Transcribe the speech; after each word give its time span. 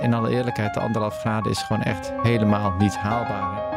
in 0.00 0.14
alle 0.14 0.30
eerlijkheid, 0.30 0.74
de 0.74 0.80
anderhalf 0.80 1.18
graden 1.18 1.50
is 1.50 1.62
gewoon 1.62 1.82
echt 1.82 2.12
helemaal 2.22 2.72
niet 2.78 2.96
haalbaar. 2.96 3.74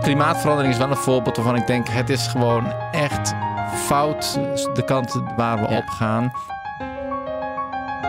Klimaatverandering 0.00 0.72
is 0.72 0.78
wel 0.78 0.90
een 0.90 0.96
voorbeeld 0.96 1.36
waarvan 1.36 1.56
ik 1.56 1.66
denk, 1.66 1.88
het 1.88 2.10
is 2.10 2.26
gewoon 2.26 2.72
echt 2.92 3.34
fout 3.74 4.38
de 4.74 4.84
kant 4.84 5.22
waar 5.36 5.60
we 5.60 5.66
op 5.66 5.88
gaan. 5.88 6.32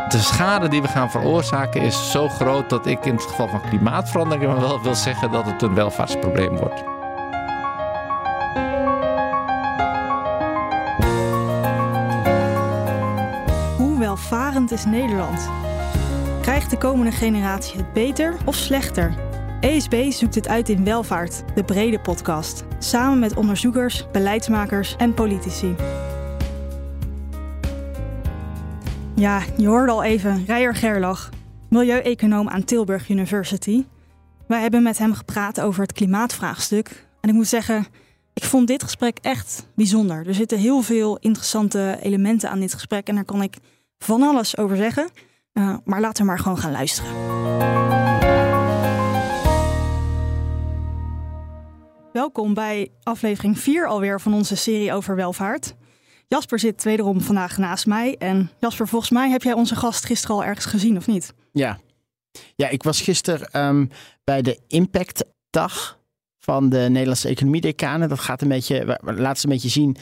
De 0.10 0.18
schade 0.18 0.68
die 0.68 0.82
we 0.82 0.88
gaan 0.88 1.12
veroorzaken 1.12 1.82
is 1.82 2.12
zo 2.12 2.30
groot 2.30 2.70
dat 2.70 2.86
ik 2.86 3.06
in 3.06 3.16
het 3.16 3.24
geval 3.24 3.48
van 3.48 3.62
klimaatverandering 3.62 4.60
wel 4.60 4.82
wil 4.82 4.96
zeggen 4.96 5.32
dat 5.32 5.46
het 5.46 5.62
een 5.62 5.74
welvaartsprobleem 5.74 6.58
wordt. 6.58 6.84
Hoe 13.78 14.00
welvarend 14.00 14.72
is 14.72 14.86
Nederland? 14.86 15.50
Krijgt 16.46 16.70
de 16.70 16.78
komende 16.78 17.12
generatie 17.12 17.78
het 17.78 17.94
beter 17.94 18.38
of 18.46 18.56
slechter? 18.56 19.16
ESB 19.62 20.12
zoekt 20.12 20.36
het 20.36 20.48
uit 20.48 20.70
in 20.70 20.84
Welvaart, 20.84 21.44
de 21.56 21.64
brede 21.64 22.00
podcast. 22.00 22.64
Samen 22.80 23.20
met 23.20 23.36
onderzoekers, 23.36 24.06
beleidsmakers 24.12 24.96
en 24.96 25.14
politici. 25.14 25.76
Ja, 29.16 29.44
je 29.58 29.68
hoorde 29.68 29.92
al 29.92 30.04
even 30.04 30.46
Rijer 30.46 30.76
Gerlach, 30.76 31.30
milieueconoom 31.70 32.50
aan 32.50 32.64
Tilburg 32.64 33.10
University. 33.10 33.86
Wij 34.48 34.62
hebben 34.62 34.84
met 34.84 34.98
hem 34.98 35.14
gepraat 35.14 35.62
over 35.62 35.82
het 35.82 35.94
klimaatvraagstuk. 35.94 37.08
En 37.22 37.30
ik 37.30 37.36
moet 37.36 37.48
zeggen, 37.48 37.86
ik 38.34 38.44
vond 38.44 38.68
dit 38.68 38.84
gesprek 38.84 39.18
echt 39.22 39.68
bijzonder. 39.76 40.28
Er 40.28 40.36
zitten 40.36 40.58
heel 40.58 40.82
veel 40.82 41.18
interessante 41.18 41.98
elementen 42.02 42.50
aan 42.50 42.60
dit 42.60 42.74
gesprek 42.74 43.08
en 43.08 43.16
daar 43.16 43.26
kan 43.26 43.42
ik 43.42 43.56
van 44.00 44.22
alles 44.22 44.58
over 44.58 44.78
zeggen. 44.78 45.10
Uh, 45.58 45.76
maar 45.84 46.02
laten 46.02 46.24
we 46.24 46.30
maar 46.30 46.40
gewoon 46.40 46.58
gaan 46.58 46.72
luisteren. 46.72 47.12
Welkom 52.12 52.54
bij 52.54 52.92
aflevering 53.04 53.60
4 53.60 53.88
alweer 53.88 54.22
van 54.22 54.34
onze 54.34 54.56
serie 54.56 54.94
over 54.94 55.16
welvaart. 55.16 55.76
Jasper 56.28 56.60
zit 56.60 56.84
wederom 56.84 57.22
vandaag 57.22 57.58
naast 57.58 57.86
mij. 57.86 58.16
En 58.18 58.52
Jasper, 58.60 58.88
volgens 58.88 59.12
mij 59.12 59.30
heb 59.30 59.44
jij 59.44 59.54
onze 59.54 59.76
gast 59.76 60.06
gisteren 60.06 60.36
al 60.36 60.44
ergens 60.44 60.66
gezien, 60.66 60.98
of 60.98 61.08
niet? 61.08 61.34
Ja, 61.52 61.80
ja 62.56 62.70
ik 62.70 62.84
was 62.84 63.02
gisteren 63.02 63.66
um, 63.66 63.90
bij 64.24 64.42
de 64.42 64.60
Impactdag 64.68 66.00
van 66.40 66.70
de 66.70 66.78
Nederlandse 66.90 67.28
Economie 67.28 67.62
Decanen. 67.62 68.10
Dat 68.10 68.20
gaat 68.20 68.42
een 68.42 68.48
beetje, 68.48 69.00
laat 69.04 69.40
ze 69.40 69.48
een 69.48 69.54
beetje 69.54 69.70
zien 69.70 69.98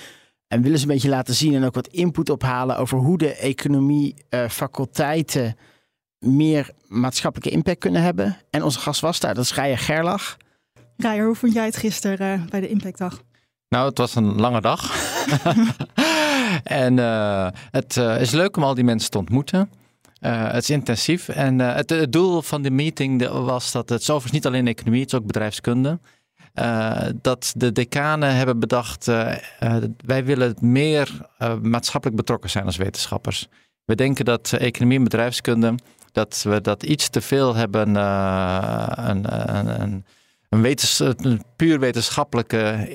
en 0.53 0.61
willen 0.61 0.77
ze 0.77 0.85
een 0.85 0.93
beetje 0.93 1.09
laten 1.09 1.33
zien 1.33 1.53
en 1.55 1.63
ook 1.63 1.75
wat 1.75 1.87
input 1.87 2.29
ophalen 2.29 2.77
over 2.77 2.97
hoe 2.97 3.17
de 3.17 3.35
economie 3.35 4.15
uh, 4.29 4.49
faculteiten 4.49 5.57
meer 6.19 6.69
maatschappelijke 6.87 7.55
impact 7.55 7.79
kunnen 7.79 8.01
hebben. 8.01 8.37
En 8.49 8.63
onze 8.63 8.79
gast 8.79 9.01
was 9.01 9.19
daar, 9.19 9.33
dat 9.33 9.43
is 9.43 9.55
Rijer 9.55 9.77
Gerlach. 9.77 10.37
Rijer, 10.97 11.25
hoe 11.25 11.35
vond 11.35 11.53
jij 11.53 11.65
het 11.65 11.77
gisteren 11.77 12.39
uh, 12.39 12.45
bij 12.45 12.59
de 12.59 12.69
Impactdag? 12.69 13.21
Nou, 13.69 13.89
het 13.89 13.97
was 13.97 14.15
een 14.15 14.35
lange 14.35 14.61
dag. 14.61 14.95
en 16.63 16.97
uh, 16.97 17.47
het 17.71 17.97
is 17.97 18.31
leuk 18.31 18.57
om 18.57 18.63
al 18.63 18.73
die 18.73 18.83
mensen 18.83 19.09
te 19.09 19.17
ontmoeten. 19.17 19.69
Uh, 20.21 20.51
het 20.51 20.63
is 20.63 20.69
intensief. 20.69 21.29
En 21.29 21.59
uh, 21.59 21.75
het, 21.75 21.89
het, 21.89 22.11
doel 22.11 22.41
van 22.41 22.61
de 22.61 22.71
meeting 22.71 23.27
was 23.27 23.71
dat 23.71 23.89
het 23.89 24.01
is 24.01 24.09
overigens 24.09 24.33
niet 24.33 24.45
alleen 24.45 24.67
economie, 24.67 25.01
het 25.01 25.13
is 25.13 25.19
ook 25.19 25.25
bedrijfskunde. 25.25 25.99
Uh, 26.59 27.05
dat 27.21 27.53
de 27.57 27.71
decanen 27.71 28.35
hebben 28.35 28.59
bedacht, 28.59 29.05
wij 30.05 30.25
willen 30.25 30.55
meer 30.59 31.29
maatschappelijk 31.61 32.17
betrokken 32.17 32.49
zijn 32.49 32.65
als 32.65 32.77
wetenschappers. 32.77 33.47
We 33.85 33.95
denken 33.95 34.25
dat 34.25 34.53
economie 34.53 34.97
en 34.97 35.03
bedrijfskunde, 35.03 35.75
dat 36.11 36.43
we 36.47 36.61
dat 36.61 36.83
iets 36.83 37.09
te 37.09 37.21
veel 37.21 37.55
hebben 37.55 37.95
een, 37.95 39.37
een, 39.55 39.81
een, 39.81 40.05
een, 41.17 41.43
puur 41.55 41.79
wetenschappelijke 41.79 42.89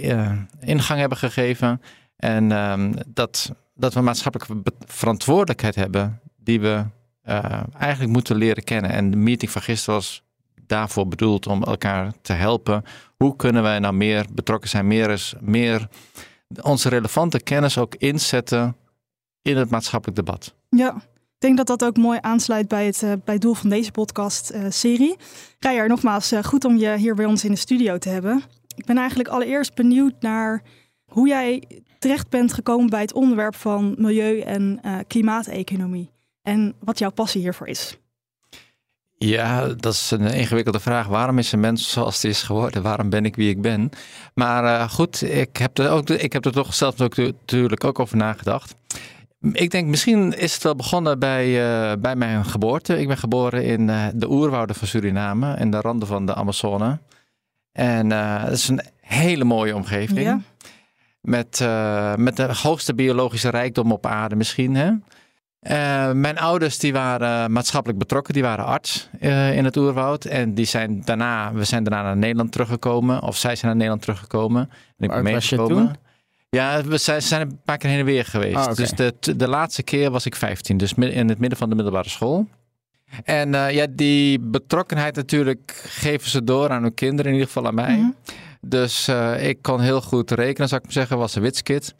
ingang 0.61 1.01
hebben 1.01 1.19
gegeven. 1.19 1.81
En 2.17 2.51
um, 2.51 2.95
dat, 3.07 3.53
dat 3.75 3.95
we 3.95 4.01
maatschappelijke 4.01 4.73
verantwoordelijkheid 4.87 5.75
hebben 5.75 6.21
die 6.37 6.61
we 6.61 6.85
eigenlijk 7.79 8.13
moeten 8.13 8.37
leren 8.37 8.65
kennen. 8.65 8.91
En 8.91 9.11
de 9.11 9.17
meeting 9.17 9.51
van 9.51 9.63
gisteren 9.63 9.95
was 9.95 10.23
daarvoor 10.69 11.09
bedoeld 11.09 11.47
om 11.47 11.63
elkaar 11.63 12.13
te 12.23 12.33
helpen. 12.33 12.85
Hoe 13.17 13.37
kunnen 13.37 13.63
wij 13.63 13.79
nou 13.79 13.95
meer 13.95 14.27
betrokken 14.33 14.71
zijn, 14.71 14.87
meer, 14.87 15.33
meer 15.41 15.89
onze 16.63 16.89
relevante 16.89 17.41
kennis 17.41 17.79
ook 17.79 17.95
inzetten 17.95 18.77
in 19.43 19.57
het 19.57 19.71
maatschappelijk 19.71 20.19
debat? 20.19 20.55
Ja. 20.69 20.97
Ik 21.39 21.45
denk 21.45 21.57
dat 21.57 21.67
dat 21.67 21.85
ook 21.85 21.97
mooi 21.97 22.19
aansluit 22.21 22.69
bij 22.69 22.87
het, 22.87 23.03
uh, 23.03 23.13
bij 23.25 23.39
doel 23.39 23.55
van 23.55 23.71
deze 23.71 23.91
podcast-serie. 23.91 25.11
Uh, 25.11 25.17
Rijer, 25.59 25.89
nogmaals, 25.89 26.33
uh, 26.33 26.43
goed 26.43 26.65
om 26.65 26.77
je 26.77 26.97
hier 26.97 27.15
bij 27.15 27.25
ons 27.25 27.45
in 27.45 27.51
de 27.51 27.57
studio 27.57 27.99
te 27.99 28.09
hebben. 28.09 28.43
Ik 28.77 28.85
ben 28.85 28.97
eigenlijk 28.97 29.29
allereerst 29.29 29.75
benieuwd 29.75 30.15
naar 30.21 30.63
hoe 31.05 31.29
jij 31.29 31.63
terecht 31.99 32.29
bent 32.29 32.53
gekomen 32.53 32.91
bij 32.91 33.01
het 33.01 33.13
onderwerp 33.13 33.55
van 33.55 33.95
milieu- 33.99 34.41
en 34.41 34.81
klimaateconomie 35.07 36.11
en 36.43 36.75
wat 36.81 36.99
jouw 36.99 37.11
passie 37.11 37.41
hiervoor 37.41 37.67
is. 37.67 37.99
Ja, 39.19 39.67
dat 39.67 39.93
is 39.93 40.11
een 40.11 40.21
ingewikkelde 40.21 40.81
vraag. 40.81 41.07
Waarom 41.07 41.39
is 41.39 41.53
een 41.53 41.61
mens 41.61 41.91
zoals 41.91 42.15
het 42.15 42.25
is 42.25 42.43
geworden? 42.43 42.83
Waarom 42.83 43.11
ben 43.11 43.25
ik 43.25 43.37
wie 43.37 43.51
ik 43.51 43.61
ben? 43.61 43.91
Maar 44.35 44.65
uh, 44.65 44.89
goed, 44.91 45.23
ik 45.23 45.57
heb, 45.57 45.79
er 45.79 45.91
ook, 45.91 46.11
ik 46.11 46.33
heb 46.33 46.45
er 46.45 46.53
toch 46.53 46.75
zelf 46.75 47.01
ook 47.01 47.17
natuurlijk 47.17 47.85
ook 47.85 47.99
over 47.99 48.17
nagedacht. 48.17 48.75
Ik 49.53 49.71
denk, 49.71 49.89
misschien 49.89 50.39
is 50.39 50.55
het 50.55 50.63
wel 50.63 50.77
begonnen 50.77 51.19
bij, 51.19 51.47
uh, 51.47 51.93
bij 51.99 52.17
mijn 52.17 52.45
geboorte. 52.45 53.01
Ik 53.01 53.07
ben 53.07 53.17
geboren 53.17 53.65
in 53.65 53.89
uh, 53.89 54.07
de 54.15 54.31
oerwouden 54.31 54.77
van 54.77 54.89
Suriname, 54.89 55.57
in 55.57 55.71
de 55.71 55.81
randen 55.81 56.09
van 56.09 56.27
de 56.27 56.35
Amazone. 56.35 56.99
En 57.73 58.09
dat 58.09 58.51
is 58.51 58.69
een 58.69 58.81
hele 59.01 59.45
mooie 59.45 59.75
omgeving. 59.75 60.21
Ja. 60.21 60.41
Met, 61.21 61.59
met 62.17 62.37
de 62.37 62.49
hoogste 62.63 62.95
biologische 62.95 63.51
rijkdom 63.51 63.93
op 63.93 64.07
aarde 64.07 64.37
misschien. 64.37 64.75
Hè? 64.75 64.91
Uh, 65.63 66.13
mijn 66.13 66.39
ouders 66.39 66.79
die 66.79 66.93
waren 66.93 67.53
maatschappelijk 67.53 67.99
betrokken, 67.99 68.35
die 68.35 68.43
waren 68.43 68.65
arts 68.65 69.09
uh, 69.21 69.57
in 69.57 69.65
het 69.65 69.77
oerwoud. 69.77 70.25
En 70.25 70.55
die 70.55 70.65
zijn 70.65 71.03
daarna, 71.05 71.53
we 71.53 71.65
zijn 71.65 71.85
daarna 71.85 72.03
naar 72.03 72.17
Nederland 72.17 72.53
teruggekomen. 72.53 73.23
Of 73.23 73.37
zij 73.37 73.55
zijn 73.55 73.67
naar 73.67 73.75
Nederland 73.75 74.03
teruggekomen. 74.03 74.71
En 74.71 75.05
ik 75.05 75.11
ben 75.11 75.23
meegekomen. 75.23 75.97
Ja, 76.51 76.83
we 76.83 76.99
zijn, 76.99 77.23
zijn 77.23 77.41
een 77.41 77.61
paar 77.65 77.77
keer 77.77 77.91
heen 77.91 77.99
en 77.99 78.05
weer 78.05 78.25
geweest. 78.25 78.57
Okay. 78.57 78.75
Dus 78.75 78.91
de, 78.91 79.15
de 79.37 79.49
laatste 79.49 79.83
keer 79.83 80.11
was 80.11 80.27
ik 80.27 80.35
15, 80.37 80.77
dus 80.77 80.93
in 80.93 81.29
het 81.29 81.39
midden 81.39 81.59
van 81.59 81.69
de 81.69 81.75
middelbare 81.75 82.09
school. 82.09 82.49
En 83.25 83.55
uh, 83.55 83.71
ja, 83.71 83.87
die 83.91 84.41
betrokkenheid 84.41 85.17
natuurlijk 85.17 85.83
geven 85.87 86.31
ze 86.31 86.45
door 86.45 86.71
aan 86.71 86.83
hun 86.83 86.95
kinderen, 86.95 87.27
in 87.27 87.33
ieder 87.33 87.47
geval 87.53 87.67
aan 87.67 87.75
mij. 87.75 87.97
Mm 87.97 88.01
-hmm. 88.01 88.15
Dus 88.61 89.09
ik 89.39 89.63
kon 89.63 89.81
heel 89.81 90.01
goed 90.01 90.31
rekenen, 90.31 90.69
zou 90.69 90.81
ik 90.81 90.87
maar 90.87 90.97
zeggen, 90.97 91.19
was 91.19 91.35
een 91.35 91.43
witskid. 91.43 91.95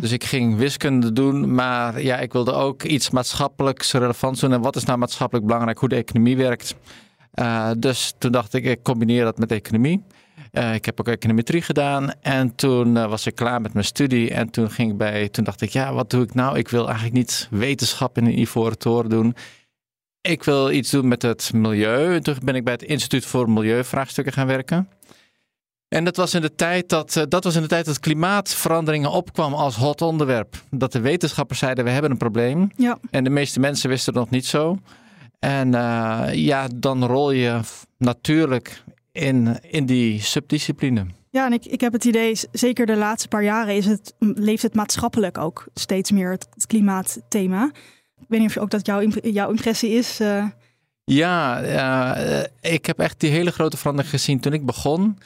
Dus 0.00 0.12
ik 0.12 0.24
ging 0.24 0.56
wiskunde 0.56 1.12
doen, 1.12 1.54
maar 1.54 2.02
ja, 2.02 2.18
ik 2.18 2.32
wilde 2.32 2.52
ook 2.52 2.82
iets 2.82 3.10
maatschappelijks 3.10 3.92
relevant 3.92 4.40
doen. 4.40 4.52
En 4.52 4.60
wat 4.60 4.76
is 4.76 4.84
nou 4.84 4.98
maatschappelijk 4.98 5.46
belangrijk, 5.46 5.78
hoe 5.78 5.88
de 5.88 5.96
economie 5.96 6.36
werkt. 6.36 6.74
Uh, 7.34 7.70
dus 7.78 8.14
toen 8.18 8.32
dacht 8.32 8.54
ik, 8.54 8.64
ik 8.64 8.82
combineer 8.82 9.24
dat 9.24 9.38
met 9.38 9.52
economie. 9.52 10.04
Uh, 10.52 10.74
ik 10.74 10.84
heb 10.84 11.00
ook 11.00 11.08
econometrie 11.08 11.62
gedaan 11.62 12.12
en 12.20 12.54
toen 12.54 12.96
uh, 12.96 13.08
was 13.08 13.26
ik 13.26 13.34
klaar 13.34 13.60
met 13.60 13.72
mijn 13.72 13.84
studie. 13.84 14.30
En 14.30 14.50
toen, 14.50 14.70
ging 14.70 14.90
ik 14.90 14.96
bij, 14.96 15.28
toen 15.28 15.44
dacht 15.44 15.60
ik, 15.60 15.70
ja, 15.70 15.92
wat 15.92 16.10
doe 16.10 16.22
ik 16.22 16.34
nou? 16.34 16.58
Ik 16.58 16.68
wil 16.68 16.84
eigenlijk 16.84 17.14
niet 17.14 17.48
wetenschap 17.50 18.18
in 18.18 18.26
een 18.26 18.38
ivoren 18.38 18.78
toren 18.78 19.10
doen. 19.10 19.34
Ik 20.20 20.44
wil 20.44 20.70
iets 20.70 20.90
doen 20.90 21.08
met 21.08 21.22
het 21.22 21.52
milieu. 21.52 22.20
Toen 22.20 22.36
ben 22.44 22.54
ik 22.54 22.64
bij 22.64 22.72
het 22.72 22.82
Instituut 22.82 23.26
voor 23.26 23.50
Milieuvraagstukken 23.50 24.32
gaan 24.32 24.46
werken. 24.46 24.88
En 25.94 26.04
dat 26.04 26.16
was 26.16 26.34
in 26.34 26.40
de 26.40 26.54
tijd 26.54 26.88
dat, 26.88 27.16
uh, 27.16 27.22
dat 27.28 27.44
was 27.44 27.54
in 27.54 27.62
de 27.62 27.68
tijd 27.68 27.84
dat 27.84 28.00
klimaatveranderingen 28.00 29.10
opkwam 29.10 29.54
als 29.54 29.76
hot 29.76 30.02
onderwerp. 30.02 30.62
Dat 30.70 30.92
de 30.92 31.00
wetenschappers 31.00 31.58
zeiden 31.58 31.84
we 31.84 31.90
hebben 31.90 32.10
een 32.10 32.16
probleem. 32.16 32.70
Ja. 32.76 32.98
En 33.10 33.24
de 33.24 33.30
meeste 33.30 33.60
mensen 33.60 33.88
wisten 33.88 34.12
het 34.12 34.22
nog 34.22 34.30
niet 34.30 34.46
zo. 34.46 34.78
En 35.38 35.68
uh, 35.74 36.28
ja, 36.32 36.68
dan 36.74 37.04
rol 37.04 37.30
je 37.30 37.60
natuurlijk 37.98 38.82
in, 39.12 39.58
in 39.70 39.86
die 39.86 40.20
subdiscipline. 40.20 41.06
Ja, 41.30 41.46
en 41.46 41.52
ik, 41.52 41.66
ik 41.66 41.80
heb 41.80 41.92
het 41.92 42.04
idee, 42.04 42.38
zeker 42.52 42.86
de 42.86 42.96
laatste 42.96 43.28
paar 43.28 43.44
jaren 43.44 43.74
is 43.74 43.86
het, 43.86 44.14
leeft 44.18 44.62
het 44.62 44.74
maatschappelijk 44.74 45.38
ook 45.38 45.66
steeds 45.74 46.10
meer 46.10 46.30
het, 46.30 46.46
het 46.54 46.66
klimaatthema. 46.66 47.70
Ik 48.20 48.26
weet 48.28 48.40
niet 48.40 48.48
of 48.48 48.58
ook 48.58 48.70
dat 48.70 48.86
jouw, 48.86 49.08
jouw 49.22 49.50
impressie 49.50 49.90
is. 49.90 50.20
Uh... 50.20 50.44
Ja, 51.04 51.60
ik 52.60 52.86
heb 52.86 52.98
echt 52.98 53.20
die 53.20 53.30
hele 53.30 53.50
grote 53.50 53.76
verandering 53.76 54.14
gezien 54.14 54.40
toen 54.40 54.52
ik 54.52 54.66
begon 54.66 55.18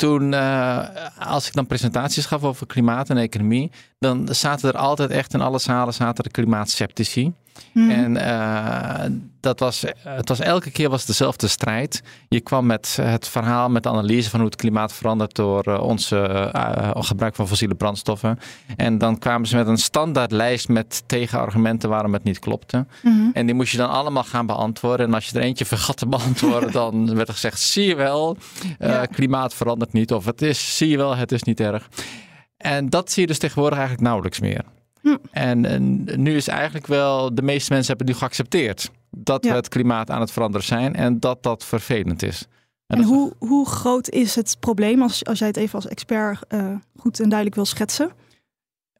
toen, 0.00 0.32
uh, 0.32 0.86
als 1.18 1.46
ik 1.46 1.54
dan 1.54 1.66
presentaties 1.66 2.26
gaf 2.26 2.42
over 2.44 2.66
klimaat 2.66 3.10
en 3.10 3.16
economie, 3.16 3.70
dan 3.98 4.28
zaten 4.30 4.68
er 4.68 4.78
altijd 4.78 5.10
echt 5.10 5.34
in 5.34 5.40
alle 5.40 5.58
zalen 5.58 5.94
zaten 5.94 6.24
de 6.24 6.30
klimaatceptici. 6.30 7.32
Mhm. 7.72 7.90
En 7.90 8.16
eh, 8.16 9.10
dat 9.40 9.60
was, 9.60 9.84
het 9.98 10.28
was 10.28 10.40
elke 10.40 10.70
keer 10.70 10.90
was 10.90 11.04
dezelfde 11.04 11.48
strijd. 11.48 12.02
Je 12.28 12.40
kwam 12.40 12.66
met 12.66 12.98
het 13.00 13.28
verhaal, 13.28 13.68
met 13.70 13.82
de 13.82 13.88
analyse 13.88 14.30
van 14.30 14.40
hoe 14.40 14.48
het 14.48 14.58
klimaat 14.58 14.92
verandert 14.92 15.34
door 15.34 15.68
uh, 15.68 15.82
onze 15.82 16.50
uh, 16.54 16.90
gebruik 16.94 17.34
van 17.34 17.48
fossiele 17.48 17.74
brandstoffen. 17.74 18.38
En 18.76 18.98
dan 18.98 19.18
kwamen 19.18 19.48
ze 19.48 19.56
met 19.56 19.66
een 19.66 19.78
standaardlijst 19.78 20.68
met 20.68 21.02
tegenargumenten 21.06 21.88
waarom 21.88 22.12
het 22.12 22.24
niet 22.24 22.38
klopte. 22.38 22.86
Mhm. 23.02 23.30
En 23.32 23.46
die 23.46 23.54
moest 23.54 23.72
je 23.72 23.78
dan 23.78 23.90
allemaal 23.90 24.24
gaan 24.24 24.46
beantwoorden. 24.46 25.06
En 25.06 25.14
als 25.14 25.26
je 25.28 25.38
er 25.38 25.44
eentje 25.44 25.64
vergat 25.64 25.96
te 25.96 26.06
beantwoorden, 26.06 26.72
dan 26.82 27.14
werd 27.14 27.28
er 27.28 27.34
gezegd: 27.34 27.60
zie 27.60 27.86
je 27.86 27.94
wel, 27.94 28.36
Ja. 28.78 29.06
klimaat 29.06 29.54
verandert 29.54 29.92
niet. 29.92 30.12
Of 30.12 30.24
het 30.24 30.42
is, 30.42 30.76
zie 30.76 30.88
je 30.88 30.96
wel, 30.96 31.16
het 31.16 31.32
is 31.32 31.42
niet 31.42 31.60
erg. 31.60 31.88
En 32.56 32.88
dat 32.88 33.10
zie 33.10 33.22
je 33.22 33.28
dus 33.28 33.38
tegenwoordig 33.38 33.78
eigenlijk 33.78 34.06
nauwelijks 34.08 34.40
meer. 34.40 34.64
Hm. 35.02 35.16
En, 35.30 35.64
en 35.64 36.04
nu 36.22 36.36
is 36.36 36.48
eigenlijk 36.48 36.86
wel, 36.86 37.34
de 37.34 37.42
meeste 37.42 37.72
mensen 37.72 37.88
hebben 37.96 38.14
nu 38.14 38.20
geaccepteerd 38.20 38.90
dat 39.10 39.44
Ja. 39.44 39.50
we 39.50 39.56
het 39.56 39.68
klimaat 39.68 40.10
aan 40.10 40.20
het 40.20 40.32
veranderen 40.32 40.66
zijn 40.66 40.94
en 40.94 41.20
dat 41.20 41.42
dat 41.42 41.64
vervelend 41.64 42.22
is. 42.22 42.46
En 42.86 43.02
hoe, 43.02 43.32
hoe 43.38 43.66
groot 43.68 44.08
is 44.08 44.34
het 44.34 44.56
probleem, 44.60 45.02
als, 45.02 45.24
als 45.24 45.38
jij 45.38 45.48
het 45.48 45.56
even 45.56 45.74
als 45.74 45.86
expert 45.86 46.46
eh, 46.48 46.74
goed 46.96 47.20
en 47.20 47.26
duidelijk 47.28 47.54
wil 47.56 47.66
schetsen? 47.66 48.10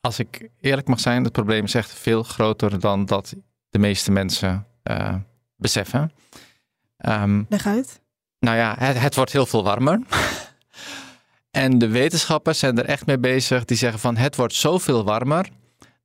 als 0.01 0.19
ik 0.19 0.49
eerlijk 0.61 0.89
mag 0.89 1.01
zijn, 1.01 1.25
het 1.25 1.33
probleem 1.33 1.65
is 1.65 1.75
echt 1.75 1.93
veel 1.93 2.23
groter 2.23 2.81
dan 2.81 3.05
dat 3.07 3.35
de 3.71 3.79
meeste 3.79 4.11
mensen 4.11 4.67
eh, 4.83 5.15
beseffen. 5.57 6.13
Ehm, 6.97 7.43
Leg 7.49 7.67
uit. 7.67 8.01
nou 8.39 8.57
ja, 8.57 8.75
het, 8.79 8.99
het 9.01 9.15
wordt 9.15 9.33
heel 9.33 9.47
veel 9.47 9.65
warmer. 9.65 10.01
en 11.51 11.79
de 11.79 11.89
wetenschappers 11.89 12.59
zijn 12.59 12.79
er 12.79 12.85
echt 12.85 13.07
mee 13.07 13.19
bezig. 13.19 13.65
Die 13.65 13.77
zeggen 13.77 14.01
van 14.01 14.17
het 14.17 14.37
wordt 14.37 14.55
zoveel 14.55 15.05
warmer 15.05 15.49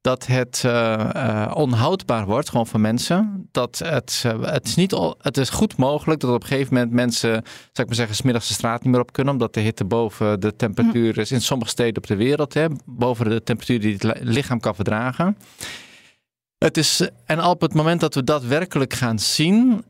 dat 0.05 0.25
het 0.25 0.61
eh, 0.65 0.93
eh, 1.15 1.51
onhoudbaar 1.55 2.25
wordt 2.25 2.49
gewoon 2.49 2.67
voor 2.67 2.79
mensen. 2.79 3.47
Dat 3.51 3.81
het, 3.83 4.23
eh, 4.25 4.41
het, 4.41 4.65
is 4.65 4.75
niet, 4.75 4.93
al- 4.93 5.15
het 5.21 5.37
is 5.37 5.49
goed 5.49 5.77
mogelijk 5.77 6.19
dat 6.19 6.33
op 6.33 6.41
een 6.41 6.47
gegeven 6.47 6.73
moment 6.73 6.91
mensen, 6.91 7.29
zou 7.31 7.41
ik 7.73 7.85
maar 7.85 7.95
zeggen, 7.95 8.15
smiddags 8.15 8.47
de 8.47 8.53
straat 8.53 8.83
niet 8.83 8.91
meer 8.91 9.01
op 9.01 9.11
kunnen. 9.13 9.33
Omdat 9.33 9.53
de 9.53 9.59
hitte 9.59 9.85
boven 9.85 10.39
de 10.39 10.55
temperatuur 10.55 11.17
is 11.17 11.31
in 11.31 11.41
sommige 11.41 11.69
steden 11.69 11.97
op 11.97 12.07
de 12.07 12.15
wereld. 12.15 12.53
Hè, 12.53 12.65
boven 12.85 13.29
de 13.29 13.43
temperatuur 13.43 13.79
die 13.79 13.93
het 13.93 14.03
li- 14.03 14.19
lichaam 14.21 14.59
kan 14.59 14.75
verdragen. 14.75 15.37
Het 16.57 16.77
is, 16.77 17.09
en 17.25 17.43
op 17.43 17.61
het 17.61 17.73
moment 17.73 17.99
dat 17.99 18.15
we 18.15 18.23
dat 18.23 18.43
werkelijk 18.43 18.93
gaan 18.93 19.19
zien, 19.19 19.83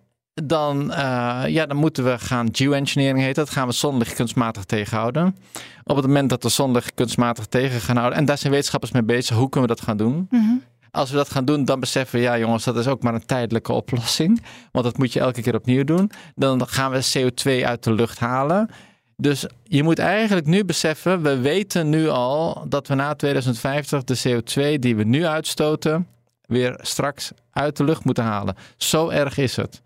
dan, 0.44 0.94
eh, 0.94 1.44
ja, 1.48 1.66
dan 1.66 1.78
moeten 1.78 2.04
we 2.04 2.20
gaan 2.20 2.48
geoengineering 2.52 3.20
heet 3.20 3.36
dat. 3.36 3.50
Gaan 3.50 3.68
we 3.68 3.74
zonlicht 3.74 4.14
kunstmatig 4.14 4.64
tegenhouden. 4.64 5.36
Op 5.84 5.96
het 5.96 6.06
moment 6.06 6.30
dat 6.30 6.44
we 6.44 6.50
zonlicht 6.50 6.94
kunstmatig 6.94 7.46
tegen 7.46 7.82
gaan 7.82 7.98
houden. 7.98 8.18
En 8.18 8.26
daar 8.26 8.38
zijn 8.38 8.52
wetenschappers 8.52 8.92
mee 8.92 9.04
bezig. 9.04 9.38
Hoe 9.38 9.50
kunnen 9.50 9.70
we 9.70 9.76
dat 9.76 9.86
gaan 9.86 9.98
doen? 9.98 10.28
Mhm. 10.30 10.54
Als 10.92 11.10
we 11.10 11.16
dat 11.16 11.32
gaan 11.32 11.46
doen, 11.46 11.66
dan 11.66 11.80
beseffen 11.80 12.20
we, 12.20 12.26
ja 12.26 12.38
jongens, 12.38 12.64
dat 12.64 12.78
is 12.78 12.88
ook 12.88 13.04
maar 13.04 13.14
een 13.14 13.26
tijdelijke 13.26 13.74
oplossing. 13.74 14.44
Want 14.72 14.86
dat 14.86 14.98
moet 14.98 15.14
je 15.14 15.20
elke 15.20 15.42
keer 15.42 15.56
opnieuw 15.56 15.84
doen. 15.84 16.12
Dan 16.36 16.68
gaan 16.68 16.92
we 16.92 17.12
CO2 17.14 17.66
uit 17.66 17.84
de 17.84 17.94
lucht 17.94 18.20
halen. 18.20 18.70
Dus 19.18 19.46
je 19.64 19.84
moet 19.84 20.00
eigenlijk 20.00 20.46
nu 20.46 20.66
beseffen, 20.66 21.22
we 21.22 21.40
weten 21.40 21.90
nu 21.90 22.10
al 22.10 22.66
dat 22.68 22.88
we 22.88 22.96
na 22.96 23.14
2050 23.14 24.04
de 24.04 24.20
CO2 24.24 24.80
die 24.80 24.96
we 24.96 25.04
nu 25.04 25.26
uitstoten, 25.26 26.08
weer 26.46 26.80
straks 26.82 27.32
uit 27.52 27.78
de 27.78 27.84
lucht 27.84 28.04
moeten 28.04 28.24
halen. 28.24 28.56
Zo 28.78 29.10
erg 29.10 29.38
is 29.38 29.56
het. 29.56 29.82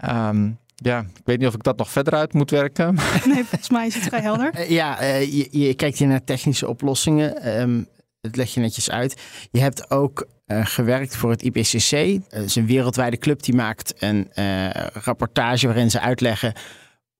Ehm, 0.00 0.50
ja, 0.74 0.98
ik 0.98 1.24
weet 1.24 1.38
niet 1.38 1.48
of 1.48 1.54
ik 1.54 1.62
dat 1.62 1.78
nog 1.78 1.90
verder 1.90 2.14
uit 2.14 2.32
moet 2.32 2.50
werken. 2.50 2.94
Nee, 3.24 3.44
volgens 3.44 3.70
mij 3.70 3.86
is 3.86 3.94
het 3.94 4.02
vrij 4.02 4.20
helder. 4.20 4.52
Eh, 4.54 4.70
ja, 4.70 4.98
eh, 4.98 5.32
je, 5.32 5.48
je 5.50 5.74
kijkt 5.74 5.98
hier 5.98 6.08
naar 6.08 6.24
technische 6.24 6.68
oplossingen. 6.68 7.42
Ehm, 7.42 7.82
dat 8.20 8.36
leg 8.36 8.54
je 8.54 8.60
netjes 8.60 8.90
uit. 8.90 9.20
Je 9.50 9.60
hebt 9.60 9.90
ook 9.90 10.26
eh, 10.46 10.66
gewerkt 10.66 11.16
voor 11.16 11.30
het 11.30 11.42
IPCC. 11.42 12.20
Dat 12.30 12.44
is 12.44 12.54
een 12.54 12.66
wereldwijde 12.66 13.18
club 13.18 13.42
die 13.42 13.54
maakt 13.54 13.94
een 13.98 14.32
eh, 14.32 14.70
rapportage 14.92 15.66
waarin 15.66 15.90
ze 15.90 16.00
uitleggen 16.00 16.52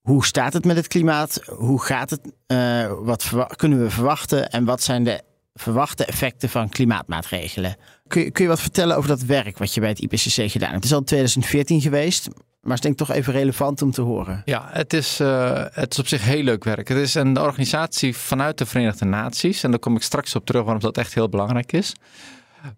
hoe 0.00 0.24
staat 0.24 0.52
het 0.52 0.64
met 0.64 0.76
het 0.76 0.86
klimaat, 0.86 1.42
hoe 1.46 1.82
gaat 1.82 2.10
het, 2.10 2.32
eh, 2.46 2.92
wat 3.00 3.30
kunnen 3.56 3.82
we 3.82 3.90
verwachten 3.90 4.50
en 4.50 4.64
wat 4.64 4.82
zijn 4.82 5.04
de 5.04 5.22
verwachte 5.54 6.04
effecten 6.04 6.48
van 6.48 6.68
klimaatmaatregelen. 6.68 7.76
Kun 8.06 8.22
je, 8.22 8.30
kun 8.30 8.44
je 8.44 8.50
wat 8.50 8.60
vertellen 8.60 8.96
over 8.96 9.08
dat 9.08 9.22
werk 9.22 9.58
wat 9.58 9.74
je 9.74 9.80
bij 9.80 9.88
het 9.88 9.98
IPCC 9.98 10.50
gedaan 10.50 10.70
hebt? 10.70 10.74
Het 10.74 10.84
is 10.84 10.92
al 10.92 10.98
in 10.98 11.04
2014 11.04 11.80
geweest, 11.80 12.28
maar 12.60 12.74
is 12.74 12.80
denk 12.80 13.00
ik 13.00 13.06
toch 13.06 13.16
even 13.16 13.32
relevant 13.32 13.82
om 13.82 13.90
te 13.90 14.00
horen. 14.00 14.42
Ja, 14.44 14.68
het 14.70 14.92
is, 14.92 15.20
eh, 15.20 15.64
het 15.70 15.92
is 15.92 15.98
op 15.98 16.06
zich 16.06 16.24
heel 16.24 16.42
leuk 16.42 16.64
werk. 16.64 16.88
Het 16.88 16.98
is 16.98 17.14
een 17.14 17.38
organisatie 17.38 18.16
vanuit 18.16 18.58
de 18.58 18.66
Verenigde 18.66 19.04
Naties. 19.04 19.62
En 19.62 19.70
daar 19.70 19.80
kom 19.80 19.96
ik 19.96 20.02
straks 20.02 20.34
op 20.34 20.46
terug 20.46 20.62
waarom 20.62 20.82
dat 20.82 20.96
echt 20.96 21.14
heel 21.14 21.28
belangrijk 21.28 21.72
is. 21.72 21.92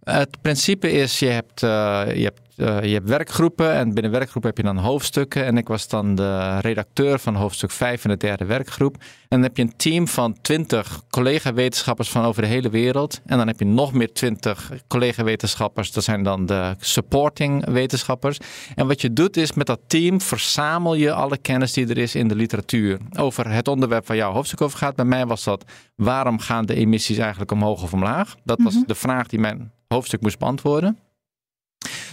Het 0.05 0.41
principe 0.41 0.93
is, 0.93 1.19
je 1.19 1.27
hebt, 1.27 1.63
eh, 1.63 2.03
je, 2.15 2.25
hebt, 2.25 2.41
eh, 2.57 2.83
je 2.83 2.93
hebt 2.93 3.09
werkgroepen 3.09 3.73
en 3.73 3.95
binnen 3.95 4.13
werkgroepen 4.13 4.51
heb 4.55 4.59
je 4.59 4.73
dan 4.73 4.79
hoofdstukken. 4.85 5.45
En 5.45 5.57
ik 5.57 5.69
was 5.69 5.89
dan 5.89 6.15
de 6.15 6.59
redacteur 6.59 7.19
van 7.19 7.35
hoofdstuk 7.35 7.71
5 7.71 8.05
in 8.05 8.11
de 8.11 8.17
derde 8.17 8.45
werkgroep. 8.45 8.97
En 9.01 9.05
dan 9.29 9.43
heb 9.43 9.57
je 9.57 9.63
een 9.63 9.77
team 9.77 10.09
van 10.09 10.37
20 10.41 11.03
collega-wetenschappers 11.11 12.09
van 12.11 12.25
over 12.25 12.43
de 12.43 12.49
hele 12.49 12.71
wereld. 12.71 13.21
En 13.27 13.39
dan 13.39 13.47
heb 13.47 13.59
je 13.59 13.65
nog 13.65 13.93
meer 13.93 14.13
20 14.13 14.71
collega-wetenschappers. 14.89 15.93
Dat 15.93 16.05
zijn 16.05 16.23
dan 16.23 16.47
de 16.47 16.75
supporting 16.79 17.65
wetenschappers. 17.65 18.39
En 18.75 18.87
wat 18.87 19.01
je 19.01 19.13
doet 19.13 19.37
is 19.37 19.53
met 19.53 19.67
dat 19.67 19.81
team 19.87 20.21
verzamel 20.21 20.95
je 20.95 21.13
alle 21.13 21.39
kennis 21.39 21.73
die 21.73 21.87
er 21.87 21.99
is 21.99 22.15
in 22.15 22.29
de 22.29 22.35
literatuur. 22.35 22.99
Over 23.19 23.51
het 23.51 23.69
onderwerp 23.69 24.07
waar 24.07 24.17
jouw 24.17 24.33
hoofdstuk 24.33 24.61
over 24.61 24.79
gaat. 24.79 24.97
Bij 24.97 25.05
mij 25.05 25.27
was 25.27 25.45
dat 25.45 25.65
waarom 25.97 26.39
gaan 26.39 26.67
de 26.67 26.75
emissies 26.75 27.19
eigenlijk 27.19 27.51
omhoog 27.51 27.83
of 27.83 27.93
omlaag? 27.93 28.35
Dat 28.45 28.63
was 28.63 28.75
Mhm. 28.75 28.83
de 28.87 28.95
vraag 28.95 29.27
die 29.27 29.39
mijn 29.39 29.73
hoofdstuk 29.89 30.21
moest 30.21 30.39
beantwoorden. 30.39 30.99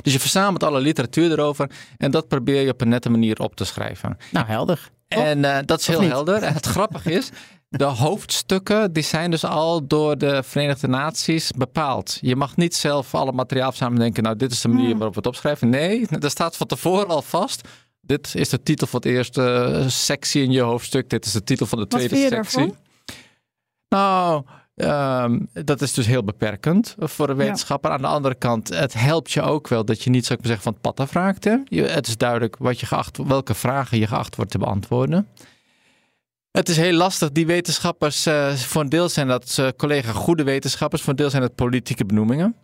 Dus 0.01 0.13
je 0.13 0.19
verzamelt 0.19 0.63
alle 0.63 0.80
literatuur 0.80 1.31
erover 1.31 1.71
en 1.98 2.12
dat 2.12 2.27
probeer 2.27 2.62
je 2.62 2.71
op 2.71 2.81
een 2.81 2.89
nette 2.89 3.10
manier 3.10 3.39
op 3.39 3.56
te 3.56 3.66
schrijven. 3.66 4.18
Nou, 4.31 4.48
helder. 4.48 4.89
En 5.07 5.45
eh, 5.45 5.57
dat 5.66 5.80
is 5.80 5.88
heel 5.88 6.01
helder. 6.01 6.44
En 6.44 6.54
het 6.54 6.66
grappige 6.75 7.12
is, 7.12 7.30
de 7.69 7.83
hoofdstukken 7.83 8.94
die 8.94 9.04
zijn 9.04 9.31
dus 9.31 9.45
al 9.45 9.88
door 9.88 10.18
de 10.18 10.44
Verenigde 10.44 10.88
Naties 10.88 11.51
bepaald. 11.51 12.18
Je 12.21 12.36
mag 12.36 12.56
niet 12.56 12.75
zelf 12.75 13.16
alle 13.16 13.31
materiaal 13.31 13.71
samen 13.71 14.00
denken, 14.00 14.24
nou 14.24 14.36
dit 14.36 14.51
is 14.51 14.62
de 14.62 14.68
manier 14.68 14.89
Hmm. 14.89 14.94
waarop 14.98 15.13
we 15.13 15.19
het 15.19 15.27
opschrijven. 15.30 15.69
Nee, 15.69 16.07
er 16.07 16.30
staat 16.30 16.57
van 16.57 16.68
tevoren 16.68 17.07
al 17.07 17.21
vast. 17.21 17.68
Dit 18.01 18.36
is 18.36 18.50
de 18.50 18.63
titel 18.63 18.88
van 18.88 19.00
de 19.01 19.10
eerste 19.10 19.86
sectie 19.88 20.44
in 20.44 20.51
je 20.51 20.62
hoofdstuk. 20.62 21.10
Dit 21.10 21.25
is 21.25 21.31
de 21.31 21.44
titel 21.44 21.66
van 21.66 21.80
de 21.80 21.88
tweede 21.88 22.16
sectie. 22.16 22.30
daarvan? 22.30 22.75
Nou, 23.89 24.44
ehm, 24.79 25.39
dat 25.53 25.81
is 25.81 25.93
dus 25.93 26.05
heel 26.05 26.23
beperkend 26.23 26.95
voor 26.99 27.29
een 27.29 27.37
Ja. 27.37 27.43
wetenschapper. 27.43 27.91
Aan 27.91 28.01
de 28.01 28.07
andere 28.07 28.35
kant, 28.35 28.69
het 28.69 28.93
helpt 28.93 29.31
je 29.31 29.41
ook 29.41 29.67
wel 29.67 29.85
dat 29.85 30.03
je 30.03 30.09
niet, 30.09 30.25
zou 30.25 30.39
ik 30.39 30.45
maar 30.45 30.55
zeggen, 30.55 30.63
van 30.63 30.73
het 30.73 30.95
pad 30.95 31.07
afraakt. 31.07 31.43
Hè? 31.43 31.55
Je, 31.65 31.81
het 31.83 32.07
is 32.07 32.17
duidelijk 32.17 32.55
wat 32.59 32.79
je 32.79 32.85
geacht, 32.85 33.17
welke 33.17 33.53
vragen 33.53 33.99
je 33.99 34.07
geacht 34.07 34.35
wordt 34.35 34.51
te 34.51 34.57
beantwoorden. 34.57 35.27
Het 36.51 36.69
is 36.69 36.77
heel 36.77 36.93
lastig. 36.93 37.31
Die 37.31 37.45
wetenschappers, 37.45 38.25
eh, 38.25 38.53
voor 38.53 38.81
een 38.81 38.89
deel 38.89 39.09
zijn 39.09 39.27
dat 39.27 39.55
eh, 39.59 39.67
collega 39.77 40.11
goede 40.11 40.43
wetenschappers, 40.43 41.01
voor 41.01 41.09
een 41.11 41.17
deel 41.17 41.29
zijn 41.29 41.43
het 41.43 41.55
politieke 41.55 42.05
benoemingen. 42.05 42.55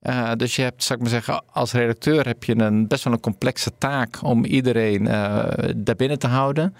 Eh, 0.00 0.32
dus 0.36 0.56
je 0.56 0.62
hebt, 0.62 0.84
zou 0.84 0.94
ik 0.98 1.04
maar 1.04 1.14
zeggen, 1.14 1.42
als 1.52 1.72
redacteur 1.72 2.26
heb 2.26 2.44
je 2.44 2.58
een 2.58 2.86
best 2.88 3.04
wel 3.04 3.12
een 3.12 3.20
complexe 3.20 3.70
taak 3.78 4.22
om 4.22 4.44
iedereen 4.44 5.06
eh 5.06 5.44
daarbinnen 5.76 6.18
te 6.18 6.26
houden. 6.26 6.74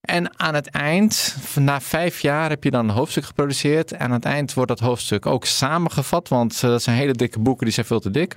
En 0.00 0.38
aan 0.38 0.54
het 0.54 0.66
eind, 0.66 1.36
na 1.54 1.80
vijf 1.80 2.20
jaar, 2.20 2.48
heb 2.48 2.64
je 2.64 2.70
dan 2.70 2.88
een 2.88 2.94
hoofdstuk 2.94 3.24
geproduceerd. 3.24 3.92
En 3.92 4.00
aan 4.00 4.10
het 4.10 4.24
eind 4.24 4.54
wordt 4.54 4.68
dat 4.68 4.80
hoofdstuk 4.80 5.26
ook 5.26 5.44
samengevat, 5.44 6.28
want 6.28 6.54
eh, 6.54 6.60
dat 6.60 6.82
zijn 6.82 6.96
hele 6.96 7.12
dikke 7.12 7.38
boeken, 7.38 7.64
die 7.64 7.74
zijn 7.74 7.86
veel 7.86 8.00
te 8.00 8.10
dik. 8.10 8.36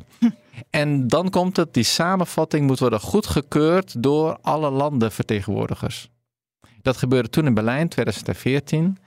En 0.70 1.08
dan 1.08 1.30
komt 1.30 1.58
het, 1.58 1.74
die 1.74 1.84
samenvatting 1.84 2.68
moet 2.68 2.80
worden 2.80 3.00
goedgekeurd 3.00 4.04
door 4.04 4.38
alle 4.42 4.70
landenvertegenwoordigers. 4.70 6.10
Dat 6.82 6.98
gebeurde 6.98 7.30
toen 7.30 7.46
in 7.46 7.54
Berlijn, 7.54 7.88
2014. 7.88 8.98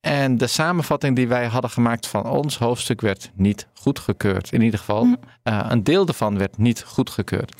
En 0.00 0.36
de 0.36 0.46
samenvatting 0.46 1.16
die 1.16 1.28
wij 1.28 1.46
hadden 1.46 1.70
gemaakt 1.70 2.06
van 2.06 2.26
ons 2.26 2.58
hoofdstuk 2.58 3.00
werd 3.00 3.30
niet 3.34 3.66
goedgekeurd. 3.74 4.52
In 4.52 4.62
ieder 4.62 4.78
geval, 4.78 5.02
Hm. 5.02 5.14
eh, 5.42 5.66
een 5.68 5.84
deel 5.84 6.04
daarvan 6.04 6.38
werd 6.38 6.58
niet 6.58 6.82
goedgekeurd. 6.86 7.54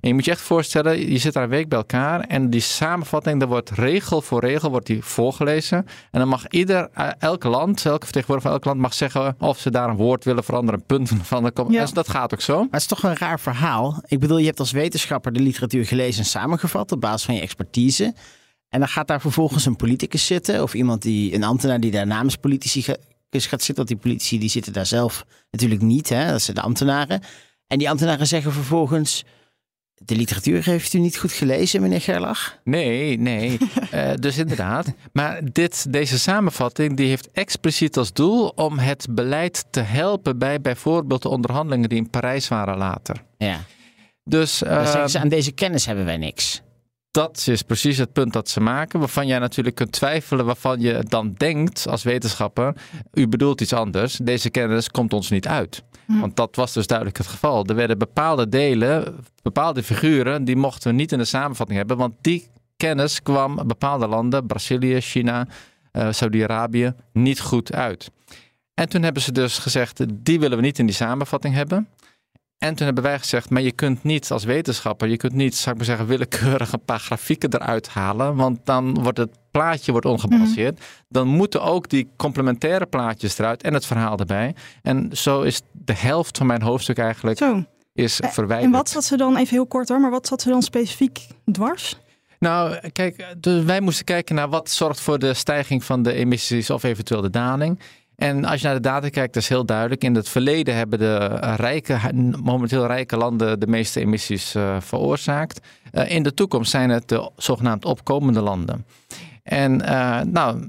En 0.00 0.08
je 0.08 0.14
moet 0.14 0.24
je 0.24 0.30
echt 0.30 0.40
voorstellen, 0.40 1.10
je 1.12 1.18
zit 1.18 1.32
daar 1.32 1.42
een 1.42 1.48
week 1.48 1.68
bij 1.68 1.78
elkaar 1.78 2.20
en 2.20 2.50
die 2.50 2.60
samenvatting, 2.60 3.38
daar 3.38 3.48
wordt 3.48 3.70
regel 3.70 4.22
voor 4.22 4.40
regel 4.40 4.70
wordt 4.70 4.86
die 4.86 5.04
voorgelezen. 5.04 5.86
En 6.10 6.18
dan 6.18 6.28
mag 6.28 6.48
ieder, 6.48 6.88
eh, 6.92 7.08
elk 7.18 7.44
land, 7.44 7.86
elke 7.86 8.04
vertegenwoordiger 8.04 8.50
van 8.50 8.50
elk 8.50 8.64
land 8.64 8.78
mag 8.80 8.94
zeggen 8.94 9.36
of 9.38 9.58
ze 9.58 9.70
daar 9.70 9.88
een 9.88 9.96
woord 9.96 10.24
willen 10.24 10.44
veranderen, 10.44 10.80
een 10.80 10.86
punt 10.86 11.10
willen 11.10 11.24
veranderen. 11.24 11.72
Ja. 11.72 11.80
En 11.80 11.88
dat 11.92 12.08
gaat 12.08 12.32
ook 12.34 12.40
zo. 12.40 12.56
Maar 12.56 12.68
het 12.70 12.80
is 12.80 12.86
toch 12.86 13.02
een 13.02 13.16
raar 13.16 13.40
verhaal. 13.40 14.02
Ik 14.06 14.20
bedoel, 14.20 14.38
je 14.38 14.46
hebt 14.46 14.58
als 14.60 14.70
wetenschapper 14.70 15.32
de 15.32 15.40
literatuur 15.40 15.86
gelezen 15.86 16.22
en 16.22 16.28
samengevat 16.28 16.92
op 16.92 17.00
basis 17.00 17.24
van 17.24 17.34
je 17.34 17.40
expertise. 17.40 18.14
En 18.72 18.78
dan 18.78 18.88
gaat 18.88 19.06
daar 19.06 19.20
vervolgens 19.20 19.66
een 19.66 19.76
politicus 19.76 20.26
zitten 20.26 20.62
of 20.62 20.74
iemand 20.74 21.02
die, 21.02 21.34
een 21.34 21.44
ambtenaar 21.44 21.80
die 21.80 21.90
daar 21.90 22.06
namens 22.06 22.36
politici 22.36 22.82
ga- 22.82 22.96
gaat 23.30 23.62
zitten. 23.62 23.74
Want 23.74 23.88
die 23.88 23.96
politici 23.96 24.38
die 24.38 24.48
zitten 24.48 24.72
daar 24.72 24.86
zelf 24.86 25.24
natuurlijk 25.50 25.80
niet, 25.82 26.08
hè? 26.08 26.30
dat 26.30 26.42
zijn 26.42 26.56
de 26.56 26.62
ambtenaren. 26.62 27.20
En 27.66 27.78
die 27.78 27.90
ambtenaren 27.90 28.26
zeggen 28.26 28.52
vervolgens, 28.52 29.24
de 29.94 30.16
literatuur 30.16 30.64
heeft 30.64 30.92
u 30.92 30.98
niet 30.98 31.18
goed 31.18 31.32
gelezen, 31.32 31.80
meneer 31.80 32.00
Gerlach? 32.00 32.58
Nee, 32.64 33.18
nee. 33.18 33.58
uh, 33.94 34.10
dus 34.20 34.38
inderdaad. 34.38 34.92
Maar 35.12 35.40
dit, 35.52 35.92
deze 35.92 36.18
samenvatting 36.18 36.96
die 36.96 37.08
heeft 37.08 37.30
expliciet 37.32 37.96
als 37.96 38.12
doel 38.12 38.48
om 38.48 38.78
het 38.78 39.06
beleid 39.10 39.64
te 39.70 39.80
helpen 39.80 40.38
bij 40.38 40.60
bijvoorbeeld 40.60 41.22
de 41.22 41.28
onderhandelingen 41.28 41.88
die 41.88 41.98
in 41.98 42.10
Parijs 42.10 42.48
waren 42.48 42.78
later. 42.78 43.16
Ja. 43.38 43.60
Dus, 44.24 44.62
uh, 44.62 45.06
ze, 45.06 45.18
aan 45.18 45.28
deze 45.28 45.52
kennis 45.52 45.86
hebben 45.86 46.04
wij 46.04 46.16
niks. 46.16 46.62
Dat 47.12 47.46
is 47.46 47.62
precies 47.62 47.98
het 47.98 48.12
punt 48.12 48.32
dat 48.32 48.48
ze 48.48 48.60
maken, 48.60 48.98
waarvan 48.98 49.26
jij 49.26 49.38
natuurlijk 49.38 49.76
kunt 49.76 49.92
twijfelen, 49.92 50.44
waarvan 50.44 50.80
je 50.80 51.04
dan 51.08 51.32
denkt 51.36 51.88
als 51.88 52.02
wetenschapper, 52.02 52.74
u 53.12 53.28
bedoelt 53.28 53.60
iets 53.60 53.72
anders, 53.72 54.16
deze 54.16 54.50
kennis 54.50 54.88
komt 54.88 55.12
ons 55.12 55.30
niet 55.30 55.48
uit. 55.48 55.82
Hm. 56.06 56.20
Want 56.20 56.36
dat 56.36 56.56
was 56.56 56.72
dus 56.72 56.86
duidelijk 56.86 57.18
het 57.18 57.26
geval. 57.26 57.64
Er 57.64 57.74
werden 57.74 57.98
bepaalde 57.98 58.48
delen, 58.48 59.16
bepaalde 59.42 59.82
figuren, 59.82 60.44
die 60.44 60.56
mochten 60.56 60.90
we 60.90 60.96
niet 60.96 61.12
in 61.12 61.18
de 61.18 61.24
samenvatting 61.24 61.78
hebben, 61.78 61.96
want 61.96 62.14
die 62.20 62.48
kennis 62.76 63.22
kwam 63.22 63.66
bepaalde 63.66 64.06
landen, 64.06 64.46
Brazilië, 64.46 65.00
China, 65.00 65.46
uh, 65.92 66.12
Saudi-Arabië, 66.12 66.92
niet 67.12 67.40
goed 67.40 67.72
uit. 67.72 68.10
En 68.74 68.88
toen 68.88 69.02
hebben 69.02 69.22
ze 69.22 69.32
dus 69.32 69.58
gezegd, 69.58 70.04
die 70.24 70.40
willen 70.40 70.56
we 70.56 70.64
niet 70.64 70.78
in 70.78 70.86
die 70.86 70.94
samenvatting 70.94 71.54
hebben. 71.54 71.88
En 72.62 72.74
toen 72.74 72.86
hebben 72.86 73.04
wij 73.04 73.18
gezegd, 73.18 73.50
maar 73.50 73.62
je 73.62 73.72
kunt 73.72 74.02
niet 74.02 74.30
als 74.30 74.44
wetenschapper, 74.44 75.08
je 75.08 75.16
kunt 75.16 75.32
niet, 75.32 75.54
zou 75.54 75.70
ik 75.70 75.76
maar 75.76 75.84
zeggen, 75.84 76.06
willekeurig 76.06 76.72
een 76.72 76.84
paar 76.84 76.98
grafieken 76.98 77.54
eruit 77.54 77.88
halen, 77.88 78.36
want 78.36 78.58
dan 78.64 79.02
wordt 79.02 79.18
het 79.18 79.38
plaatje 79.50 79.92
wordt 79.92 80.06
ongebalanceerd. 80.06 80.74
Mhm. 80.74 80.84
Dan 81.08 81.28
moeten 81.28 81.62
ook 81.62 81.88
die 81.88 82.08
complementaire 82.16 82.86
plaatjes 82.86 83.38
eruit 83.38 83.62
en 83.62 83.74
het 83.74 83.86
verhaal 83.86 84.18
erbij. 84.18 84.54
En 84.82 85.10
zo 85.12 85.42
is 85.42 85.60
de 85.72 85.94
helft 85.96 86.38
van 86.38 86.46
mijn 86.46 86.62
hoofdstuk 86.62 86.98
eigenlijk 86.98 87.38
zo. 87.38 87.64
is 87.92 88.20
eh, 88.20 88.30
verwijderd. 88.30 88.72
En 88.72 88.78
wat 88.78 88.88
zat 88.88 89.04
ze 89.04 89.16
dan, 89.16 89.36
even 89.36 89.54
heel 89.54 89.66
kort 89.66 89.88
hoor, 89.88 90.00
maar 90.00 90.10
wat 90.10 90.26
zat 90.26 90.42
ze 90.42 90.48
dan 90.48 90.62
specifiek 90.62 91.26
dwars? 91.52 91.98
Nou, 92.38 92.88
kijk, 92.92 93.26
dus 93.38 93.64
wij 93.64 93.80
moesten 93.80 94.04
kijken 94.04 94.34
naar 94.34 94.48
wat 94.48 94.70
zorgt 94.70 95.00
voor 95.00 95.18
de 95.18 95.34
stijging 95.34 95.84
van 95.84 96.02
de 96.02 96.12
emissies 96.12 96.70
of 96.70 96.82
eventueel 96.82 97.20
de 97.20 97.30
daling. 97.30 97.80
En 98.22 98.44
als 98.44 98.60
je 98.60 98.66
naar 98.66 98.76
de 98.76 98.80
data 98.80 99.08
kijkt, 99.08 99.34
dat 99.34 99.42
is 99.42 99.48
heel 99.48 99.64
duidelijk. 99.64 100.04
In 100.04 100.14
het 100.14 100.28
verleden 100.28 100.74
hebben 100.74 100.98
de 100.98 101.26
rijke, 101.56 101.98
momenteel 102.42 102.86
rijke 102.86 103.16
landen 103.16 103.60
de 103.60 103.66
meeste 103.66 104.00
emissies 104.00 104.54
uh, 104.54 104.76
veroorzaakt. 104.80 105.60
Uh, 105.92 106.10
in 106.10 106.22
de 106.22 106.34
toekomst 106.34 106.70
zijn 106.70 106.90
het 106.90 107.08
de 107.08 107.30
zogenaamd 107.36 107.84
opkomende 107.84 108.40
landen. 108.40 108.86
En 109.42 109.80
uh, 109.80 110.20
nou, 110.20 110.68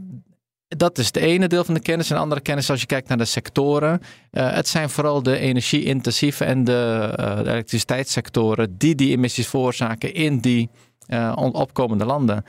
dat 0.67 0.97
is 0.97 1.11
de 1.11 1.19
ene 1.19 1.47
deel 1.47 1.63
van 1.63 1.73
de 1.73 1.79
kennis. 1.79 2.09
En 2.09 2.15
de 2.15 2.21
andere 2.21 2.41
kennis, 2.41 2.69
als 2.69 2.79
je 2.79 2.85
kijkt 2.85 3.07
naar 3.07 3.17
de 3.17 3.25
sectoren. 3.25 4.01
het 4.31 4.67
zijn 4.67 4.89
vooral 4.89 5.23
de 5.23 5.37
energie-intensieve 5.37 6.45
en 6.45 6.63
de, 6.63 7.13
elektriciteitssectoren 7.39 8.77
die 8.77 8.95
die 8.95 9.11
emissies 9.11 9.47
veroorzaken 9.47 10.13
in 10.13 10.39
die 10.39 10.69
opkomende 11.51 12.05
landen. 12.05 12.43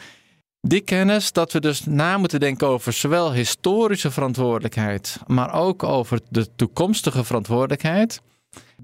Die 0.67 0.81
kennis 0.81 1.33
dat 1.33 1.53
we 1.53 1.61
dus 1.61 1.85
na 1.85 2.19
moeten 2.19 2.41
denken 2.41 2.67
over 2.67 2.93
zowel 2.93 3.33
historische 3.33 4.11
verantwoordelijkheid, 4.11 5.19
maar 5.27 5.55
ook 5.55 5.83
over 5.83 6.21
de 6.29 6.49
toekomstige 6.57 7.25
verantwoordelijkheid. 7.25 8.21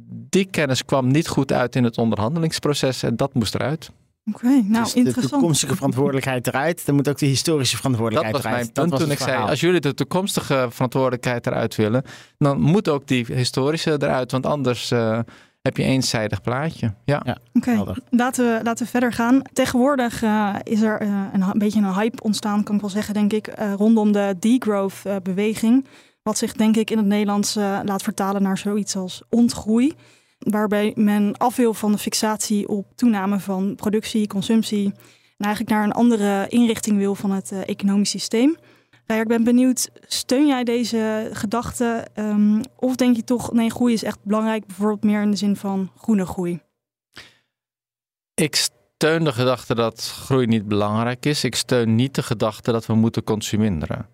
Die 0.08 0.44
kennis 0.44 0.84
kwam 0.84 1.10
niet 1.10 1.28
goed 1.28 1.52
uit 1.52 1.76
in 1.76 1.84
het 1.84 1.98
onderhandelingsproces 1.98 3.02
en 3.02 3.16
dat 3.16 3.34
moest 3.34 3.54
eruit. 3.54 3.90
Oké, 4.32 4.46
nou 4.46 4.84
dus 4.84 4.94
interessant. 4.94 5.14
De 5.14 5.28
toekomstige 5.28 5.74
verantwoordelijkheid 5.74 6.46
eruit, 6.46 6.86
dan 6.86 6.94
moet 6.94 7.08
ook 7.08 7.18
de 7.18 7.26
historische 7.26 7.76
verantwoordelijkheid 7.76 8.44
eruit. 8.44 8.74
Dat 8.74 8.74
was 8.74 8.84
mijn 8.84 8.88
punt 8.88 9.02
toen 9.02 9.10
ik 9.10 9.34
zei, 9.34 9.48
als 9.48 9.60
jullie 9.60 9.80
de 9.80 9.94
toekomstige 9.94 10.66
verantwoordelijkheid 10.70 11.46
eruit 11.46 11.76
willen, 11.76 12.04
dan 12.38 12.60
moet 12.60 12.88
ook 12.88 13.06
die 13.06 13.26
historische 13.28 13.90
eruit, 13.90 14.30
want 14.32 14.46
anders... 14.46 14.90
Uh, 14.90 15.18
heb 15.62 15.76
je 15.76 15.82
eenzijdig 15.82 16.40
plaatje. 16.40 16.94
Ja. 17.04 17.22
ja 17.24 17.38
Oké, 17.52 17.94
laten, 18.10 18.44
we, 18.44 18.60
laten 18.62 18.84
we 18.84 18.90
verder 18.90 19.12
gaan. 19.12 19.42
Tegenwoordig 19.52 20.22
uh, 20.22 20.54
is 20.62 20.80
er 20.80 21.02
uh, 21.02 21.24
een, 21.32 21.42
een, 21.42 21.58
beetje 21.58 21.80
een 21.80 21.94
hype 21.94 22.22
ontstaan, 22.22 22.62
kan 22.62 22.74
ik 22.74 22.80
wel 22.80 22.90
zeggen, 22.90 23.14
denk 23.14 23.32
ik, 23.32 23.60
uh, 23.60 23.72
rondom 23.74 24.12
de 24.12 24.36
degrowth-beweging. 24.38 25.86
wat 26.22 26.38
zich, 26.38 26.52
denk 26.52 26.76
ik, 26.76 26.90
in 26.90 26.96
het 26.96 27.06
Nederlands 27.06 27.54
laat 27.54 28.02
vertalen 28.02 28.42
naar 28.42 28.58
zoiets 28.58 28.96
als 28.96 29.22
ontgroei. 29.28 29.94
Waarbij 30.38 30.92
men 30.96 31.36
af 31.36 31.56
wil 31.56 31.74
van 31.74 31.92
de 31.92 31.98
fixatie 31.98 32.68
op 32.68 32.86
toename 32.94 33.40
van 33.40 33.74
productie, 33.74 34.26
consumptie. 34.26 34.84
En 35.36 35.46
eigenlijk 35.46 35.74
naar 35.74 35.84
een 35.84 35.92
andere 35.92 36.46
inrichting 36.48 36.96
wil 36.96 37.14
van 37.14 37.30
het 37.30 37.52
economisch 37.52 38.10
systeem. 38.10 38.56
Nou 39.10 39.22
ik 39.22 39.28
ben 39.28 39.44
benieuwd, 39.44 39.90
steun 40.00 40.46
jij 40.46 40.64
deze 40.64 41.30
gedachte? 41.32 42.06
Um, 42.14 42.60
of 42.76 42.96
denk 42.96 43.16
je 43.16 43.24
toch, 43.24 43.52
nee, 43.52 43.70
groei 43.70 43.92
is 43.92 44.02
echt 44.02 44.18
belangrijk, 44.22 44.66
bijvoorbeeld 44.66 45.02
meer 45.02 45.22
in 45.22 45.30
de 45.30 45.36
zin 45.36 45.56
van 45.56 45.90
groene 45.96 46.26
groei? 46.26 46.60
Ik 48.34 48.56
steun 48.56 49.24
de 49.24 49.32
gedachte 49.32 49.74
dat 49.74 50.12
groei 50.24 50.46
niet 50.46 50.68
belangrijk 50.68 51.26
is. 51.26 51.44
Ik 51.44 51.54
steun 51.54 51.94
niet 51.94 52.14
de 52.14 52.22
gedachte 52.22 52.72
dat 52.72 52.86
we 52.86 52.94
moeten 52.94 53.24
consumeren. 53.24 54.06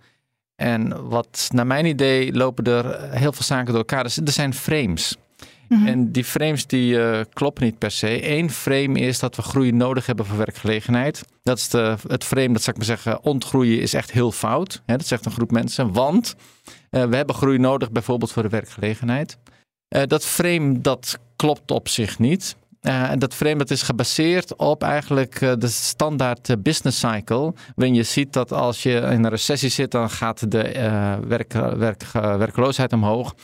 En 0.55 1.09
wat 1.09 1.49
naar 1.53 1.67
mijn 1.67 1.87
idee 1.87 2.33
lopen 2.33 2.65
er 2.65 3.11
heel 3.11 3.33
veel 3.33 3.45
zaken 3.45 3.67
door 3.67 3.77
elkaar. 3.77 4.05
Er 4.05 4.33
zijn 4.33 4.55
frames. 4.55 5.17
Mhm. 5.69 5.87
En 5.87 6.13
die 6.13 6.25
frames 6.25 6.67
die 6.67 6.93
uh, 6.93 7.21
kloppen 7.33 7.65
niet 7.65 7.79
per 7.79 7.91
se. 7.91 8.31
Eén 8.31 8.51
frame 8.51 9.01
is 9.01 9.19
dat 9.19 9.37
we 9.37 9.43
groei 9.43 9.73
nodig 9.73 10.07
hebben 10.07 10.27
voor 10.27 10.37
werkgelegenheid. 10.37 11.25
Dat 11.43 11.59
is 11.59 11.69
de, 11.69 11.95
het 12.09 12.25
frame 12.25 12.53
dat, 12.53 12.63
zou 12.63 12.77
ik 12.77 12.87
maar 12.87 12.97
zeggen, 12.97 13.25
ontgroeien 13.25 13.81
is 13.81 13.95
echt 13.95 14.11
heel 14.11 14.33
fout. 14.33 14.83
Hè, 14.87 14.97
dat 14.97 15.07
zegt 15.07 15.27
een 15.27 15.33
groep 15.33 15.51
mensen. 15.51 15.93
Want 15.93 16.35
uh, 16.91 17.05
we 17.05 17.17
hebben 17.17 17.35
groei 17.35 17.59
nodig 17.59 17.91
bijvoorbeeld 17.91 18.33
voor 18.33 18.43
de 18.43 18.49
werkgelegenheid. 18.49 19.39
Uh, 19.89 20.03
dat 20.07 20.25
frame 20.25 20.81
dat 20.81 21.19
klopt 21.37 21.71
op 21.71 21.89
zich 21.89 22.19
niet. 22.19 22.57
dat 23.19 23.35
frame 23.35 23.57
dat 23.57 23.71
is 23.71 23.83
gebaseerd 23.83 24.57
op 24.57 24.83
eigenlijk 24.83 25.39
de 25.39 25.69
standaard 25.69 26.63
business 26.63 26.99
cycle. 26.99 27.55
Waarin 27.75 27.95
je 27.95 28.03
ziet 28.03 28.33
dat 28.33 28.53
als 28.53 28.83
je 28.83 28.93
in 28.93 29.25
een 29.25 29.29
recessie 29.29 29.69
zit, 29.69 29.91
dan 29.91 30.11
gaat 30.11 30.51
de 30.51 30.63
werk, 31.27 31.53
werk, 31.53 32.03
werkloosheid 32.13 32.93
omhoog. 32.93 33.35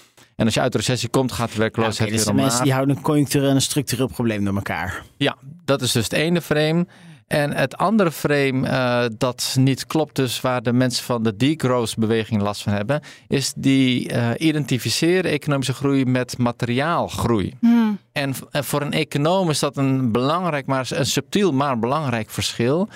En 0.43 0.49
als 0.49 0.57
je 0.57 0.63
uit 0.63 0.73
de 0.73 0.79
recessie 0.79 1.09
komt, 1.09 1.33
gaat 1.33 1.53
de 1.53 1.59
werkloosheid 1.59 1.99
ja, 1.99 2.05
okay, 2.05 2.17
dus 2.17 2.25
weer 2.25 2.35
mensen 2.35 2.63
die 2.63 2.73
houden 2.73 2.97
een 2.97 3.03
conjunctureel 3.03 3.49
en 3.49 3.55
een 3.55 3.63
structureel 3.63 4.07
probleem 4.07 4.45
door 4.45 4.55
elkaar. 4.55 5.03
Ja, 5.17 5.37
dat 5.65 5.83
is 5.83 5.93
dus 5.93 6.05
het 6.05 6.13
ene 6.13 6.41
frame. 6.41 6.87
En 7.27 7.53
het 7.53 7.77
andere 7.77 8.11
frame 8.11 8.69
uh, 8.69 9.05
dat 9.19 9.57
niet 9.59 9.87
klopt, 9.87 10.17
dus 10.17 10.41
waar 10.41 10.63
de 10.63 10.73
mensen 10.73 11.05
van 11.05 11.23
de 11.23 11.37
degrowth-beweging 11.37 12.43
last 12.43 12.63
van 12.63 12.73
hebben, 12.73 13.01
is 13.29 13.53
die 13.57 14.13
uh, 14.13 14.31
identificeren 14.39 15.31
economische 15.31 15.73
groei 15.73 16.05
met 16.05 16.39
materiaalgroei. 16.39 17.55
Hmm. 17.61 17.99
En, 18.13 18.35
en, 18.51 18.65
voor 18.65 18.81
een 18.81 18.93
econoom 18.93 19.51
is 19.51 19.59
dat 19.59 19.77
een 19.77 20.13
belangrijk, 20.13 20.67
maar 20.67 20.89
een 20.91 21.07
subtiel 21.07 21.53
maar 21.53 21.79
belangrijk 21.79 22.31
verschil. 22.31 22.89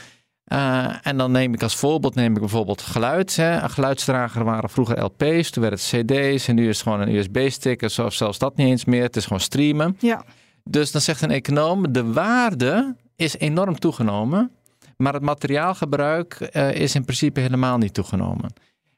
Uh, 0.52 1.06
en 1.06 1.16
dan 1.16 1.30
neem 1.30 1.54
ik 1.54 1.62
als 1.62 1.76
voorbeeld 1.76 2.14
neem 2.14 2.32
ik 2.34 2.40
bijvoorbeeld 2.40 2.82
geluid. 2.82 3.36
Hè. 3.36 3.62
Een 3.62 3.70
geluidsdrager 3.70 4.44
waren 4.44 4.70
vroeger 4.70 5.04
LP's, 5.04 5.50
toen 5.50 5.62
werd 5.62 5.90
het 5.90 6.04
CD's 6.06 6.48
en 6.48 6.54
nu 6.54 6.68
is 6.68 6.78
het 6.78 6.88
gewoon 6.88 7.00
een 7.00 7.14
USB-stick 7.14 7.82
of 7.82 8.12
zelfs 8.12 8.38
dat 8.38 8.56
niet 8.56 8.66
eens 8.66 8.84
meer. 8.84 9.02
Het 9.02 9.16
is 9.16 9.24
gewoon 9.24 9.40
streamen. 9.40 9.96
Ja. 9.98 10.24
Dus 10.64 10.92
dan 10.92 11.00
zegt 11.00 11.22
een 11.22 11.30
econoom, 11.30 11.92
de 11.92 12.12
waarde 12.12 12.96
is 13.16 13.38
enorm 13.38 13.78
toegenomen, 13.78 14.50
maar 14.96 15.12
het 15.12 15.22
materiaalgebruik 15.22 16.50
uh, 16.52 16.74
is 16.74 16.94
in 16.94 17.04
principe 17.04 17.40
helemaal 17.40 17.78
niet 17.78 17.94
toegenomen. 17.94 18.52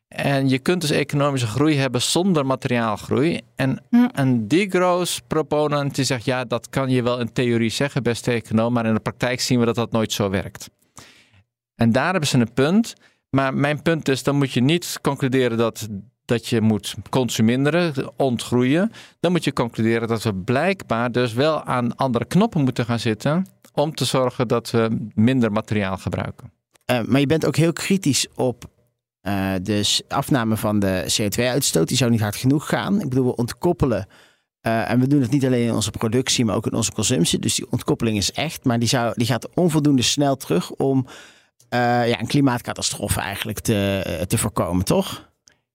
En 0.09 0.49
je 0.49 0.59
kunt 0.59 0.81
dus 0.81 0.91
economische 0.91 1.47
groei 1.47 1.77
hebben 1.77 2.03
zonder 2.03 2.47
materiaalgroei. 2.47 3.41
En 3.57 3.83
een 4.13 4.49
degrowth 4.49 5.21
proponent 5.27 5.95
die 5.95 6.05
zegt, 6.05 6.25
ja, 6.25 6.45
dat 6.45 6.69
kan 6.69 6.91
je 6.91 7.03
wel 7.03 7.21
in 7.21 7.33
theorie 7.33 7.71
zeggen, 7.71 8.03
beste 8.03 8.33
econoom, 8.33 8.73
maar 8.73 8.87
in 8.87 8.95
de 8.95 9.01
praktijk 9.01 9.41
zien 9.41 9.59
we 9.59 9.65
dat 9.65 9.75
dat 9.75 9.93
nooit 9.93 10.13
zo 10.13 10.31
werkt. 10.31 10.71
En 11.79 11.93
daar 11.93 12.11
hebben 12.11 12.29
ze 12.29 12.39
een 12.39 12.53
punt. 12.53 12.95
Maar 13.31 13.55
mijn 13.55 13.83
punt 13.83 14.09
is, 14.09 14.23
dan 14.23 14.37
moet 14.37 14.53
je 14.53 14.61
niet 14.61 14.99
concluderen 15.03 15.59
dat, 15.59 15.89
dat 16.25 16.47
je 16.47 16.61
moet 16.61 16.95
consumeren, 17.11 18.13
ontgroeien. 18.17 18.93
Dan 19.21 19.33
moet 19.33 19.45
je 19.45 19.53
concluderen 19.53 20.09
dat 20.09 20.23
we 20.23 20.35
blijkbaar 20.35 21.13
dus 21.13 21.33
wel 21.33 21.63
aan 21.63 21.97
andere 21.97 22.25
knoppen 22.25 22.63
moeten 22.63 22.85
gaan 22.85 22.99
zitten 22.99 23.47
om 23.75 23.95
te 23.95 24.05
zorgen 24.05 24.49
dat 24.49 24.71
we 24.71 25.09
minder 25.15 25.53
materiaal 25.53 25.97
gebruiken. 25.97 26.53
Uh, 26.91 27.01
maar 27.03 27.21
je 27.21 27.27
bent 27.27 27.47
ook 27.47 27.57
heel 27.57 27.73
kritisch 27.73 28.27
op 28.35 28.65
uh, 29.23 29.53
de 29.63 30.01
afname 30.09 30.57
van 30.57 30.79
de 30.79 31.19
CO2-uitstoot. 31.21 31.89
Die 31.89 31.97
zou 31.97 32.11
niet 32.11 32.21
hard 32.21 32.37
genoeg 32.37 32.69
gaan. 32.69 33.01
Ik 33.01 33.09
bedoel, 33.09 33.27
we 33.27 33.37
ontkoppelen. 33.37 34.07
Uh, 34.63 34.91
en 34.91 35.01
we 35.01 35.07
doen 35.07 35.21
het 35.21 35.31
niet 35.31 35.47
alleen 35.47 35.67
in 35.67 35.75
onze 35.75 35.91
productie, 35.91 36.45
maar 36.45 36.57
ook 36.57 36.67
in 36.67 36.75
onze 36.75 36.93
consumptie. 36.93 37.39
Dus 37.39 37.55
die 37.55 37.71
ontkoppeling 37.71 38.17
is 38.17 38.33
echt. 38.33 38.65
Maar 38.65 38.79
die, 38.79 38.89
zou, 38.89 39.13
die 39.17 39.27
gaat 39.27 39.49
onvoldoende 39.55 40.03
snel 40.03 40.37
terug 40.37 40.71
om 40.71 41.07
ja, 41.77 42.21
een 42.21 42.27
klimaatcatastrofe 42.27 43.21
eigenlijk 43.21 43.61
te, 43.61 44.03
eh, 44.07 44.23
te 44.23 44.39
voorkomen, 44.39 44.85
toch? 44.85 45.31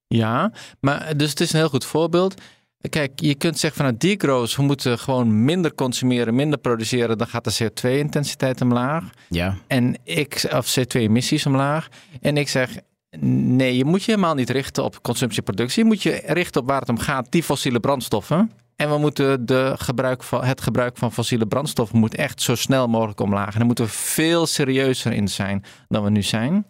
Ja, 0.07 0.51
maar 0.79 1.17
dus 1.17 1.29
het 1.29 1.39
is 1.39 1.53
een 1.53 1.59
heel 1.59 1.69
goed 1.69 1.85
voorbeeld. 1.85 2.41
Kijk, 2.89 3.19
je 3.19 3.35
kunt 3.35 3.59
zeggen 3.59 3.77
vanuit 3.77 4.01
degrowth, 4.01 4.55
we 4.55 4.63
moeten 4.63 4.99
gewoon 4.99 5.45
minder 5.45 5.75
consumeren, 5.75 6.35
minder 6.35 6.59
produceren, 6.59 7.17
dan 7.17 7.27
gaat 7.27 7.43
de 7.43 7.63
CO2-intensiteit 7.63 8.61
omlaag. 8.61 9.09
Ja. 9.29 9.57
En 9.67 9.95
ik, 10.03 10.45
of 10.51 10.77
CO2-emissies 10.79 11.45
omlaag. 11.45 11.87
En 12.21 12.37
ik 12.37 12.49
zeg, 12.49 12.77
nee, 13.19 13.77
je 13.77 13.85
moet 13.85 14.03
je 14.03 14.11
helemaal 14.11 14.35
niet 14.35 14.49
richten 14.49 14.83
op 14.83 15.01
consumptieproductie. 15.01 15.83
Je 15.83 15.89
moet 15.89 16.03
je 16.03 16.21
richten 16.25 16.61
op 16.61 16.67
waar 16.67 16.79
het 16.79 16.89
om 16.89 16.99
gaat, 16.99 17.27
die 17.31 17.43
fossiele 17.43 17.79
brandstoffen. 17.79 18.51
En 18.75 18.89
we 18.89 18.97
moeten 18.97 19.45
de 19.45 19.73
gebruik 19.77 20.23
van, 20.23 20.43
het 20.43 20.61
gebruik 20.61 20.97
van 20.97 21.11
fossiele 21.11 21.45
brandstoffen 21.47 21.99
moet 21.99 22.15
echt 22.15 22.41
zo 22.41 22.55
snel 22.55 22.87
mogelijk 22.87 23.19
omlaag. 23.19 23.51
En 23.51 23.57
daar 23.57 23.65
moeten 23.65 23.85
we 23.85 23.91
veel 23.91 24.45
serieuzer 24.45 25.11
in 25.13 25.27
zijn 25.27 25.63
dan 25.87 26.03
we 26.03 26.09
nu 26.09 26.21
zijn. 26.21 26.65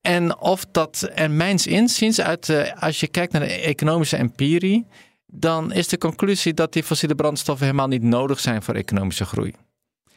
En 0.00 0.38
of 0.38 0.66
dat, 0.72 1.02
en 1.14 1.36
mijns 1.36 1.66
inziens, 1.66 2.20
uit, 2.20 2.48
uh, 2.48 2.82
als 2.82 3.00
je 3.00 3.06
kijkt 3.08 3.32
naar 3.32 3.42
de 3.42 3.52
economische 3.60 4.16
empirie, 4.16 4.86
dan 5.26 5.72
is 5.72 5.88
de 5.88 5.98
conclusie 5.98 6.54
dat 6.54 6.72
die 6.72 6.82
fossiele 6.82 7.14
brandstoffen 7.14 7.66
helemaal 7.66 7.88
niet 7.88 8.02
nodig 8.02 8.40
zijn 8.40 8.62
voor 8.62 8.74
economische 8.74 9.24
groei. 9.24 9.54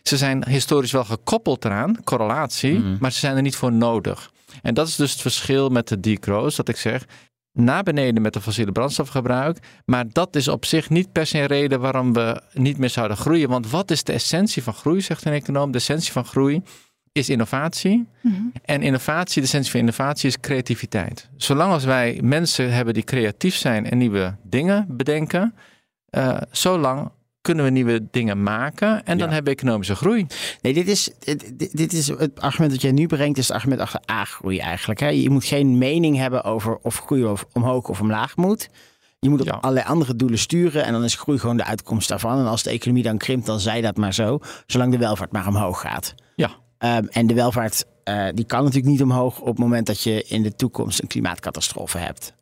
Ze 0.04 0.18
zijn 0.18 0.48
historisch 0.48 0.92
wel 0.92 1.04
gekoppeld 1.06 1.66
eraan, 1.66 2.04
correlatie, 2.04 2.80
Mhm. 2.80 2.96
maar 3.00 3.12
ze 3.12 3.20
zijn 3.20 3.36
er 3.36 3.42
niet 3.42 3.56
voor 3.56 3.72
nodig. 3.74 4.32
En 4.62 4.74
dat 4.74 4.88
is 4.88 4.96
dus 4.96 5.12
het 5.12 5.22
verschil 5.22 5.70
met 5.70 5.88
de 5.88 6.00
degrowth, 6.00 6.56
dat 6.56 6.70
ik 6.70 6.78
zeg, 6.78 7.06
naar 7.56 7.84
beneden 7.84 8.22
met 8.22 8.34
de 8.34 8.42
fossiele 8.42 8.72
brandstofgebruik. 8.72 9.60
Maar 9.86 10.06
dat 10.12 10.36
is 10.36 10.48
op 10.48 10.66
zich 10.66 10.90
niet 10.90 11.12
per 11.12 11.26
se 11.26 11.40
een 11.40 11.46
reden 11.46 11.80
waarom 11.80 12.14
we 12.14 12.42
niet 12.54 12.78
meer 12.78 12.90
zouden 12.90 13.18
groeien. 13.18 13.50
Want 13.50 13.70
wat 13.70 13.92
is 13.92 14.04
de 14.04 14.14
essentie 14.14 14.64
van 14.64 14.74
groei, 14.74 15.02
zegt 15.02 15.26
een 15.26 15.34
econoom? 15.34 15.72
De 15.72 15.78
essentie 15.78 16.12
van 16.12 16.26
groei 16.26 16.62
is 17.12 17.30
innovatie. 17.30 18.08
Mhm. 18.22 18.42
En 18.66 18.82
innovatie, 18.82 19.42
de 19.42 19.48
essentie 19.48 19.72
van 19.72 19.80
innovatie 19.80 20.30
is 20.30 20.40
creativiteit. 20.40 21.30
Zolang 21.38 21.72
als 21.72 21.84
wij 21.84 22.20
mensen 22.24 22.74
hebben 22.74 22.94
die 22.94 23.04
creatief 23.04 23.56
zijn 23.56 23.90
en 23.90 23.98
nieuwe 23.98 24.36
dingen 24.44 24.86
bedenken, 24.90 25.56
uh, 26.10 26.38
zolang 26.52 27.12
kunnen 27.46 27.66
we 27.66 27.72
nieuwe 27.72 28.08
dingen 28.12 28.44
maken 28.44 29.06
en 29.06 29.18
dan 29.18 29.28
Ja. 29.28 29.34
hebben 29.34 29.54
we 29.54 29.60
economische 29.60 29.96
groei. 29.96 30.26
Nee, 30.62 30.74
dit 30.74 30.88
is, 30.88 31.10
dit, 31.54 31.78
dit 31.78 31.94
is 31.94 32.08
het 32.08 32.42
argument 32.42 32.72
dat 32.72 32.82
jij 32.82 32.92
nu 32.92 33.08
brengt, 33.08 33.38
is 33.38 33.48
het 33.48 33.56
argument 33.58 33.82
achter 33.82 34.02
A-groei 34.12 34.60
eigenlijk. 34.60 35.00
Hè? 35.00 35.08
Je 35.08 35.30
moet 35.30 35.46
geen 35.46 35.78
mening 35.78 36.18
hebben 36.18 36.44
over 36.44 36.78
of 36.78 37.00
groei 37.00 37.26
of 37.26 37.46
omhoog 37.54 37.88
of 37.90 38.02
omlaag 38.02 38.36
moet. 38.36 38.70
Je 39.20 39.30
moet 39.30 39.40
op 39.42 39.46
Ja. 39.48 39.54
allerlei 39.62 39.86
andere 39.88 40.16
doelen 40.16 40.40
sturen 40.40 40.84
en 40.86 40.94
dan 40.94 41.04
is 41.04 41.16
groei 41.16 41.40
gewoon 41.40 41.58
de 41.58 41.64
uitkomst 41.66 42.10
daarvan. 42.10 42.40
En 42.40 42.46
als 42.46 42.64
de 42.64 42.70
economie 42.70 43.04
dan 43.04 43.18
krimpt, 43.18 43.46
dan 43.46 43.60
zij 43.60 43.82
dat 43.82 43.98
maar 43.98 44.14
zo, 44.14 44.40
zolang 44.68 44.92
de 44.92 44.98
welvaart 44.98 45.32
maar 45.32 45.48
omhoog 45.48 45.82
gaat. 45.82 46.14
Ja. 46.36 46.50
Um, 46.80 47.08
en 47.12 47.28
de 47.28 47.34
welvaart 47.34 47.86
uh, 48.10 48.28
die 48.34 48.46
kan 48.46 48.60
natuurlijk 48.64 48.92
niet 48.92 49.02
omhoog 49.02 49.40
op 49.40 49.48
het 49.48 49.58
moment 49.58 49.88
dat 49.88 50.02
je 50.02 50.24
in 50.24 50.44
de 50.44 50.56
toekomst 50.56 51.02
een 51.02 51.08
klimaatcatastrofe 51.08 51.98
hebt. 51.98 52.34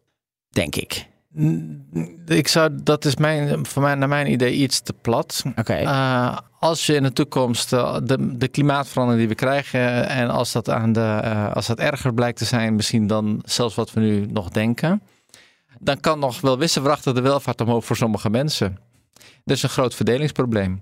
Denk 0.50 0.76
ik. 0.76 1.08
Ik 2.26 2.48
zou, 2.48 2.72
dat 2.84 3.06
is 3.06 3.16
mijn, 3.16 3.66
voor 3.66 3.82
mij, 3.82 3.96
naar 3.96 4.08
mijn 4.08 4.32
idee 4.32 4.54
iets 4.54 4.82
te 4.82 4.94
plat. 4.94 5.44
Okay. 5.56 5.84
Uh, 5.84 6.38
als 6.60 6.86
je 6.86 6.94
in 6.94 7.04
de 7.04 7.14
toekomst 7.14 7.74
uh, 7.74 7.98
de, 8.04 8.38
de, 8.38 8.48
klimaatverandering 8.48 9.28
die 9.28 9.36
we 9.36 9.46
krijgen 9.46 10.08
en 10.08 10.30
als 10.30 10.52
dat, 10.52 10.70
aan 10.70 10.94
de, 10.94 11.22
uh, 11.24 11.54
als 11.54 11.68
dat 11.68 11.80
erger 11.80 12.14
blijkt 12.14 12.38
te 12.38 12.46
zijn, 12.46 12.76
misschien 12.76 13.08
dan 13.08 13.42
zelfs 13.46 13.76
wat 13.76 13.94
we 13.94 14.00
nu 14.00 14.26
nog 14.26 14.50
denken, 14.50 15.02
dan 15.80 16.00
kan 16.00 16.20
nog 16.20 16.42
wel 16.42 16.58
wisselvrachtig 16.58 17.14
de 17.14 17.22
welvaart 17.22 17.62
omhoog 17.62 17.86
voor 17.86 17.96
sommige 17.96 18.30
mensen. 18.30 18.78
Dat 19.44 19.58
is 19.58 19.64
een 19.64 19.70
groot 19.70 19.96
verdelingsprobleem. 19.96 20.82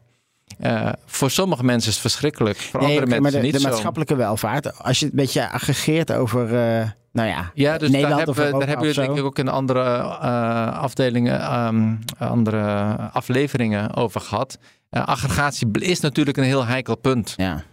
Uh, 0.60 0.90
voor 1.06 1.32
sommige 1.32 1.64
mensen 1.64 1.90
is 1.90 1.96
het 1.96 2.12
verschrikkelijk, 2.12 2.58
voor 2.58 2.80
nee, 2.80 2.90
andere 2.90 3.06
mensen 3.06 3.22
maar 3.22 3.42
de, 3.42 3.48
niet 3.48 3.62
de 3.62 3.70
maatschappelijke 3.70 4.16
welvaart, 4.16 4.84
als 4.84 5.00
je 5.00 5.06
het 5.06 5.14
een 5.14 5.20
beetje 5.20 5.50
aggregeert 5.50 6.12
over, 6.12 6.54
uh, 6.54 6.90
nou 7.12 7.30
ja, 7.30 7.52
ja 7.54 7.78
dus 7.78 7.90
Nederland 7.90 8.18
daar 8.18 8.28
of 8.28 8.36
hebben, 8.36 8.60
daar 8.60 8.68
hebben 8.68 8.88
jullie 8.88 9.02
denk 9.06 9.18
ik 9.18 9.24
ook 9.24 9.40
in 9.40 9.48
andere 9.48 9.84
uh, 10.00 10.78
afdelingen, 10.78 11.66
um, 11.66 12.00
andere 12.18 12.96
afleveringen 13.12 13.96
over 13.96 14.22
gehad. 14.22 14.58
Uh, 14.92 15.06
aggregatie 15.06 15.72
is 15.72 16.00
natuurlijk 16.00 16.38
een 16.38 16.44
heel 16.44 16.66
heikel 16.66 16.96
punt. 16.96 17.34
Ja. 17.38 17.64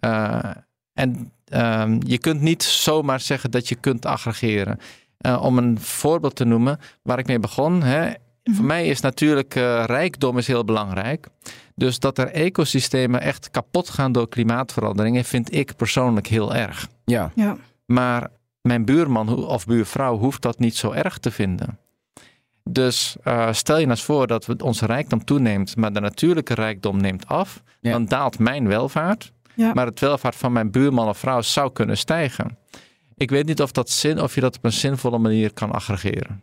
Uh, 0.00 0.50
en 0.92 1.32
um, 1.54 1.98
je 2.06 2.18
kunt 2.18 2.40
niet 2.40 2.62
zomaar 2.62 3.20
zeggen 3.20 3.50
dat 3.50 3.68
je 3.68 3.74
kunt 3.74 4.06
aggregeren. 4.06 4.78
Uh, 5.26 5.42
om 5.42 5.58
een 5.58 5.80
voorbeeld 5.80 6.36
te 6.36 6.44
noemen 6.44 6.78
waar 7.02 7.18
ik 7.18 7.26
mee 7.26 7.38
begon. 7.38 7.82
Hè, 7.82 8.12
Mhm. 8.48 8.56
voor 8.56 8.66
mij 8.66 8.86
is 8.86 9.00
natuurlijk 9.00 9.54
uh, 9.54 9.84
rijkdom 9.84 10.38
is 10.38 10.46
heel 10.46 10.64
belangrijk. 10.64 11.26
Dus 11.74 11.98
dat 11.98 12.18
er 12.18 12.30
ecosystemen 12.30 13.20
echt 13.20 13.50
kapot 13.50 13.90
gaan 13.90 14.12
door 14.12 14.28
klimaatveranderingen, 14.28 15.24
vind 15.24 15.54
ik 15.54 15.76
persoonlijk 15.76 16.26
heel 16.26 16.54
erg. 16.54 16.88
Ja. 17.04 17.30
ja. 17.34 17.56
Maar 17.86 18.28
mijn 18.68 18.84
buurman 18.84 19.46
of 19.46 19.66
buurvrouw 19.66 20.18
hoeft 20.18 20.42
dat 20.42 20.58
niet 20.58 20.76
zo 20.76 20.90
erg 20.92 21.18
te 21.18 21.30
vinden. 21.30 21.78
Dus 22.64 23.16
uh, 23.24 23.52
stel 23.52 23.76
je 23.76 23.86
nou 23.86 23.96
eens 23.96 24.04
voor 24.06 24.26
dat 24.26 24.62
onze 24.62 24.86
rijkdom 24.86 25.24
toeneemt, 25.24 25.76
maar 25.76 25.92
de 25.92 26.00
natuurlijke 26.00 26.54
rijkdom 26.54 27.00
neemt 27.00 27.26
af, 27.26 27.62
Ja. 27.80 27.90
dan 27.90 28.04
daalt 28.06 28.38
mijn 28.38 28.68
welvaart. 28.68 29.32
Ja. 29.54 29.72
Maar 29.74 29.86
het 29.86 30.00
welvaart 30.00 30.36
van 30.36 30.52
mijn 30.52 30.70
buurman 30.70 31.08
of 31.08 31.18
vrouw 31.18 31.40
zou 31.42 31.72
kunnen 31.72 31.96
stijgen. 31.98 32.58
Ik 33.16 33.30
weet 33.30 33.46
niet 33.46 33.62
of, 33.62 33.72
dat 33.72 33.90
zin, 33.90 34.22
of 34.22 34.34
je 34.34 34.40
dat 34.40 34.56
op 34.56 34.64
een 34.64 34.72
zinvolle 34.72 35.18
manier 35.18 35.52
kan 35.52 35.70
aggregeren. 35.72 36.42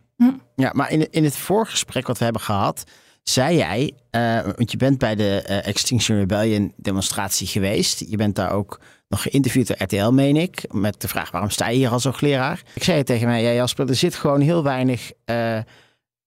Ja, 0.56 0.70
maar 0.74 0.90
in, 0.90 1.10
in 1.10 1.24
het 1.24 1.36
voorgesprek 1.36 2.06
wat 2.06 2.18
we 2.18 2.24
hebben 2.24 2.42
gehad, 2.42 2.84
zei 3.30 3.56
jij, 3.56 3.92
uh, 4.10 4.40
want 4.56 4.70
je 4.70 4.76
bent 4.76 4.98
bij 4.98 5.14
de 5.14 5.44
uh, 5.48 5.66
Extinction 5.66 6.18
Rebellion 6.18 6.72
demonstratie 6.76 7.46
geweest. 7.46 8.04
Je 8.08 8.16
bent 8.16 8.34
daar 8.34 8.50
ook 8.50 8.80
nog 9.08 9.22
geïnterviewd 9.22 9.66
door 9.66 9.82
RTL, 9.82 10.10
meen 10.10 10.36
ik, 10.36 10.72
met 10.72 11.00
de 11.00 11.08
vraag 11.08 11.30
waarom 11.30 11.50
sta 11.50 11.68
je 11.68 11.76
hier 11.76 11.88
als 11.88 12.04
hoogleraar? 12.04 12.62
Ik 12.74 12.82
zei 12.82 13.02
tegen 13.02 13.26
mij, 13.26 13.42
ja 13.42 13.52
Jasper, 13.52 13.88
er 13.88 13.94
zit 13.94 14.14
gewoon 14.14 14.40
heel 14.40 14.62
weinig 14.62 15.12
uh, 15.24 15.58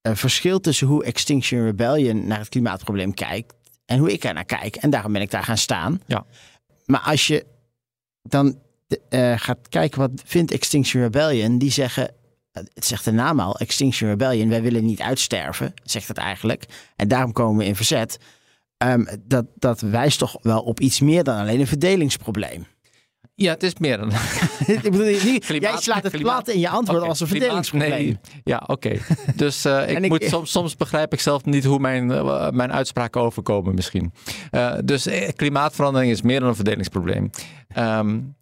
verschil 0.01 0.59
tussen 0.59 0.87
hoe 0.87 1.03
Extinction 1.03 1.63
Rebellion 1.63 2.27
naar 2.27 2.39
het 2.39 2.49
klimaatprobleem 2.49 3.13
kijkt 3.13 3.53
en 3.85 3.99
hoe 3.99 4.11
ik 4.11 4.23
er 4.23 4.33
naar 4.33 4.45
kijk. 4.45 4.75
En 4.75 4.89
daarom 4.89 5.13
ben 5.13 5.21
ik 5.21 5.31
daar 5.31 5.43
gaan 5.43 5.57
staan. 5.57 6.01
Ja. 6.05 6.25
Maar 6.85 7.01
als 7.01 7.27
je 7.27 7.45
dan 8.21 8.59
gaat 9.35 9.69
kijken 9.69 9.99
wat 9.99 10.11
vindt 10.25 10.51
Extinction 10.51 11.03
Rebellion, 11.03 11.57
die 11.57 11.71
zeggen, 11.71 12.13
het 12.73 12.85
zegt 12.85 13.05
de 13.05 13.11
naam 13.11 13.39
al, 13.39 13.57
Extinction 13.59 14.09
Rebellion, 14.09 14.49
wij 14.49 14.61
willen 14.61 14.85
niet 14.85 15.01
uitsterven, 15.01 15.73
zegt 15.83 16.07
het 16.07 16.17
eigenlijk. 16.17 16.65
En 16.95 17.07
daarom 17.07 17.31
komen 17.31 17.57
we 17.57 17.65
in 17.65 17.75
verzet. 17.75 18.17
Um, 18.83 19.07
dat, 19.19 19.45
dat 19.55 19.81
wijst 19.81 20.19
toch 20.19 20.37
wel 20.41 20.61
op 20.61 20.79
iets 20.79 20.99
meer 20.99 21.23
dan 21.23 21.37
alleen 21.37 21.59
een 21.59 21.67
verdelingsprobleem. 21.67 22.65
Ja, 23.41 23.53
het 23.53 23.63
is 23.63 23.73
meer 23.77 23.97
dan. 23.97 24.11
ik 24.67 24.81
bedoel, 24.81 25.05
niet, 25.05 25.45
klimaat, 25.45 25.71
jij 25.71 25.81
slaat 25.81 26.03
het 26.03 26.11
klimaat. 26.11 26.43
plat 26.43 26.55
in 26.55 26.59
je 26.61 26.69
antwoord 26.69 26.97
okay, 26.97 27.09
als 27.09 27.19
een 27.19 27.27
verdelingsprobleem. 27.27 27.89
Nee. 27.91 28.19
Ja, 28.43 28.63
oké. 28.67 28.71
Okay. 28.71 29.01
Dus 29.35 29.65
uh, 29.65 29.89
ik, 29.89 29.99
ik 29.99 30.09
moet, 30.09 30.23
soms, 30.23 30.51
soms 30.51 30.75
begrijp 30.75 31.13
ik 31.13 31.19
zelf 31.19 31.45
niet 31.45 31.65
hoe 31.65 31.79
mijn, 31.79 32.09
uh, 32.09 32.49
mijn 32.49 32.71
uitspraken 32.71 33.21
overkomen 33.21 33.75
misschien. 33.75 34.13
Uh, 34.51 34.73
dus 34.83 35.07
klimaatverandering 35.35 36.11
is 36.11 36.21
meer 36.21 36.39
dan 36.39 36.49
een 36.49 36.55
verdelingsprobleem. 36.55 37.29
Um, 37.77 38.35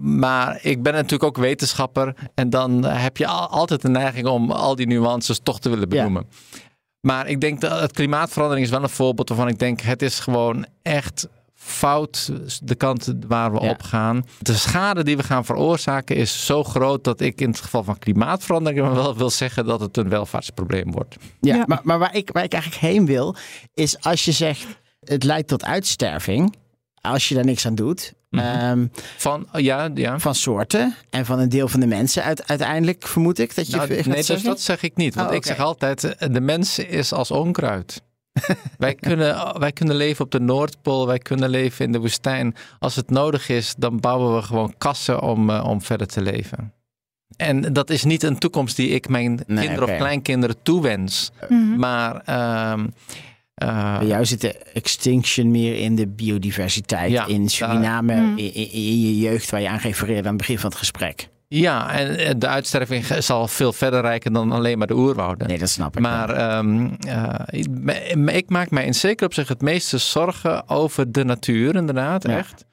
maar 0.00 0.58
ik 0.62 0.82
ben 0.82 0.92
natuurlijk 0.92 1.24
ook 1.24 1.36
wetenschapper 1.36 2.14
en 2.34 2.50
dan 2.50 2.84
heb 2.84 3.16
je 3.16 3.26
al, 3.26 3.48
altijd 3.48 3.82
de 3.82 3.88
neiging 3.88 4.26
om 4.26 4.50
al 4.50 4.76
die 4.76 4.86
nuances 4.86 5.40
toch 5.42 5.60
te 5.60 5.68
willen 5.70 5.88
benoemen. 5.88 6.26
Ja. 6.28 6.58
Maar 7.00 7.28
ik 7.28 7.40
denk 7.40 7.60
dat 7.60 7.80
het 7.80 7.92
klimaatverandering 7.92 8.66
is 8.66 8.72
wel 8.72 8.82
een 8.82 8.88
voorbeeld 8.88 9.28
waarvan 9.28 9.48
ik 9.48 9.58
denk 9.58 9.80
het 9.80 10.02
is 10.02 10.20
gewoon 10.20 10.66
echt 10.82 11.28
fout 11.62 12.30
de 12.62 12.74
kant 12.74 13.14
waar 13.26 13.52
we 13.52 13.60
Ja. 13.60 13.70
op 13.70 13.82
gaan. 13.82 14.24
De 14.38 14.54
schade 14.54 15.04
die 15.04 15.16
we 15.16 15.22
gaan 15.22 15.44
veroorzaken 15.44 16.16
is 16.16 16.46
zo 16.46 16.64
groot 16.64 17.04
dat 17.04 17.20
ik 17.20 17.40
in 17.40 17.48
het 17.48 17.60
geval 17.60 17.84
van 17.84 17.98
klimaatverandering 17.98 18.92
wel 18.92 19.16
wil 19.16 19.30
zeggen 19.30 19.66
dat 19.66 19.80
het 19.80 19.96
een 19.96 20.08
welvaartsprobleem 20.08 20.90
wordt. 20.92 21.16
Ja, 21.40 21.54
Ja. 21.54 21.64
maar, 21.66 21.80
maar 21.82 21.98
waar, 21.98 22.14
ik, 22.16 22.30
waar 22.32 22.44
ik 22.44 22.52
eigenlijk 22.52 22.82
heen 22.82 23.06
wil, 23.06 23.36
is 23.74 24.00
als 24.00 24.24
je 24.24 24.32
zegt 24.32 24.66
het 25.04 25.24
leidt 25.24 25.48
tot 25.48 25.64
uitsterving, 25.64 26.54
als 27.00 27.28
je 27.28 27.34
daar 27.34 27.44
niks 27.44 27.66
aan 27.66 27.74
doet, 27.74 28.12
Mhm. 28.30 28.44
ehm, 28.44 28.86
Van 29.16 29.46
ja, 29.52 29.90
ja. 29.94 30.18
van 30.18 30.34
soorten 30.34 30.94
en 31.10 31.26
van 31.26 31.38
een 31.38 31.48
deel 31.48 31.68
van 31.68 31.80
de 31.80 31.86
mensen 31.86 32.22
uit, 32.22 32.48
uiteindelijk 32.48 33.06
vermoed 33.06 33.38
ik 33.38 33.54
dat 33.54 33.66
je 33.70 33.76
Nou, 33.76 33.94
gaat 33.94 34.06
nee, 34.06 34.24
dus 34.24 34.42
dat 34.42 34.60
zeg 34.60 34.82
ik 34.82 34.96
niet. 34.96 35.14
Want 35.14 35.28
Oh, 35.28 35.34
ik 35.34 35.44
zeg 35.44 35.58
altijd, 35.58 36.04
eh, 36.04 36.32
de 36.32 36.40
mens 36.40 36.78
is 36.78 37.12
als 37.12 37.30
onkruid. 37.30 38.02
wij, 38.78 38.94
kunnen, 38.94 39.58
wij 39.60 39.72
kunnen 39.72 39.96
leven 39.96 40.24
op 40.24 40.30
de 40.30 40.40
Noordpool, 40.40 41.06
wij 41.06 41.18
kunnen 41.18 41.50
leven 41.50 41.84
in 41.84 41.92
de 41.92 41.98
woestijn. 41.98 42.54
Als 42.78 42.96
het 42.96 43.10
nodig 43.10 43.48
is, 43.48 43.74
dan 43.78 44.00
bouwen 44.00 44.34
we 44.36 44.42
gewoon 44.42 44.74
kassen 44.78 45.22
om, 45.22 45.50
eh, 45.50 45.64
om 45.68 45.82
verder 45.82 46.06
te 46.06 46.22
leven. 46.22 46.72
En 47.36 47.72
dat 47.72 47.90
is 47.90 48.04
niet 48.04 48.22
een 48.22 48.38
toekomst 48.38 48.76
die 48.76 48.88
ik 48.88 49.08
mijn 49.08 49.40
Nee, 49.46 49.66
kinderen 49.66 49.88
of 49.90 49.96
kleinkinderen 49.96 50.56
toewens. 50.62 51.30
Mhm. 51.48 51.76
Maar 51.78 52.22
ehm, 52.24 52.86
eh, 53.54 53.98
Bij 53.98 54.06
jou 54.06 54.24
zit 54.26 54.40
de 54.40 54.52
extinction 54.58 55.50
meer 55.50 55.76
in 55.78 55.96
de 55.96 56.06
biodiversiteit 56.06 57.10
Ja, 57.10 57.26
in 57.26 57.48
Suriname, 57.48 58.14
in, 58.14 58.36
in- 58.54 58.70
in 58.72 59.00
je 59.00 59.18
jeugd 59.18 59.50
waar 59.50 59.60
je 59.60 59.68
aan 59.68 59.78
refereerde 59.78 60.22
aan 60.28 60.34
het 60.34 60.36
begin 60.36 60.58
van 60.58 60.70
het 60.70 60.78
gesprek. 60.78 61.28
Ja, 61.54 61.90
en 61.92 62.16
eh, 62.18 62.30
de 62.36 62.46
uitsterving 62.46 63.04
zal 63.06 63.48
veel 63.48 63.72
verder 63.72 64.00
reiken 64.00 64.32
dan 64.32 64.52
alleen 64.52 64.78
maar 64.78 64.86
de 64.86 64.94
oerwouden. 64.96 65.48
Nee, 65.48 65.58
dat 65.58 65.68
snap 65.68 65.96
ik. 65.96 66.02
Maar 66.02 66.30
ehm, 66.30 66.86
eh, 67.00 67.34
ik- 67.46 68.30
ik 68.34 68.50
maak 68.50 68.70
mij 68.70 68.84
in 68.86 68.94
zeker 68.94 69.26
op 69.26 69.34
zich 69.34 69.48
het 69.48 69.60
meeste 69.62 69.98
zorgen 69.98 70.68
over 70.68 71.12
de 71.12 71.24
natuur, 71.24 71.74
inderdaad, 71.74 72.22
Ja. 72.26 72.36
echt. 72.36 72.64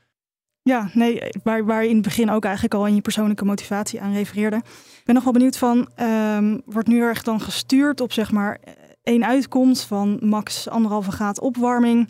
Ja, 0.62 0.90
nee, 0.94 1.22
waar, 1.44 1.66
waar 1.66 1.84
je 1.84 1.90
in 1.90 1.96
het 1.96 2.04
begin 2.04 2.30
ook 2.30 2.44
eigenlijk 2.44 2.74
al 2.74 2.86
in 2.88 2.96
je 2.96 3.02
persoonlijke 3.02 3.46
motivatie 3.46 4.02
aan 4.02 4.14
refereerde. 4.14 4.56
Ik 4.58 5.02
ben 5.06 5.16
nog 5.16 5.24
wel 5.24 5.34
benieuwd 5.34 5.58
van, 5.58 5.90
ehm, 5.96 6.58
wordt 6.66 6.88
nu 6.88 7.02
erg 7.02 7.24
dan 7.24 7.42
gestuurd 7.42 8.02
op 8.02 8.12
zeg 8.14 8.32
maar 8.32 8.60
één 9.04 9.26
uitkomst 9.26 9.84
van 9.84 10.18
max 10.22 10.70
anderhalve 10.70 11.12
graad 11.12 11.40
opwarming. 11.40 12.10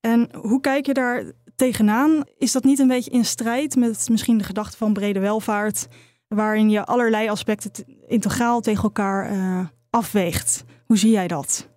En 0.00 0.28
hoe 0.36 0.60
kijk 0.60 0.86
je 0.86 0.94
daar 0.94 1.22
tegenaan? 1.62 2.24
Is 2.38 2.52
dat 2.52 2.64
niet 2.64 2.78
een 2.78 2.88
beetje 2.88 3.10
in 3.10 3.24
strijd 3.24 3.76
met 3.76 4.08
misschien 4.10 4.38
de 4.38 4.44
gedachte 4.44 4.76
van 4.76 4.92
brede 4.92 5.20
welvaart, 5.20 5.86
waarin 6.28 6.70
je 6.70 6.84
allerlei 6.84 7.28
aspecten 7.28 7.72
te- 7.72 7.84
integraal 8.06 8.60
tegen 8.60 8.82
elkaar 8.82 9.30
eh, 9.30 9.66
afweegt? 9.90 10.64
Hoe 10.86 10.98
zie 10.98 11.10
jij 11.10 11.28
dat? 11.28 11.68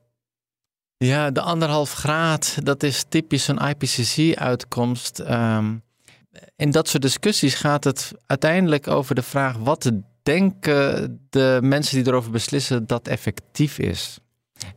Ja, 0.98 1.32
de 1.32 1.42
anderhalf 1.42 1.94
graad, 1.94 2.58
dat 2.64 2.84
is 2.84 3.06
typisch 3.10 3.48
een 3.48 3.58
IPCC-uitkomst. 3.58 5.20
Um, 5.20 5.84
in 6.56 6.72
dat 6.72 6.88
soort 6.88 7.04
discussies 7.04 7.54
gaat 7.54 7.84
het 7.84 8.12
uiteindelijk 8.26 8.88
over 8.88 9.16
de 9.16 9.24
vraag: 9.24 9.58
wat 9.58 9.92
denken 10.24 11.20
de 11.30 11.60
mensen 11.62 11.98
die 11.98 12.08
erover 12.08 12.32
beslissen 12.32 12.88
dat 12.88 13.08
effectief 13.08 13.80
is? 13.80 14.20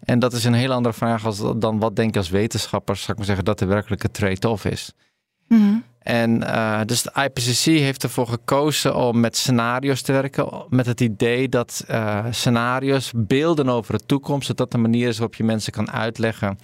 En 0.01 0.19
dat 0.19 0.33
is 0.33 0.45
een 0.45 0.55
heel 0.55 0.73
andere 0.73 0.95
vraag 0.95 1.27
als, 1.27 1.43
dan 1.57 1.79
wat 1.79 1.97
denk 1.97 2.13
je 2.13 2.19
als 2.19 2.29
wetenschappers, 2.29 2.99
zou 2.99 3.13
ik 3.13 3.17
maar 3.17 3.27
zeggen, 3.27 3.45
dat 3.45 3.59
de 3.59 3.67
werkelijke 3.67 4.11
trade-off 4.11 4.65
is. 4.65 4.93
Mm 5.49 5.85
En 5.99 6.43
uh, 6.43 6.81
dus 6.87 7.03
de 7.03 7.13
IPCC 7.15 7.65
heeft 7.65 8.03
ervoor 8.03 8.27
gekozen 8.27 8.97
om 8.97 9.21
met 9.21 9.37
scenario's 9.37 10.03
te 10.03 10.13
werken. 10.13 10.65
Met 10.69 10.87
het 10.87 11.01
idee 11.01 11.49
dat 11.49 11.85
uh, 11.91 12.25
scenario's 12.31 13.13
beelden 13.17 13.69
over 13.69 13.99
de 13.99 14.07
toekomst. 14.07 14.47
Dat 14.47 14.57
dat 14.57 14.71
de 14.71 14.79
manier 14.79 15.09
is 15.09 15.19
waarop 15.19 15.35
je 15.35 15.45
mensen 15.45 15.73
kan 15.73 15.91
uitleggen 15.91 16.59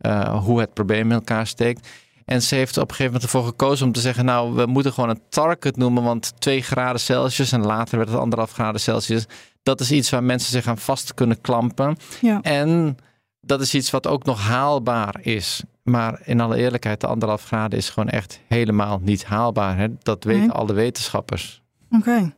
uh, 0.00 0.44
hoe 0.44 0.60
het 0.60 0.74
probleem 0.74 1.06
in 1.06 1.12
elkaar 1.12 1.46
steekt. 1.46 1.88
En 2.30 2.42
ze 2.42 2.54
heeft 2.54 2.76
op 2.76 2.82
een 2.82 2.96
gegeven 2.96 3.12
moment 3.12 3.22
ervoor 3.22 3.44
gekozen 3.44 3.86
om 3.86 3.92
te 3.92 4.00
zeggen: 4.00 4.24
Nou, 4.24 4.54
we 4.54 4.66
moeten 4.66 4.92
gewoon 4.92 5.10
een 5.10 5.22
target 5.28 5.76
noemen. 5.76 6.02
Want 6.02 6.32
2 6.38 6.62
graden 6.62 7.00
Celsius 7.00 7.52
en 7.52 7.66
later 7.66 7.96
werd 7.96 8.10
het 8.10 8.18
anderhalf 8.18 8.52
graden 8.52 8.80
Celsius. 8.80 9.26
Dat 9.62 9.80
is 9.80 9.92
iets 9.92 10.10
waar 10.10 10.24
mensen 10.24 10.50
zich 10.50 10.66
aan 10.66 10.78
vast 10.78 11.14
kunnen 11.14 11.40
klampen. 11.40 11.96
Ja. 12.20 12.40
En 12.40 12.96
dat 13.40 13.60
is 13.60 13.74
iets 13.74 13.90
wat 13.90 14.06
ook 14.06 14.24
nog 14.24 14.40
haalbaar 14.40 15.16
is. 15.20 15.62
Maar 15.82 16.20
in 16.24 16.40
alle 16.40 16.56
eerlijkheid, 16.56 17.00
de 17.00 17.06
anderhalf 17.06 17.44
graden 17.44 17.78
is 17.78 17.88
gewoon 17.88 18.08
echt 18.08 18.40
helemaal 18.46 19.00
niet 19.02 19.24
haalbaar. 19.24 19.76
Hè? 19.76 19.86
Dat 19.98 20.24
weten 20.24 20.50
alle 20.50 20.72
wetenschappers. 20.72 21.62
Oké. 21.90 22.34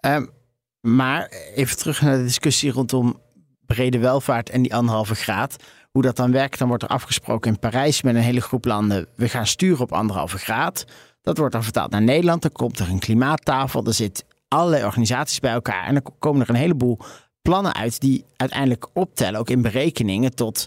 Ehm, 0.00 0.26
maar 0.80 1.28
even 1.54 1.76
terug 1.76 2.02
naar 2.02 2.16
de 2.16 2.22
discussie 2.22 2.70
rondom 2.70 3.20
brede 3.66 3.98
welvaart 3.98 4.50
en 4.50 4.62
die 4.62 4.74
anderhalve 4.74 5.14
graad. 5.14 5.56
Hoe 5.90 6.02
dat 6.02 6.16
dan 6.16 6.32
werkt, 6.32 6.58
dan 6.58 6.68
wordt 6.68 6.82
er 6.82 6.88
afgesproken 6.88 7.50
in 7.50 7.58
Parijs 7.58 8.02
met 8.02 8.14
een 8.14 8.20
hele 8.20 8.40
groep 8.40 8.64
landen. 8.64 9.06
We 9.16 9.28
gaan 9.28 9.46
sturen 9.46 9.80
op 9.80 9.92
anderhalve 9.92 10.38
graad. 10.38 10.84
Dat 11.22 11.38
wordt 11.38 11.52
dan 11.52 11.62
vertaald 11.62 11.90
naar 11.90 12.02
Nederland. 12.02 12.42
Dan 12.42 12.52
komt 12.52 12.78
er 12.78 12.88
een 12.88 12.98
klimaattafel. 12.98 13.84
Er 13.84 13.94
zit 13.94 14.24
allerlei 14.54 14.84
organisaties 14.84 15.40
bij 15.40 15.52
elkaar. 15.52 15.86
En 15.86 15.94
dan 15.94 16.02
komen 16.18 16.42
er 16.42 16.48
een 16.48 16.54
heleboel 16.54 16.98
plannen 17.42 17.74
uit 17.74 18.00
die 18.00 18.24
uiteindelijk 18.36 18.86
optellen, 18.92 19.40
ook 19.40 19.50
in 19.50 19.62
berekeningen, 19.62 20.34
tot 20.34 20.66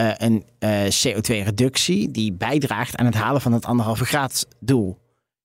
uh, 0.00 0.10
een 0.16 0.44
uh, 0.58 0.86
eh, 0.86 0.92
CO2-reductie 0.92 2.10
die 2.10 2.32
bijdraagt 2.32 2.96
aan 2.96 3.06
het 3.06 3.14
halen 3.14 3.40
van 3.40 3.52
het 3.52 3.64
anderhalve 3.64 4.04
graad 4.04 4.46
doel. 4.60 4.98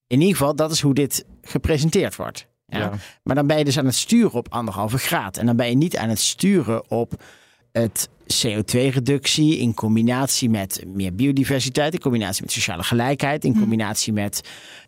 In 0.08 0.22
ieder 0.22 0.38
geval, 0.38 0.56
dat 0.56 0.72
is 0.72 0.82
hoe 0.82 0.94
dit 0.94 1.26
gepresenteerd 1.42 2.16
wordt. 2.16 2.48
Ja. 2.68 2.92
Maar 3.24 3.36
dan 3.36 3.48
ben 3.48 3.58
je 3.58 3.66
dus 3.66 3.78
aan 3.78 3.86
het 3.86 3.96
sturen 3.96 4.34
op 4.34 4.54
anderhalve 4.54 4.98
graad. 4.98 5.38
En 5.38 5.46
dan 5.46 5.56
ben 5.56 5.70
je 5.70 5.76
niet 5.76 5.98
aan 5.98 6.10
het 6.10 6.20
sturen 6.20 6.90
op 6.90 7.24
het 7.72 8.10
CO2-reductie 8.34 9.58
in 9.58 9.74
combinatie 9.74 10.50
met 10.50 10.84
meer 10.88 11.16
biodiversiteit, 11.16 11.94
in 11.94 12.00
combinatie 12.00 12.44
met 12.44 12.52
sociale 12.52 12.84
gelijkheid, 12.84 13.44
in 13.44 13.54
hm. 13.54 13.60
combinatie 13.60 14.14
met 14.14 14.42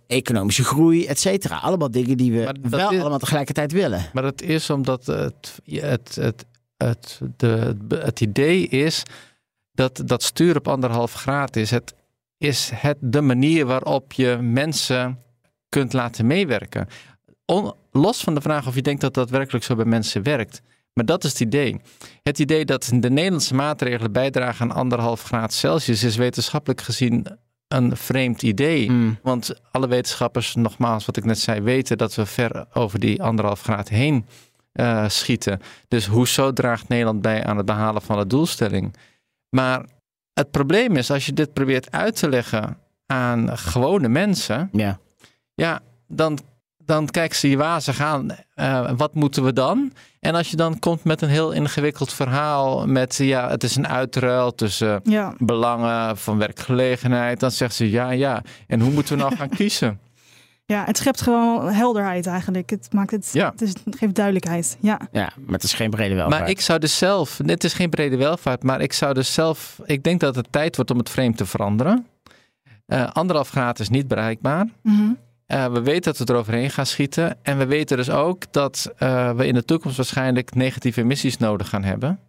economische 0.08 0.64
groei, 0.64 1.06
et 1.06 1.20
cetera. 1.20 1.58
Allemaal 1.58 1.92
dingen 1.92 2.18
die 2.18 2.32
we 2.32 2.56
wel 2.62 2.88
allemaal 2.88 3.20
tegelijkertijd 3.20 3.72
willen. 3.72 4.10
Maar 4.14 4.24
dat 4.24 4.42
is 4.42 4.70
omdat 4.70 5.06
het, 5.06 5.60
het, 5.66 6.16
het, 6.16 6.46
het, 6.78 7.20
de, 7.38 7.78
het 7.90 8.22
idee 8.22 8.68
is 8.68 9.04
dat 9.72 10.02
dat 10.06 10.24
stuur 10.24 10.56
op 10.56 10.68
anderhalf 10.68 11.14
graad 11.14 11.56
is. 11.56 11.72
Het 11.72 11.96
is 12.38 12.72
het 12.74 12.98
de 13.00 13.22
manier 13.22 13.66
waarop 13.66 14.12
je 14.14 14.38
mensen 14.42 15.20
kunt 15.70 15.94
laten 15.94 16.28
meewerken. 16.28 16.88
los 17.92 18.22
van 18.22 18.36
de 18.36 18.42
vraag 18.42 18.68
of 18.68 18.76
je 18.76 18.82
denkt 18.82 19.02
dat 19.02 19.14
dat 19.14 19.30
werkelijk 19.30 19.66
zo 19.66 19.76
bij 19.76 19.86
mensen 19.86 20.24
werkt. 20.24 20.62
Maar 20.94 21.06
dat 21.06 21.24
is 21.24 21.32
het 21.32 21.40
idee. 21.40 21.82
Het 22.24 22.40
idee 22.40 22.66
dat 22.66 22.90
de 22.94 23.10
Nederlandse 23.10 23.56
maatregelen 23.56 24.12
bijdragen 24.12 24.70
aan 24.70 24.78
anderhalf 24.78 25.24
graad 25.24 25.54
Celsius 25.54 26.04
is 26.04 26.16
wetenschappelijk 26.16 26.82
gezien 26.82 27.28
een 27.68 27.98
vreemd 27.98 28.42
idee. 28.42 28.88
Hmm. 28.88 29.18
Want 29.22 29.54
alle 29.72 29.88
wetenschappers, 29.88 30.56
nogmaals 30.56 31.06
wat 31.06 31.18
ik 31.18 31.26
net 31.26 31.40
zei, 31.40 31.62
weten 31.62 31.98
dat 31.98 32.16
we 32.16 32.26
ver 32.26 32.66
over 32.74 33.00
die 33.00 33.24
anderhalf 33.24 33.62
graad 33.62 33.90
heen 33.90 34.26
uh, 34.74 35.10
schieten. 35.10 35.62
Dus 35.88 36.06
hoezo 36.06 36.54
draagt 36.54 36.88
Nederland 36.88 37.22
bij 37.22 37.46
aan 37.46 37.58
het 37.58 37.66
behalen 37.66 38.02
van 38.02 38.18
de 38.18 38.28
doelstelling? 38.28 38.96
Maar 39.50 39.86
het 40.34 40.52
probleem 40.52 40.96
is, 40.96 41.12
als 41.12 41.26
je 41.26 41.34
dit 41.34 41.54
probeert 41.54 41.92
uit 41.92 42.16
te 42.16 42.30
leggen 42.30 42.78
aan 43.06 43.58
gewone 43.58 44.08
mensen, 44.08 44.70
ja, 44.72 45.00
ja 45.54 45.80
dan 46.08 46.40
dan 46.88 47.08
kijken 47.08 47.38
ze 47.38 47.50
je 47.50 47.58
wazig 47.58 48.02
aan. 48.02 48.28
Uh, 48.56 48.92
wat 48.98 49.14
moeten 49.14 49.44
we 49.44 49.54
dan? 49.54 49.92
En 50.20 50.36
als 50.36 50.50
je 50.50 50.56
dan 50.56 50.80
komt 50.80 51.04
met 51.04 51.22
een 51.22 51.30
heel 51.30 51.52
ingewikkeld 51.52 52.14
verhaal 52.14 52.88
met 52.88 53.16
ja, 53.16 53.50
het 53.50 53.64
is 53.64 53.76
een 53.76 53.88
uitruil 53.88 54.56
tussen 54.56 55.02
belangen 55.38 56.18
van 56.18 56.38
werkgelegenheid, 56.38 57.40
dan 57.40 57.52
zegt 57.52 57.76
ze 57.76 57.90
ja, 57.90 58.12
ja. 58.12 58.42
En 58.68 58.80
hoe 58.80 58.92
moeten 58.92 59.18
we 59.18 59.24
nou 59.24 59.36
gaan 59.40 59.50
kiezen? 59.50 60.00
Ja, 60.66 60.84
het 60.86 60.98
schept 60.98 61.22
gewoon 61.22 61.70
helderheid 61.70 62.26
eigenlijk. 62.28 62.70
Het 62.70 62.88
maakt 62.94 63.12
het, 63.12 63.30
ja. 63.34 63.50
het, 63.52 63.62
is, 63.62 63.74
het 63.86 63.96
geeft 63.98 64.16
duidelijkheid. 64.16 64.78
Ja. 64.80 65.00
ja, 65.12 65.30
maar 65.36 65.54
het 65.54 65.64
is 65.64 65.74
geen 65.74 65.90
brede 65.90 66.16
welvaart. 66.16 66.40
Maar 66.40 66.50
ik 66.50 66.62
zou 66.62 66.80
dus 66.80 66.98
zelf, 66.98 67.38
het 67.46 67.64
is 67.64 67.74
geen 67.74 67.90
brede 67.90 68.18
welvaart, 68.18 68.64
maar 68.64 68.82
ik 68.82 68.94
zou 68.94 69.14
dus 69.14 69.34
zelf, 69.34 69.80
ik 69.86 70.04
denk 70.04 70.20
dat 70.20 70.36
het 70.36 70.52
tijd 70.52 70.76
wordt 70.76 70.92
om 70.92 70.98
het 70.98 71.10
frame 71.10 71.34
te 71.34 71.46
veranderen. 71.46 72.08
Uh, 72.88 73.10
anderhalf 73.12 73.50
graad 73.50 73.80
is 73.80 73.90
niet 73.90 74.08
bereikbaar. 74.08 74.68
Mm 74.82 75.18
uh, 75.48 75.66
we 75.66 75.82
weten 75.82 76.14
dat 76.14 76.28
we 76.28 76.34
eroverheen 76.34 76.70
gaan 76.70 76.86
schieten. 76.86 77.38
En 77.42 77.58
we 77.58 77.66
weten 77.66 77.98
dus 77.98 78.10
ook 78.10 78.52
dat 78.52 78.92
uh, 79.00 79.32
we 79.32 79.48
in 79.48 79.54
de 79.54 79.66
toekomst 79.66 79.98
waarschijnlijk 79.98 80.56
negatieve 80.56 81.02
emissies 81.02 81.38
nodig 81.38 81.70
gaan 81.70 81.84
hebben. 81.84 82.20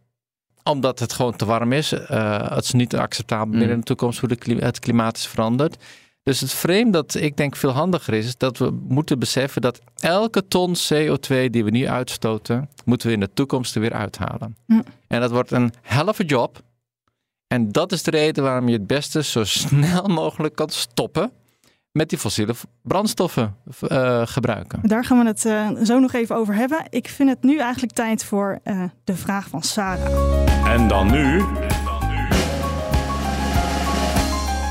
Omdat 0.62 0.98
het 0.98 1.12
gewoon 1.12 1.36
te 1.36 1.44
warm 1.44 1.72
is. 1.72 1.92
Uh, 1.92 2.50
het 2.50 2.64
is 2.64 2.72
niet 2.72 2.96
acceptabel 2.96 3.58
meer 3.58 3.66
mm. 3.66 3.72
in 3.72 3.78
de 3.78 3.84
toekomst 3.84 4.20
hoe 4.20 4.28
de 4.28 4.56
het 4.58 4.78
klimaat 4.78 5.16
is 5.16 5.26
veranderd. 5.26 5.76
Dus 6.22 6.40
het 6.40 6.52
frame 6.52 6.90
dat 6.90 7.14
ik 7.14 7.36
denk 7.36 7.56
veel 7.56 7.70
handiger 7.70 8.14
is, 8.14 8.26
is 8.26 8.36
dat 8.36 8.58
we 8.58 8.70
moeten 8.88 9.18
beseffen 9.18 9.62
dat 9.62 9.80
elke 10.00 10.48
ton 10.48 10.76
CO2 10.76 11.50
die 11.50 11.64
we 11.64 11.70
nu 11.70 11.88
uitstoten, 11.88 12.68
moeten 12.84 13.08
we 13.08 13.14
in 13.14 13.20
de 13.20 13.32
toekomst 13.34 13.74
er 13.74 13.80
weer 13.80 13.92
uithalen. 13.92 14.56
Mm. 14.66 14.84
En 15.06 15.20
dat 15.20 15.30
wordt 15.30 15.50
een 15.50 15.72
helft 15.82 16.30
job. 16.30 16.60
En 17.46 17.72
dat 17.72 17.92
is 17.92 18.02
de 18.02 18.10
reden 18.10 18.44
waarom 18.44 18.68
je 18.68 18.76
het 18.76 18.86
beste 18.86 19.22
zo 19.22 19.44
snel 19.44 20.02
mogelijk 20.02 20.54
kan 20.54 20.68
stoppen 20.68 21.32
met 21.98 22.08
die 22.08 22.18
fossiele 22.18 22.54
brandstoffen 22.82 23.56
uh, 23.88 24.26
gebruiken. 24.26 24.80
Daar 24.82 25.04
gaan 25.04 25.18
we 25.18 25.26
het 25.26 25.44
uh, 25.44 25.70
zo 25.82 25.98
nog 25.98 26.12
even 26.12 26.36
over 26.36 26.54
hebben. 26.54 26.86
Ik 26.90 27.08
vind 27.08 27.28
het 27.28 27.42
nu 27.42 27.58
eigenlijk 27.58 27.92
tijd 27.92 28.24
voor 28.24 28.58
uh, 28.64 28.84
de 29.04 29.16
vraag 29.16 29.48
van 29.48 29.62
Sarah. 29.62 30.74
En 30.74 30.88
dan 30.88 31.10
nu. 31.10 31.38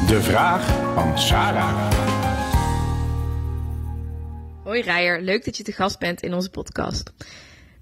De 0.08 0.20
vraag 0.22 0.94
van 0.94 1.20
Sarah. 1.20 1.92
Hoi 4.64 4.82
Rijer, 4.82 5.22
leuk 5.22 5.46
dat 5.46 5.58
je 5.58 5.64
te 5.64 5.72
gast 5.72 6.00
bent 6.00 6.22
in 6.22 6.34
onze 6.34 6.50
podcast. 6.50 7.14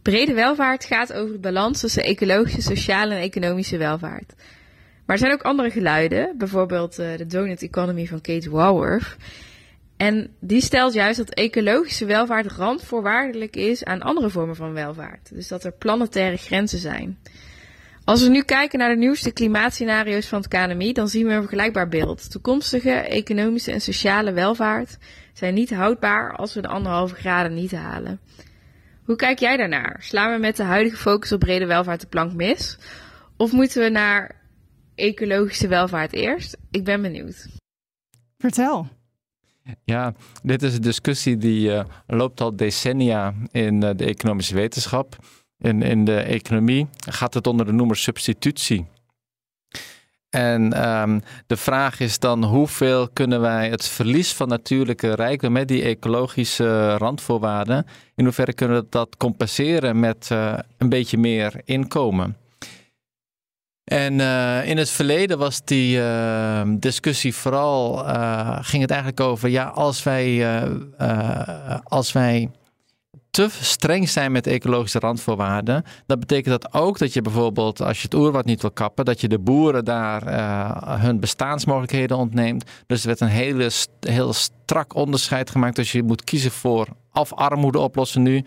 Brede 0.01 0.33
welvaart 0.33 0.85
gaat 0.85 1.13
over 1.13 1.33
de 1.33 1.39
balans 1.39 1.79
tussen 1.79 2.03
ecologische, 2.03 2.61
sociale 2.61 3.15
en 3.15 3.21
economische 3.21 3.77
welvaart. 3.77 4.33
Maar 5.05 5.15
er 5.15 5.21
zijn 5.21 5.33
ook 5.33 5.41
andere 5.41 5.69
geluiden, 5.69 6.37
bijvoorbeeld 6.37 6.99
uh, 6.99 7.17
de 7.17 7.25
Donut 7.25 7.61
Economy 7.61 8.05
van 8.05 8.21
Kate 8.21 8.49
Walworth. 8.49 9.15
En 9.97 10.35
die 10.39 10.61
stelt 10.61 10.93
juist 10.93 11.17
dat 11.17 11.29
ecologische 11.29 12.05
welvaart 12.05 12.51
randvoorwaardelijk 12.51 13.55
is 13.55 13.83
aan 13.83 14.01
andere 14.01 14.29
vormen 14.29 14.55
van 14.55 14.73
welvaart. 14.73 15.29
Dus 15.33 15.47
dat 15.47 15.63
er 15.63 15.71
planetaire 15.71 16.37
grenzen 16.37 16.79
zijn. 16.79 17.17
Als 18.03 18.23
we 18.23 18.29
nu 18.29 18.41
kijken 18.41 18.79
naar 18.79 18.89
de 18.89 18.99
nieuwste 18.99 19.31
klimaatscenario's 19.31 20.27
van 20.27 20.39
het 20.41 20.47
KNMI, 20.47 20.93
dan 20.93 21.07
zien 21.07 21.25
we 21.25 21.33
een 21.33 21.41
vergelijkbaar 21.41 21.87
beeld. 21.87 22.31
Toekomstige 22.31 22.91
economische 22.91 23.71
en 23.71 23.81
sociale 23.81 24.31
welvaart 24.31 24.97
zijn 25.33 25.53
niet 25.53 25.73
houdbaar 25.73 26.35
als 26.35 26.53
we 26.53 26.61
de 26.61 26.67
anderhalve 26.67 27.15
graden 27.15 27.53
niet 27.53 27.71
halen. 27.71 28.19
Hoe 29.03 29.15
kijk 29.15 29.39
jij 29.39 29.57
daarnaar? 29.57 29.97
Slaan 29.99 30.33
we 30.33 30.39
met 30.39 30.55
de 30.55 30.63
huidige 30.63 30.97
focus 30.97 31.31
op 31.31 31.39
brede 31.39 31.65
welvaart 31.65 32.01
de 32.01 32.07
plank 32.07 32.33
mis? 32.33 32.77
Of 33.37 33.51
moeten 33.51 33.81
we 33.81 33.89
naar 33.89 34.35
ecologische 34.95 35.67
welvaart 35.67 36.13
eerst? 36.13 36.57
Ik 36.71 36.83
ben 36.83 37.01
benieuwd. 37.01 37.47
Vertel. 38.37 38.87
Ja, 39.83 40.13
dit 40.43 40.63
is 40.63 40.75
een 40.75 40.81
discussie 40.81 41.37
die 41.37 41.69
uh, 41.69 41.83
loopt 42.07 42.41
al 42.41 42.55
decennia 42.55 43.33
in 43.51 43.83
uh, 43.83 43.89
de 43.95 44.05
economische 44.05 44.55
wetenschap. 44.55 45.15
In, 45.57 45.81
in 45.81 46.05
de 46.05 46.19
economie 46.19 46.87
gaat 47.09 47.33
het 47.33 47.47
onder 47.47 47.65
de 47.65 47.71
noemer 47.71 47.95
substitutie. 47.95 48.85
En 50.29 50.89
um, 50.89 51.21
de 51.47 51.57
vraag 51.57 51.99
is 51.99 52.19
dan 52.19 52.43
hoeveel 52.43 53.09
kunnen 53.09 53.41
wij 53.41 53.69
het 53.69 53.87
verlies 53.87 54.33
van 54.33 54.47
natuurlijke 54.47 55.15
rijkdom 55.15 55.51
met 55.51 55.67
die 55.67 55.81
ecologische 55.81 56.97
randvoorwaarden, 56.97 57.85
in 58.15 58.23
hoeverre 58.23 58.53
kunnen 58.53 58.81
we 58.81 58.87
dat 58.89 59.17
compenseren 59.17 59.99
met 59.99 60.29
uh, 60.31 60.57
een 60.77 60.89
beetje 60.89 61.17
meer 61.17 61.61
inkomen? 61.63 62.37
En 63.85 64.19
uh, 64.19 64.67
in 64.67 64.77
het 64.77 64.89
verleden 64.89 65.37
was 65.37 65.61
die 65.63 65.97
uh, 65.97 66.61
discussie 66.67 67.35
vooral, 67.35 68.07
uh, 68.07 68.57
ging 68.61 68.81
het 68.81 68.91
eigenlijk 68.91 69.21
over, 69.21 69.49
ja, 69.49 69.63
als 69.65 70.03
wij, 70.03 70.59
als 71.83 72.11
wij 72.11 72.51
te 73.29 73.47
streng 73.49 74.09
zijn 74.09 74.31
met 74.31 74.47
ecologische 74.47 74.99
randvoorwaarden, 74.99 75.83
dan 76.05 76.19
betekent 76.19 76.61
dat 76.61 76.73
ook 76.73 76.97
dat 76.97 77.13
je 77.13 77.21
bijvoorbeeld, 77.21 77.81
als 77.81 77.97
je 77.97 78.03
het 78.03 78.13
oerwoud 78.13 78.45
niet 78.45 78.61
wil 78.61 78.71
kappen, 78.71 79.05
dat 79.05 79.21
je 79.21 79.27
de 79.27 79.39
boeren 79.39 79.85
daar 79.85 80.21
hun 81.01 81.19
bestaansmogelijkheden 81.19 82.17
ontneemt. 82.17 82.71
Dus 82.85 83.01
er 83.01 83.07
werd 83.07 83.19
een 83.19 83.27
hele, 83.27 83.71
heel 83.99 84.33
strak 84.33 84.95
onderscheid 84.95 85.49
gemaakt. 85.49 85.75
Dus 85.75 85.91
je 85.91 86.03
moet 86.03 86.23
kiezen 86.23 86.51
voor 86.51 86.87
of 87.13 87.33
armoede 87.33 87.79
oplossen 87.79 88.21
nu, 88.21 88.43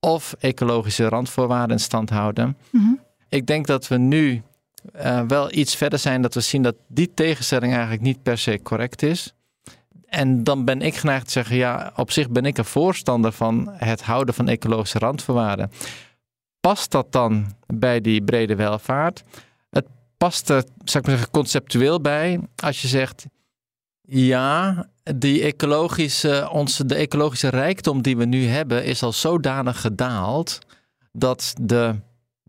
of 0.00 0.34
ecologische 0.38 1.08
randvoorwaarden 1.08 1.76
in 1.76 1.82
stand 1.82 2.10
houden. 2.10 2.56
Mhm. 2.70 2.92
Ik 3.28 3.46
denk 3.46 3.66
dat 3.66 3.88
we 3.88 3.96
nu 3.96 4.42
uh, 4.96 5.22
wel 5.26 5.52
iets 5.52 5.76
verder 5.76 5.98
zijn, 5.98 6.22
dat 6.22 6.34
we 6.34 6.40
zien 6.40 6.62
dat 6.62 6.74
die 6.88 7.10
tegenstelling 7.14 7.72
eigenlijk 7.72 8.02
niet 8.02 8.22
per 8.22 8.38
se 8.38 8.60
correct 8.62 9.02
is. 9.02 9.34
En 10.06 10.44
dan 10.44 10.64
ben 10.64 10.82
ik 10.82 10.94
geneigd 10.94 11.26
te 11.26 11.32
zeggen, 11.32 11.56
ja, 11.56 11.92
op 11.96 12.10
zich 12.10 12.30
ben 12.30 12.44
ik 12.44 12.58
een 12.58 12.64
voorstander 12.64 13.32
van 13.32 13.70
het 13.72 14.02
houden 14.02 14.34
van 14.34 14.48
ecologische 14.48 14.98
randvoorwaarden. 14.98 15.70
Past 16.60 16.90
dat 16.90 17.12
dan 17.12 17.54
bij 17.66 18.00
die 18.00 18.22
brede 18.22 18.54
welvaart? 18.54 19.22
Het 19.70 19.86
past 20.16 20.48
er, 20.48 20.62
zou 20.84 20.98
ik 20.98 21.06
maar 21.06 21.16
zeggen, 21.16 21.30
conceptueel 21.30 22.00
bij 22.00 22.40
als 22.56 22.82
je 22.82 22.88
zegt, 22.88 23.26
ja, 24.02 24.86
die 25.16 25.42
ecologische, 25.42 26.48
onze, 26.52 26.86
de 26.86 26.94
ecologische 26.94 27.48
rijkdom 27.48 28.02
die 28.02 28.16
we 28.16 28.24
nu 28.24 28.46
hebben 28.46 28.84
is 28.84 29.02
al 29.02 29.12
zodanig 29.12 29.80
gedaald 29.80 30.58
dat 31.12 31.54
de 31.60 31.94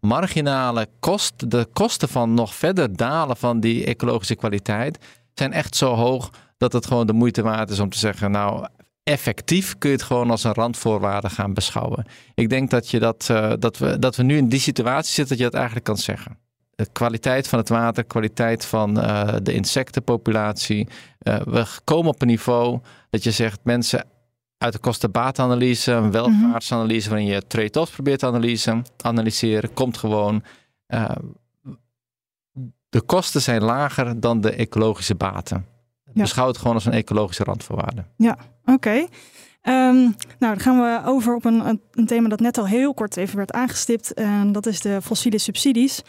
marginale 0.01 0.87
kost, 0.99 1.51
de 1.51 1.67
kosten 1.73 2.09
van 2.09 2.33
nog 2.33 2.55
verder 2.55 2.95
dalen 2.95 3.37
van 3.37 3.59
die 3.59 3.85
ecologische 3.85 4.35
kwaliteit, 4.35 4.97
zijn 5.33 5.53
echt 5.53 5.75
zo 5.75 5.93
hoog 5.93 6.29
dat 6.57 6.73
het 6.73 6.85
gewoon 6.85 7.07
de 7.07 7.13
moeite 7.13 7.41
waard 7.41 7.69
is 7.69 7.79
om 7.79 7.89
te 7.89 7.97
zeggen, 7.97 8.31
nou, 8.31 8.67
effectief 9.03 9.77
kun 9.77 9.89
je 9.89 9.95
het 9.95 10.05
gewoon 10.05 10.31
als 10.31 10.43
een 10.43 10.53
randvoorwaarde 10.53 11.29
gaan 11.29 11.53
beschouwen. 11.53 12.05
Ik 12.35 12.49
denk 12.49 12.69
dat, 12.69 12.89
je 12.89 12.99
dat, 12.99 13.27
uh, 13.31 13.53
dat, 13.59 13.77
we, 13.77 13.99
dat 13.99 14.15
we 14.15 14.23
nu 14.23 14.37
in 14.37 14.49
die 14.49 14.59
situatie 14.59 15.13
zitten 15.13 15.27
dat 15.27 15.37
je 15.37 15.51
dat 15.51 15.53
eigenlijk 15.53 15.85
kan 15.85 15.97
zeggen. 15.97 16.37
De 16.75 16.87
kwaliteit 16.91 17.47
van 17.47 17.59
het 17.59 17.69
water, 17.69 18.03
kwaliteit 18.03 18.65
van 18.65 18.97
uh, 18.97 19.35
de 19.43 19.53
insectenpopulatie. 19.53 20.87
Uh, 21.23 21.41
we 21.41 21.65
komen 21.83 22.11
op 22.11 22.21
een 22.21 22.27
niveau 22.27 22.79
dat 23.09 23.23
je 23.23 23.31
zegt, 23.31 23.59
mensen 23.63 24.05
uit 24.61 24.73
de 24.73 24.79
kosten-baatanalyse, 24.79 25.91
een 25.91 26.11
welvaartsanalyse 26.11 27.09
waarin 27.09 27.27
je 27.27 27.47
trade-offs 27.47 27.91
probeert 27.91 28.19
te 28.19 28.25
analyse, 28.25 28.81
analyseren, 29.01 29.73
komt 29.73 29.97
gewoon. 29.97 30.43
de 32.89 33.01
kosten 33.01 33.41
zijn 33.41 33.63
lager 33.63 34.19
dan 34.19 34.41
de 34.41 34.51
ecologische 34.51 35.15
baten. 35.15 35.65
Ja. 36.13 36.21
Beschouw 36.21 36.47
het 36.47 36.57
gewoon 36.57 36.73
als 36.73 36.85
een 36.85 36.91
ecologische 36.93 37.43
randvoorwaarde. 37.43 38.05
Ja, 38.17 38.37
oké. 38.61 38.71
Okay. 38.71 39.07
Um, 39.63 40.15
nou, 40.39 40.53
dan 40.55 40.59
gaan 40.59 40.77
we 40.77 41.01
over 41.05 41.35
op 41.35 41.45
een, 41.45 41.79
een, 41.91 42.05
thema 42.05 42.29
dat 42.29 42.39
net 42.39 42.57
al 42.57 42.67
heel 42.67 42.93
kort 42.93 43.17
even 43.17 43.37
werd 43.37 43.51
aangestipt. 43.51 44.13
En 44.13 44.51
dat 44.51 44.65
is 44.65 44.81
de 44.81 45.01
fossiele 45.01 45.37
subsidies. 45.37 46.01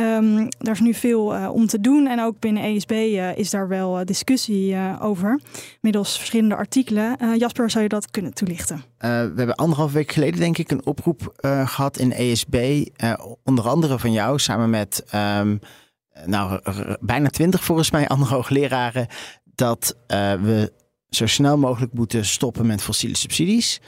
Um, 0.00 0.48
daar 0.58 0.74
is 0.74 0.80
nu 0.80 0.94
veel 0.94 1.36
uh, 1.36 1.50
om 1.52 1.66
te 1.66 1.80
doen. 1.80 2.06
En 2.06 2.20
ook 2.20 2.38
binnen 2.38 2.62
ESB 2.62 2.90
uh, 2.90 3.36
is 3.36 3.50
daar 3.50 3.68
wel 3.68 4.00
uh, 4.00 4.04
discussie 4.04 4.76
over. 5.00 5.40
Middels 5.80 6.16
verschillende 6.16 6.54
artikelen. 6.54 7.16
Jasper, 7.38 7.70
zou 7.70 7.82
je 7.82 7.88
dat 7.88 8.10
kunnen 8.10 8.34
toelichten? 8.34 8.82
we 8.98 9.06
hebben 9.06 9.54
anderhalf 9.54 9.92
week 9.92 10.12
geleden, 10.12 10.40
denk 10.40 10.58
ik, 10.58 10.70
een 10.70 10.86
oproep 10.86 11.32
gehad 11.40 11.98
in 11.98 12.12
ESB. 12.12 12.84
onder 13.44 13.68
andere 13.68 13.98
van 13.98 14.12
jou, 14.12 14.38
samen 14.38 14.70
met. 14.70 15.04
Um, 15.14 15.58
nou, 16.26 16.60
bijna 17.00 17.28
twintig 17.28 17.64
volgens 17.64 17.90
mij 17.90 18.08
andere 18.08 18.34
hoogleraren 18.34 19.06
dat 19.54 19.96
we 20.06 20.72
zo 21.08 21.26
snel 21.26 21.58
mogelijk 21.58 21.92
moeten 21.92 22.24
stoppen 22.24 22.66
met 22.66 22.82
fossiele 22.82 23.16
subsidies. 23.16 23.80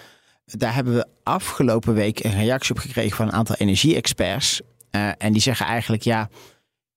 Daar 0.44 0.74
hebben 0.74 0.94
we 0.94 1.06
afgelopen 1.22 1.94
week 1.94 2.24
een 2.24 2.34
reactie 2.34 2.74
op 2.74 2.80
gekregen 2.80 3.16
van 3.16 3.26
een 3.26 3.32
aantal 3.32 3.56
energie-experts. 3.56 4.60
Uh, 4.96 5.10
en 5.18 5.32
die 5.32 5.42
zeggen 5.42 5.66
eigenlijk, 5.66 6.02
ja, 6.02 6.28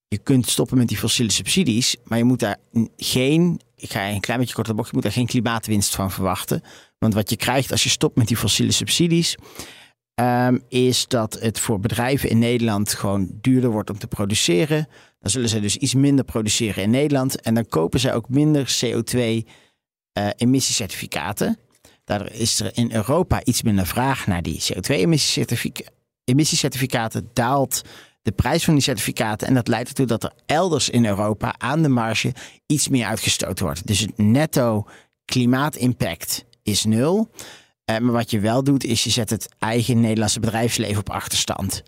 je 0.07 0.17
kunt 0.17 0.49
stoppen 0.49 0.77
met 0.77 0.87
die 0.87 0.97
fossiele 0.97 1.31
subsidies, 1.31 1.95
maar 2.03 2.17
je 2.17 2.23
moet 2.23 2.39
daar 2.39 2.57
geen, 2.97 3.61
ik 3.75 3.91
ga 3.91 4.09
een 4.09 4.19
klein 4.19 4.39
beetje 4.39 4.55
kort 4.55 4.75
bocht, 4.75 4.87
je 4.87 4.93
moet 4.93 5.03
daar 5.03 5.11
geen 5.11 5.25
klimaatwinst 5.25 5.95
van 5.95 6.11
verwachten. 6.11 6.61
Want 6.97 7.13
wat 7.13 7.29
je 7.29 7.35
krijgt 7.35 7.71
als 7.71 7.83
je 7.83 7.89
stopt 7.89 8.15
met 8.15 8.27
die 8.27 8.37
fossiele 8.37 8.71
subsidies, 8.71 9.35
um, 10.21 10.61
is 10.69 11.07
dat 11.07 11.39
het 11.39 11.59
voor 11.59 11.79
bedrijven 11.79 12.29
in 12.29 12.39
Nederland 12.39 12.93
gewoon 12.93 13.29
duurder 13.41 13.69
wordt 13.69 13.89
om 13.89 13.97
te 13.97 14.07
produceren. 14.07 14.87
Dan 15.19 15.31
zullen 15.31 15.49
ze 15.49 15.59
dus 15.59 15.77
iets 15.77 15.93
minder 15.93 16.25
produceren 16.25 16.83
in 16.83 16.89
Nederland. 16.89 17.41
En 17.41 17.53
dan 17.53 17.67
kopen 17.67 17.99
zij 17.99 18.13
ook 18.13 18.29
minder 18.29 18.77
CO2-emissiecertificaten. 18.85 21.47
Uh, 21.47 21.53
Daardoor 22.03 22.31
is 22.31 22.59
er 22.59 22.77
in 22.77 22.91
Europa 22.91 23.43
iets 23.43 23.61
minder 23.61 23.85
vraag 23.85 24.27
naar 24.27 24.41
die 24.41 24.61
CO2-emissiecertificaten. 24.61 25.93
Daalt 27.33 27.81
de 28.21 28.31
prijs 28.31 28.63
van 28.63 28.73
die 28.73 28.83
certificaten. 28.83 29.47
En 29.47 29.53
dat 29.53 29.67
leidt 29.67 29.87
ertoe 29.87 30.05
dat 30.05 30.23
er 30.23 30.33
elders 30.45 30.89
in 30.89 31.05
Europa 31.05 31.55
aan 31.57 31.81
de 31.81 31.89
marge 31.89 32.33
iets 32.65 32.87
meer 32.87 33.05
uitgestoten 33.05 33.65
wordt. 33.65 33.87
Dus 33.87 33.99
het 33.99 34.17
netto 34.17 34.87
klimaatimpact 35.25 36.45
is 36.63 36.85
nul. 36.85 37.29
Uh, 37.91 37.97
maar 37.97 38.11
wat 38.11 38.31
je 38.31 38.39
wel 38.39 38.63
doet, 38.63 38.83
is 38.83 39.03
je 39.03 39.09
zet 39.09 39.29
het 39.29 39.49
eigen 39.59 39.99
Nederlandse 39.99 40.39
bedrijfsleven 40.39 40.99
op 40.99 41.09
achterstand. 41.09 41.83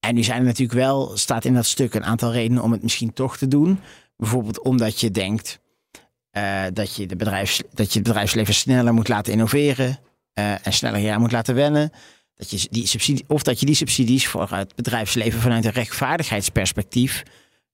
En 0.00 0.14
nu 0.14 0.22
zijn 0.22 0.38
er 0.38 0.44
natuurlijk 0.44 0.78
wel, 0.78 1.16
staat 1.16 1.44
in 1.44 1.54
dat 1.54 1.66
stuk 1.66 1.94
een 1.94 2.04
aantal 2.04 2.32
redenen 2.32 2.62
om 2.62 2.72
het 2.72 2.82
misschien 2.82 3.12
toch 3.12 3.36
te 3.36 3.48
doen. 3.48 3.80
Bijvoorbeeld 4.16 4.60
omdat 4.60 5.00
je 5.00 5.10
denkt 5.10 5.60
uh, 6.36 6.62
dat, 6.72 6.96
je 6.96 7.06
de 7.06 7.16
bedrijfs, 7.16 7.62
dat 7.72 7.92
je 7.92 7.98
het 7.98 8.08
bedrijfsleven 8.08 8.54
sneller 8.54 8.94
moet 8.94 9.08
laten 9.08 9.32
innoveren 9.32 9.98
uh, 10.38 10.66
en 10.66 10.72
sneller 10.72 10.98
hier 10.98 11.20
moet 11.20 11.32
laten 11.32 11.54
wennen. 11.54 11.92
Dat 12.36 12.50
je 12.50 12.68
die 12.70 12.86
subsidie, 12.86 13.24
of 13.28 13.42
dat 13.42 13.60
je 13.60 13.66
die 13.66 13.74
subsidies 13.74 14.26
voor 14.26 14.50
het 14.50 14.74
bedrijfsleven 14.74 15.40
vanuit 15.40 15.64
een 15.64 15.70
rechtvaardigheidsperspectief 15.70 17.22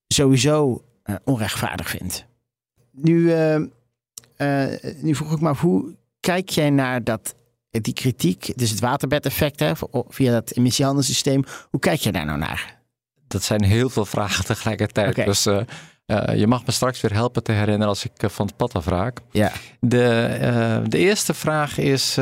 sowieso 0.06 0.84
uh, 1.04 1.16
onrechtvaardig 1.24 1.88
vindt. 1.88 2.26
Nu, 2.92 3.32
nu 5.00 5.14
vroeg 5.14 5.32
ik 5.32 5.40
me 5.40 5.48
af, 5.48 5.60
hoe 5.60 5.96
kijk 6.20 6.48
jij 6.48 6.70
naar 6.70 7.04
dat 7.04 7.34
die 7.70 7.94
kritiek, 7.94 8.52
dus 8.58 8.70
het 8.70 8.80
waterbedeffect 8.80 9.60
hè, 9.60 9.72
via 10.08 10.32
dat 10.32 10.50
emissiehandelssysteem. 10.50 11.44
Hoe 11.70 11.80
kijk 11.80 12.00
je 12.00 12.12
daar 12.12 12.24
nou 12.24 12.38
naar? 12.38 12.78
Dat 13.26 13.42
zijn 13.42 13.64
heel 13.64 13.90
veel 13.90 14.04
vragen 14.04 14.44
tegelijkertijd. 14.44 15.10
Okay. 15.10 15.24
Dus 15.24 15.46
uh, 15.46 15.60
uh, 16.06 16.38
je 16.38 16.46
mag 16.46 16.66
me 16.66 16.72
straks 16.72 17.00
weer 17.00 17.12
helpen 17.12 17.42
te 17.42 17.52
herinneren 17.52 17.88
als 17.88 18.04
ik 18.04 18.22
uh, 18.22 18.30
van 18.30 18.46
het 18.46 18.56
pad 18.56 18.74
afraak. 18.74 19.20
Ja. 19.30 19.52
De, 19.80 20.84
de 20.88 20.98
eerste 20.98 21.34
vraag 21.34 21.78
is, 21.78 22.14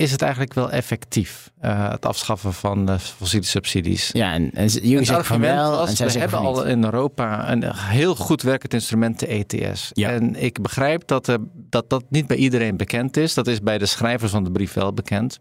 is 0.00 0.10
het 0.10 0.22
eigenlijk 0.22 0.54
wel 0.54 0.70
effectief, 0.70 1.50
uh, 1.62 1.90
het 1.90 2.06
afschaffen 2.06 2.52
van 2.52 2.86
de 2.86 2.98
fossiele 2.98 3.46
subsidies? 3.46 4.10
Ja, 4.12 4.32
en, 4.32 4.50
en 4.50 4.66
jullie 4.66 5.04
zeggen 5.04 5.24
van 5.24 5.40
wel. 5.40 5.88
En 5.88 5.94
we 5.94 6.18
hebben 6.18 6.38
al 6.38 6.64
in 6.64 6.84
Europa 6.84 7.50
een 7.52 7.74
heel 7.74 8.14
goed 8.14 8.42
werkend 8.42 8.74
instrument, 8.74 9.18
de 9.18 9.26
ETS. 9.26 9.90
Ja. 9.92 10.10
En 10.10 10.34
ik 10.34 10.62
begrijp 10.62 11.06
dat, 11.06 11.28
uh, 11.28 11.36
dat 11.52 11.90
dat 11.90 12.04
niet 12.08 12.26
bij 12.26 12.36
iedereen 12.36 12.76
bekend 12.76 13.16
is. 13.16 13.34
Dat 13.34 13.46
is 13.46 13.60
bij 13.60 13.78
de 13.78 13.86
schrijvers 13.86 14.30
van 14.30 14.44
de 14.44 14.50
brief 14.50 14.72
wel 14.72 14.92
bekend. 14.92 15.38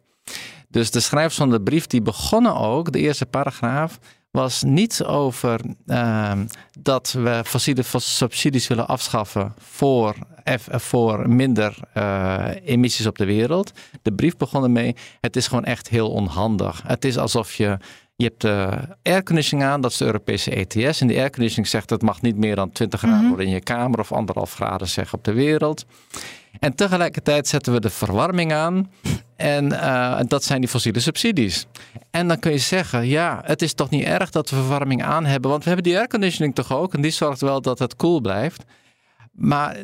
Dus 0.69 0.91
de 0.91 0.99
schrijvers 0.99 1.35
van 1.35 1.49
de 1.49 1.61
brief 1.61 1.87
die 1.87 2.01
begonnen 2.01 2.55
ook, 2.55 2.91
de 2.91 2.99
eerste 2.99 3.25
paragraaf, 3.25 3.99
was 4.31 4.63
niet 4.63 5.03
over 5.03 5.59
uh, 5.85 6.31
dat 6.79 7.11
we 7.11 7.41
fossiele 7.45 7.83
subsidies 7.95 8.67
willen 8.67 8.87
afschaffen 8.87 9.53
voor, 9.57 10.15
voor 10.69 11.29
minder 11.29 11.77
uh, 11.97 12.47
emissies 12.63 13.05
op 13.05 13.17
de 13.17 13.25
wereld. 13.25 13.71
De 14.01 14.13
brief 14.13 14.37
begon 14.37 14.63
ermee, 14.63 14.95
het 15.21 15.35
is 15.35 15.47
gewoon 15.47 15.65
echt 15.65 15.89
heel 15.89 16.11
onhandig. 16.11 16.81
Het 16.85 17.05
is 17.05 17.17
alsof 17.17 17.53
je, 17.53 17.77
je 18.15 18.25
hebt 18.25 18.41
de 18.41 18.69
airconditioning 19.03 19.69
aan, 19.69 19.81
dat 19.81 19.91
is 19.91 19.97
de 19.97 20.05
Europese 20.05 20.51
ETS. 20.51 21.01
En 21.01 21.07
de 21.07 21.17
airconditioning 21.17 21.67
zegt 21.67 21.89
dat 21.89 22.01
mag 22.01 22.21
niet 22.21 22.37
meer 22.37 22.55
dan 22.55 22.71
20 22.71 22.99
graden 22.99 23.27
worden 23.27 23.45
in 23.45 23.51
je 23.51 23.61
kamer 23.61 23.99
of 23.99 24.11
anderhalf 24.11 24.53
graden 24.53 24.87
zeg 24.87 25.13
op 25.13 25.23
de 25.23 25.33
wereld. 25.33 25.85
En 26.59 26.75
tegelijkertijd 26.75 27.47
zetten 27.47 27.73
we 27.73 27.79
de 27.79 27.89
verwarming 27.89 28.53
aan. 28.53 28.91
En 29.39 29.65
uh, 29.65 30.19
dat 30.27 30.43
zijn 30.43 30.59
die 30.59 30.69
fossiele 30.69 30.99
subsidies. 30.99 31.65
En 32.11 32.27
dan 32.27 32.39
kun 32.39 32.51
je 32.51 32.57
zeggen, 32.57 33.07
ja, 33.07 33.41
het 33.43 33.61
is 33.61 33.73
toch 33.73 33.89
niet 33.89 34.03
erg 34.03 34.29
dat 34.29 34.49
we 34.49 34.55
verwarming 34.55 35.03
aan 35.03 35.25
hebben. 35.25 35.49
Want 35.49 35.63
we 35.63 35.69
hebben 35.69 35.87
die 35.87 35.97
airconditioning 35.97 36.55
toch 36.55 36.73
ook. 36.73 36.93
En 36.93 37.01
die 37.01 37.11
zorgt 37.11 37.41
wel 37.41 37.61
dat 37.61 37.79
het 37.79 37.95
koel 37.95 38.09
cool 38.09 38.21
blijft. 38.21 38.63
Maar 39.31 39.77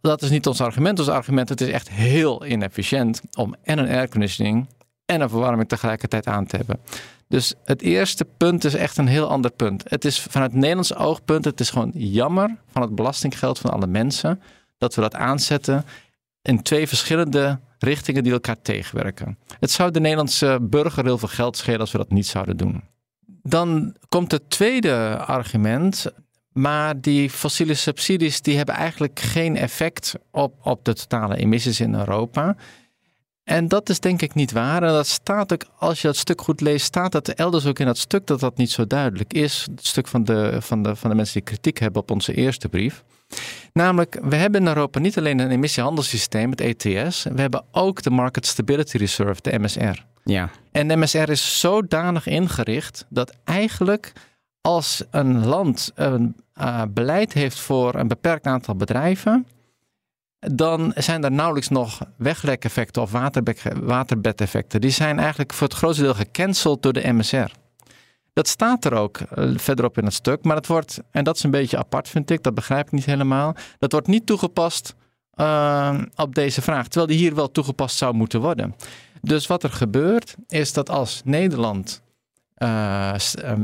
dat 0.00 0.22
is 0.22 0.30
niet 0.30 0.46
ons 0.46 0.60
argument. 0.60 0.98
Ons 0.98 1.08
argument, 1.08 1.48
het 1.48 1.60
is 1.60 1.68
echt 1.68 1.90
heel 1.90 2.46
inefficiënt 2.46 3.20
om 3.34 3.54
en 3.62 3.78
een 3.78 3.88
airconditioning 3.88 4.66
en 5.06 5.20
een 5.20 5.28
verwarming 5.28 5.68
tegelijkertijd 5.68 6.26
aan 6.26 6.46
te 6.46 6.56
hebben. 6.56 6.78
Dus 7.28 7.54
het 7.64 7.82
eerste 7.82 8.26
punt 8.36 8.64
is 8.64 8.74
echt 8.74 8.98
een 8.98 9.06
heel 9.06 9.28
ander 9.28 9.50
punt. 9.50 9.82
Het 9.88 10.04
is 10.04 10.20
vanuit 10.20 10.50
het 10.50 10.60
Nederlands 10.60 10.94
oogpunt, 10.94 11.44
het 11.44 11.60
is 11.60 11.70
gewoon 11.70 11.90
jammer 11.94 12.56
van 12.72 12.82
het 12.82 12.94
belastinggeld 12.94 13.58
van 13.58 13.70
alle 13.70 13.86
mensen 13.86 14.42
dat 14.78 14.94
we 14.94 15.00
dat 15.00 15.14
aanzetten 15.14 15.84
in 16.42 16.62
twee 16.62 16.88
verschillende 16.88 17.58
richtingen 17.78 18.22
die 18.22 18.32
elkaar 18.32 18.62
tegenwerken. 18.62 19.38
Het 19.60 19.70
zou 19.70 19.90
de 19.90 20.00
Nederlandse 20.00 20.58
burger 20.60 21.04
heel 21.04 21.18
veel 21.18 21.28
geld 21.28 21.56
schelen 21.56 21.80
als 21.80 21.92
we 21.92 21.98
dat 21.98 22.10
niet 22.10 22.26
zouden 22.26 22.56
doen. 22.56 22.82
Dan 23.42 23.96
komt 24.08 24.32
het 24.32 24.50
tweede 24.50 25.16
argument. 25.18 26.06
Maar 26.56 27.00
die 27.00 27.30
fossiele 27.30 27.74
subsidies 27.74 28.42
die 28.42 28.56
hebben 28.56 28.74
eigenlijk 28.74 29.20
geen 29.20 29.56
effect 29.56 30.14
op, 30.30 30.54
op 30.62 30.84
de 30.84 30.94
totale 30.94 31.36
emissies 31.36 31.80
in 31.80 31.94
Europa. 31.94 32.56
En 33.44 33.68
dat 33.68 33.88
is 33.88 34.00
denk 34.00 34.22
ik 34.22 34.34
niet 34.34 34.52
waar. 34.52 34.82
En 34.82 34.92
dat 34.92 35.06
staat 35.06 35.52
ook, 35.52 35.64
als 35.78 36.00
je 36.00 36.06
dat 36.06 36.16
stuk 36.16 36.40
goed 36.40 36.60
leest, 36.60 36.86
staat 36.86 37.12
dat 37.12 37.28
elders 37.28 37.66
ook 37.66 37.78
in 37.78 37.86
dat 37.86 37.98
stuk 37.98 38.26
dat 38.26 38.40
dat 38.40 38.56
niet 38.56 38.70
zo 38.70 38.86
duidelijk 38.86 39.32
is. 39.32 39.66
Het 39.70 39.86
stuk 39.86 40.08
van 40.08 40.24
de, 40.24 40.56
van 40.60 40.82
de, 40.82 40.96
van 40.96 41.10
de 41.10 41.16
mensen 41.16 41.34
die 41.34 41.42
kritiek 41.42 41.78
hebben 41.78 42.02
op 42.02 42.10
onze 42.10 42.34
eerste 42.34 42.68
brief. 42.68 43.04
Namelijk, 43.72 44.18
we 44.22 44.36
hebben 44.36 44.60
in 44.60 44.66
Europa 44.66 44.98
niet 44.98 45.18
alleen 45.18 45.38
een 45.38 45.50
emissiehandelssysteem, 45.50 46.50
het 46.50 46.60
ETS, 46.60 47.22
we 47.22 47.40
hebben 47.40 47.64
ook 47.70 48.02
de 48.02 48.10
Market 48.10 48.46
Stability 48.46 48.96
Reserve, 48.96 49.42
de 49.42 49.58
MSR. 49.58 50.04
Ja. 50.24 50.50
En 50.72 50.88
de 50.88 50.96
MSR 50.96 51.30
is 51.30 51.60
zodanig 51.60 52.26
ingericht 52.26 53.06
dat 53.08 53.36
eigenlijk 53.44 54.12
als 54.60 55.02
een 55.10 55.46
land 55.46 55.92
een 55.94 56.36
uh, 56.60 56.82
beleid 56.88 57.32
heeft 57.32 57.58
voor 57.58 57.94
een 57.94 58.08
beperkt 58.08 58.46
aantal 58.46 58.76
bedrijven, 58.76 59.46
dan 60.38 60.92
zijn 60.94 61.24
er 61.24 61.32
nauwelijks 61.32 61.68
nog 61.68 62.00
weglekeffecten 62.16 63.02
of 63.02 63.10
waterbedeffecten. 63.80 64.80
Die 64.80 64.90
zijn 64.90 65.18
eigenlijk 65.18 65.52
voor 65.52 65.66
het 65.66 65.76
grootste 65.76 66.02
deel 66.02 66.14
gecanceld 66.14 66.82
door 66.82 66.92
de 66.92 67.12
MSR. 67.12 67.50
Dat 68.36 68.48
staat 68.48 68.84
er 68.84 68.92
ook 68.92 69.20
uh, 69.20 69.50
verderop 69.56 69.98
in 69.98 70.04
het 70.04 70.14
stuk, 70.14 70.44
maar 70.44 70.56
het 70.56 70.66
wordt, 70.66 71.00
en 71.10 71.24
dat 71.24 71.36
is 71.36 71.42
een 71.42 71.50
beetje 71.50 71.78
apart 71.78 72.08
vind 72.08 72.30
ik, 72.30 72.42
dat 72.42 72.54
begrijp 72.54 72.86
ik 72.86 72.92
niet 72.92 73.04
helemaal, 73.04 73.54
dat 73.78 73.92
wordt 73.92 74.06
niet 74.06 74.26
toegepast 74.26 74.94
uh, 75.34 76.00
op 76.16 76.34
deze 76.34 76.62
vraag, 76.62 76.84
terwijl 76.84 77.06
die 77.06 77.16
hier 77.16 77.34
wel 77.34 77.50
toegepast 77.50 77.96
zou 77.96 78.14
moeten 78.14 78.40
worden. 78.40 78.74
Dus 79.22 79.46
wat 79.46 79.62
er 79.62 79.70
gebeurt, 79.70 80.36
is 80.48 80.72
dat 80.72 80.90
als 80.90 81.22
Nederland 81.24 82.02
uh, 82.58 83.14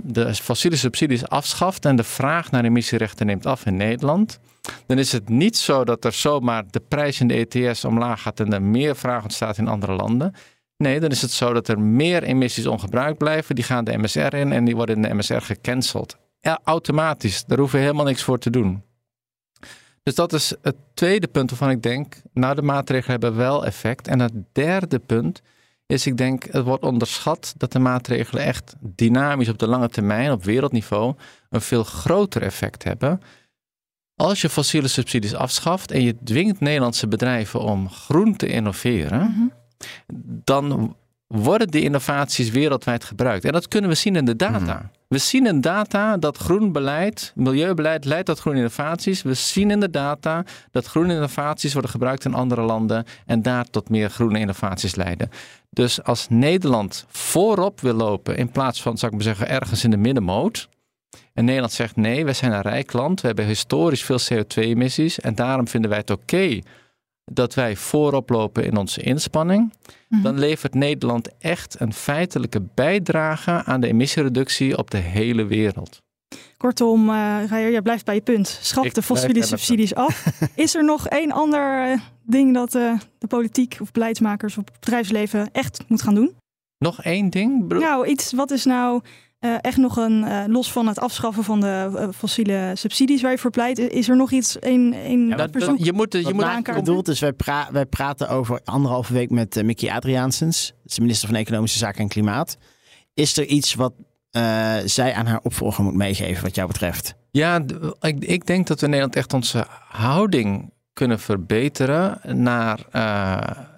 de 0.03 0.35
fossiele 0.35 0.77
subsidies 0.77 1.29
afschaft 1.29 1.85
en 1.85 1.97
de 1.97 2.05
vraag 2.05 2.51
naar 2.51 2.65
emissierechten 2.65 3.27
neemt 3.27 3.47
af 3.47 3.67
in 3.67 3.77
Nederland, 3.77 4.39
dan 4.87 4.99
is 4.99 5.13
het 5.13 5.29
niet 5.29 5.57
zo 5.57 5.85
dat 5.85 6.05
er 6.05 6.13
zomaar 6.13 6.65
de 6.71 6.83
prijs 6.89 7.21
in 7.21 7.29
de 7.29 7.47
ETS 7.49 7.85
omlaag 7.85 8.23
gaat 8.23 8.41
en 8.41 8.53
er 8.53 8.63
meer 8.63 8.97
vraag 8.97 9.23
ontstaat 9.23 9.59
in 9.59 9.69
andere 9.69 9.93
landen. 9.93 10.35
Nee, 10.83 11.01
dan 11.01 11.11
is 11.11 11.23
het 11.23 11.31
zo 11.31 11.53
dat 11.53 11.69
er 11.69 11.81
meer 11.81 12.23
emissies 12.23 12.67
ongebruikt 12.67 13.19
blijven. 13.19 13.55
Die 13.55 13.65
gaan 13.65 13.85
de 13.85 13.99
MSR 13.99 14.35
in 14.35 14.53
en 14.53 14.65
die 14.65 14.77
worden 14.77 14.97
in 14.97 15.03
de 15.03 15.15
MSR 15.15 15.41
gecanceld. 15.41 16.17
Ja, 16.41 16.61
automatisch. 16.65 17.45
Daar 17.45 17.59
hoeven 17.59 17.79
we 17.79 17.85
helemaal 17.85 18.05
niks 18.05 18.23
voor 18.23 18.39
te 18.39 18.51
doen. 18.51 18.83
Dus 20.03 20.15
dat 20.15 20.33
is 20.33 20.55
het 20.63 20.77
tweede 20.95 21.27
punt 21.27 21.51
waarvan 21.51 21.71
ik 21.71 21.83
denk, 21.83 22.15
nou 22.33 22.55
de 22.55 22.63
maatregelen 22.63 23.11
hebben 23.11 23.37
wel 23.37 23.67
effect. 23.67 24.09
En 24.09 24.21
het 24.21 24.33
derde 24.53 24.99
punt 24.99 25.43
is, 25.87 26.07
ik 26.07 26.17
denk, 26.17 26.45
het 26.45 26.65
wordt 26.65 26.85
onderschat 26.85 27.55
dat 27.57 27.73
de 27.73 27.79
maatregelen 27.79 28.45
echt 28.45 28.75
dynamisch 28.81 29.49
op 29.49 29.59
de 29.59 29.69
lange 29.69 29.89
termijn, 29.89 30.31
op 30.31 30.45
wereldniveau, 30.45 31.15
een 31.51 31.61
veel 31.61 31.85
groter 31.85 32.43
effect 32.43 32.85
hebben. 32.85 33.21
Als 34.17 34.41
je 34.41 34.49
fossiele 34.49 34.89
subsidies 34.89 35.35
afschaft 35.35 35.91
en 35.91 36.03
je 36.03 36.17
dwingt 36.25 36.61
Nederlandse 36.61 37.09
bedrijven 37.09 37.61
om 37.61 37.91
groen 37.91 38.37
te 38.37 38.47
innoveren, 38.47 39.21
mm 39.21 39.61
dan 40.45 40.97
worden 41.27 41.69
die 41.69 41.83
innovaties 41.83 42.51
wereldwijd 42.51 43.05
gebruikt. 43.05 43.45
En 43.45 43.53
dat 43.53 43.69
kunnen 43.69 43.91
we 43.91 43.97
zien 43.97 44.17
in 44.17 44.25
de 44.25 44.37
data. 44.37 44.59
Mhm. 44.59 44.85
We 45.09 45.19
zien 45.19 45.47
in 45.47 45.61
data 45.61 46.17
dat 46.17 46.37
groen 46.37 46.73
beleid, 46.73 47.33
milieubeleid 47.35 48.05
leidt 48.05 48.27
tot 48.27 48.39
groene 48.39 48.59
innovaties. 48.59 49.23
We 49.23 49.35
zien 49.35 49.71
in 49.71 49.81
de 49.81 49.91
data 49.91 50.45
dat 50.71 50.87
groene 50.87 51.15
innovaties 51.15 51.73
worden 51.73 51.91
gebruikt 51.91 52.25
in 52.25 52.35
andere 52.35 52.63
landen 52.63 53.05
en 53.27 53.43
daar 53.43 53.65
tot 53.71 53.89
meer 53.89 54.11
groene 54.11 54.39
innovaties 54.39 54.95
leiden. 54.95 55.31
Dus 55.71 56.03
als 56.03 56.27
Nederland 56.29 57.05
voorop 57.09 57.81
wil 57.81 57.95
lopen 57.95 58.37
in 58.37 58.51
plaats 58.51 58.83
van, 58.83 58.99
zou 58.99 59.13
ik 59.13 59.19
maar 59.19 59.35
zeggen, 59.35 59.49
ergens 59.49 59.85
in 59.85 59.91
de 59.91 59.97
middenmoot. 59.97 60.69
En 61.35 61.45
Nederland 61.45 61.73
zegt 61.73 61.97
nee, 61.97 62.25
wij 62.25 62.35
zijn 62.35 62.53
een 62.53 62.61
rijk 62.61 62.93
land, 62.93 63.21
we 63.21 63.27
hebben 63.27 63.47
historisch 63.47 64.05
veel 64.05 64.19
CO2-emissies 64.21 65.21
en 65.21 65.35
daarom 65.35 65.69
vinden 65.69 65.91
wij 65.91 65.99
het 65.99 66.11
oké 66.11 66.59
dat 67.25 67.55
wij 67.55 67.77
voorop 67.77 68.31
lopen 68.31 68.65
in 68.65 68.77
onze 68.77 69.03
inspanning, 69.03 69.73
mhm. 70.09 70.23
dan 70.23 70.39
levert 70.39 70.75
Nederland 70.75 71.39
echt 71.39 71.81
een 71.81 71.93
feitelijke 71.93 72.61
bijdrage 72.75 73.65
aan 73.65 73.81
de 73.81 73.87
emissiereductie 73.87 74.79
op 74.79 74.91
de 74.91 74.99
hele 74.99 75.45
wereld. 75.45 76.01
Kortom, 76.57 77.09
uh, 77.09 77.39
Rijer, 77.49 77.71
jij 77.71 77.83
blijft 77.83 78.05
bij 78.05 78.15
je 78.15 78.21
punt. 78.21 78.59
Schaf 78.63 78.89
de 78.89 79.03
fossiele 79.03 79.43
subsidies 79.43 79.95
af. 79.95 80.27
Is 80.55 80.75
er 80.75 80.85
nog 80.85 81.09
één 81.09 81.33
ander 81.33 81.91
uh, 81.91 82.01
ding 82.23 82.55
dat 82.55 82.75
uh, 82.75 82.99
de 83.19 83.27
politiek 83.27 83.77
of 83.81 83.93
beleidsmakers 83.93 84.57
of 84.57 84.65
het 84.65 84.81
bedrijfsleven 84.81 85.49
echt 85.53 85.85
moet 85.89 86.03
gaan 86.03 86.15
doen? 86.15 86.37
Nog 86.79 87.03
één 87.03 87.31
ding? 87.31 87.69
Nou, 87.69 88.07
iets, 88.07 88.33
wat 88.33 88.51
is 88.51 88.65
nou 88.65 89.01
uh, 89.45 89.55
echt 89.61 89.77
nog 89.77 89.97
een, 89.97 90.25
uh, 90.25 90.43
los 90.47 90.73
van 90.73 90.87
het 90.87 90.99
afschaffen 90.99 91.45
van 91.45 91.61
de 91.61 91.91
uh, 91.93 92.09
fossiele 92.15 92.73
subsidies 92.75 93.23
waar 93.23 93.31
je 93.31 93.39
voor 93.39 93.51
pleit, 93.51 93.79
is 93.79 94.09
er 94.09 94.17
nog 94.17 94.31
iets 94.31 94.57
in, 94.57 94.93
in 94.93 95.29
ja, 95.29 95.47
persoon? 95.47 95.77
Je 95.79 95.93
moet, 95.93 96.13
je 96.13 96.35
moet 96.35 96.43
aankaarten. 96.43 96.85
bedoeld 96.85 97.09
is, 97.09 97.21
wij, 97.21 97.33
pra 97.33 97.69
wij 97.73 97.87
praten 97.87 98.29
over 98.29 98.61
anderhalve 98.65 99.13
week 99.13 99.31
met 99.31 99.63
Mickey 99.63 99.93
Adriaansens, 99.93 100.73
de 100.83 101.01
minister 101.01 101.29
van 101.29 101.37
Economische 101.37 101.79
Zaken 101.79 102.01
en 102.01 102.09
Klimaat. 102.09 102.57
Is 103.15 103.37
er 103.37 103.45
iets 103.47 103.75
wat 103.75 103.93
zij 104.85 105.15
aan 105.15 105.27
haar 105.27 105.41
opvolger 105.43 105.85
moet 105.85 105.95
meegeven, 105.95 106.43
wat 106.43 106.55
jou 106.55 106.69
betreft? 106.69 107.15
Ja, 107.31 107.65
ik, 108.01 108.25
ik 108.25 108.47
denk 108.47 108.67
dat 108.67 108.79
we 108.79 108.85
in 108.85 108.91
Nederland 108.91 109.17
echt 109.17 109.33
onze 109.33 109.67
houding 109.89 110.73
kunnen 110.93 111.21
verbeteren 111.21 112.21
naar, 112.43 112.87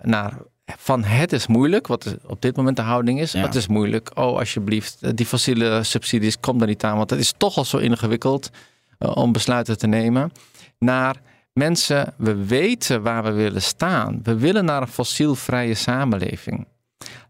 naar 0.03 0.35
van 0.64 1.05
het 1.05 1.33
is 1.33 1.46
moeilijk, 1.46 1.87
wat 1.87 2.16
op 2.27 2.42
dit 2.42 2.57
moment 2.57 2.77
de 2.77 2.83
houding 2.83 3.20
is. 3.20 3.33
Het 3.33 3.55
is 3.55 3.66
moeilijk. 3.66 4.11
Oh, 4.14 4.38
alsjeblieft, 4.38 4.98
eh, 5.00 5.11
die 5.14 5.27
fossiele 5.27 5.83
subsidies, 5.83 6.40
kom 6.40 6.61
er 6.61 6.66
niet 6.66 6.85
aan. 6.85 6.96
Want 6.96 7.11
het 7.11 7.20
is 7.20 7.35
toch 7.37 7.57
al 7.57 7.64
zo 7.64 7.77
ingewikkeld 7.77 8.50
uh, 8.98 9.16
om 9.16 9.33
besluiten 9.33 9.79
te 9.79 9.87
nemen. 9.87 10.33
Naar 10.79 11.16
mensen, 11.53 12.14
we 12.16 12.46
weten 12.46 13.03
waar 13.03 13.24
we 13.24 13.33
willen 13.33 13.62
staan. 13.62 14.20
We 14.22 14.37
willen 14.37 14.64
naar 14.64 14.83
een 14.83 14.88
fossielvrije 14.88 15.74
samenleving. 15.74 16.66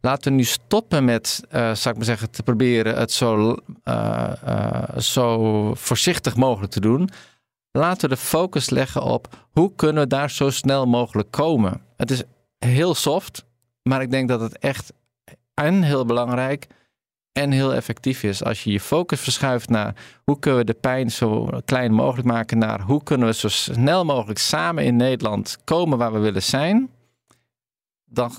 Laten 0.01 0.31
we 0.31 0.37
nu 0.37 0.45
stoppen 0.45 1.05
met, 1.05 1.41
uh, 1.47 1.53
zou 1.53 1.89
ik 1.89 1.97
maar 1.97 2.05
zeggen, 2.05 2.31
te 2.31 2.43
proberen 2.43 2.97
het 2.97 3.13
zo, 3.13 3.57
zo 4.99 5.75
voorzichtig 5.75 6.37
mogelijk 6.37 6.73
te 6.73 6.81
doen. 6.81 7.09
Laten 7.71 8.09
we 8.09 8.15
de 8.15 8.21
focus 8.21 8.71
leggen 8.71 9.03
op 9.03 9.49
hoe 9.53 9.73
kunnen 9.77 10.03
we 10.03 10.09
daar 10.09 10.31
zo 10.31 10.51
snel 10.51 10.87
mogelijk 10.87 11.31
komen. 11.31 11.81
Het 11.97 12.11
is 12.11 12.23
heel 12.65 12.95
soft, 12.95 13.45
maar 13.83 14.03
ik 14.03 14.11
denk 14.11 14.29
dat 14.29 14.41
het 14.41 14.59
echt 14.59 14.93
en 15.55 15.83
heel 15.83 16.05
belangrijk 16.05 16.67
en 17.33 17.51
heel 17.51 17.75
effectief 17.75 18.23
is. 18.23 18.45
Als 18.45 18.65
je 18.65 18.73
je 18.73 18.81
focus 18.81 19.21
verschuift 19.21 19.69
naar 19.69 19.95
hoe 20.25 20.39
kunnen 20.39 20.61
we 20.61 20.67
de 20.67 20.79
pijn 20.81 21.11
zo 21.11 21.49
klein 21.65 21.93
mogelijk 21.93 22.29
maken, 22.29 22.59
naar 22.59 22.81
hoe 22.81 23.03
kunnen 23.03 23.29
we 23.29 23.35
zo 23.35 23.49
snel 23.49 24.05
mogelijk 24.05 24.39
samen 24.39 24.85
in 24.85 24.97
Nederland 24.97 25.59
komen 25.65 25.99
waar 25.99 26.13
we 26.13 26.19
willen 26.19 26.43
zijn, 26.43 26.91
dan 28.05 28.33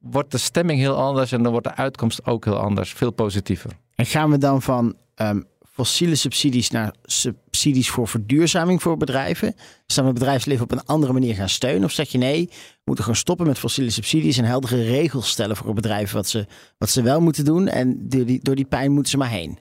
wordt 0.00 0.30
de 0.30 0.38
stemming 0.38 0.78
heel 0.78 0.96
anders 0.96 1.32
en 1.32 1.42
dan 1.42 1.52
wordt 1.52 1.66
de 1.66 1.74
uitkomst 1.74 2.26
ook 2.26 2.44
heel 2.44 2.58
anders, 2.58 2.92
veel 2.92 3.10
positiever. 3.10 3.70
En 3.94 4.06
gaan 4.06 4.30
we 4.30 4.38
dan 4.38 4.62
van 4.62 4.96
ehm, 5.14 5.40
fossiele 5.76 6.14
subsidies 6.14 6.70
naar 6.70 6.94
subsidies 7.04 7.90
voor 7.90 8.08
verduurzaming 8.08 8.82
voor 8.82 8.96
bedrijven? 8.96 9.54
Staan 9.86 10.04
we 10.04 10.10
het 10.10 10.18
bedrijfsleven 10.18 10.64
op 10.64 10.72
een 10.72 10.84
andere 10.84 11.12
manier 11.12 11.34
gaan 11.34 11.48
steunen? 11.48 11.84
Of 11.84 11.92
zeg 11.92 12.08
je 12.08 12.18
nee, 12.18 12.46
we 12.48 12.82
moeten 12.84 13.04
gewoon 13.04 13.20
stoppen 13.20 13.46
met 13.46 13.58
fossiele 13.58 13.90
subsidies 13.90 14.38
en 14.38 14.44
heldere 14.44 14.84
regels 14.84 15.28
stellen 15.28 15.56
voor 15.56 15.74
bedrijven 15.74 16.16
wat 16.16 16.28
ze, 16.28 16.46
wat 16.78 16.90
ze 16.90 17.02
wel 17.02 17.20
moeten 17.20 17.44
doen 17.44 17.68
en 17.68 18.08
door 18.08 18.24
die, 18.24 18.38
door 18.42 18.54
die 18.54 18.64
pijn 18.64 18.92
moeten 18.92 19.10
ze 19.10 19.16
maar 19.16 19.30
heen? 19.30 19.58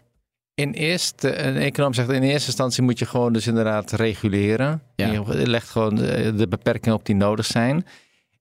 In 0.54 0.72
eerste, 0.72 1.38
een 1.38 1.58
econoom 1.58 1.94
zegt 1.94 2.10
in 2.10 2.24
eerste 2.24 2.48
instantie 2.48 2.84
moet 2.84 3.00
je 3.00 3.06
gewoon 3.06 3.34
dus 3.34 3.48
inderdaad 3.48 3.92
reguleren. 3.92 4.82
Ja. 4.96 5.12
Je 5.12 5.48
legt 5.48 5.70
gewoon 5.70 5.96
de 5.96 6.46
beperkingen 6.50 6.98
op 6.98 7.06
die 7.06 7.16
nodig 7.16 7.46
zijn. 7.46 7.86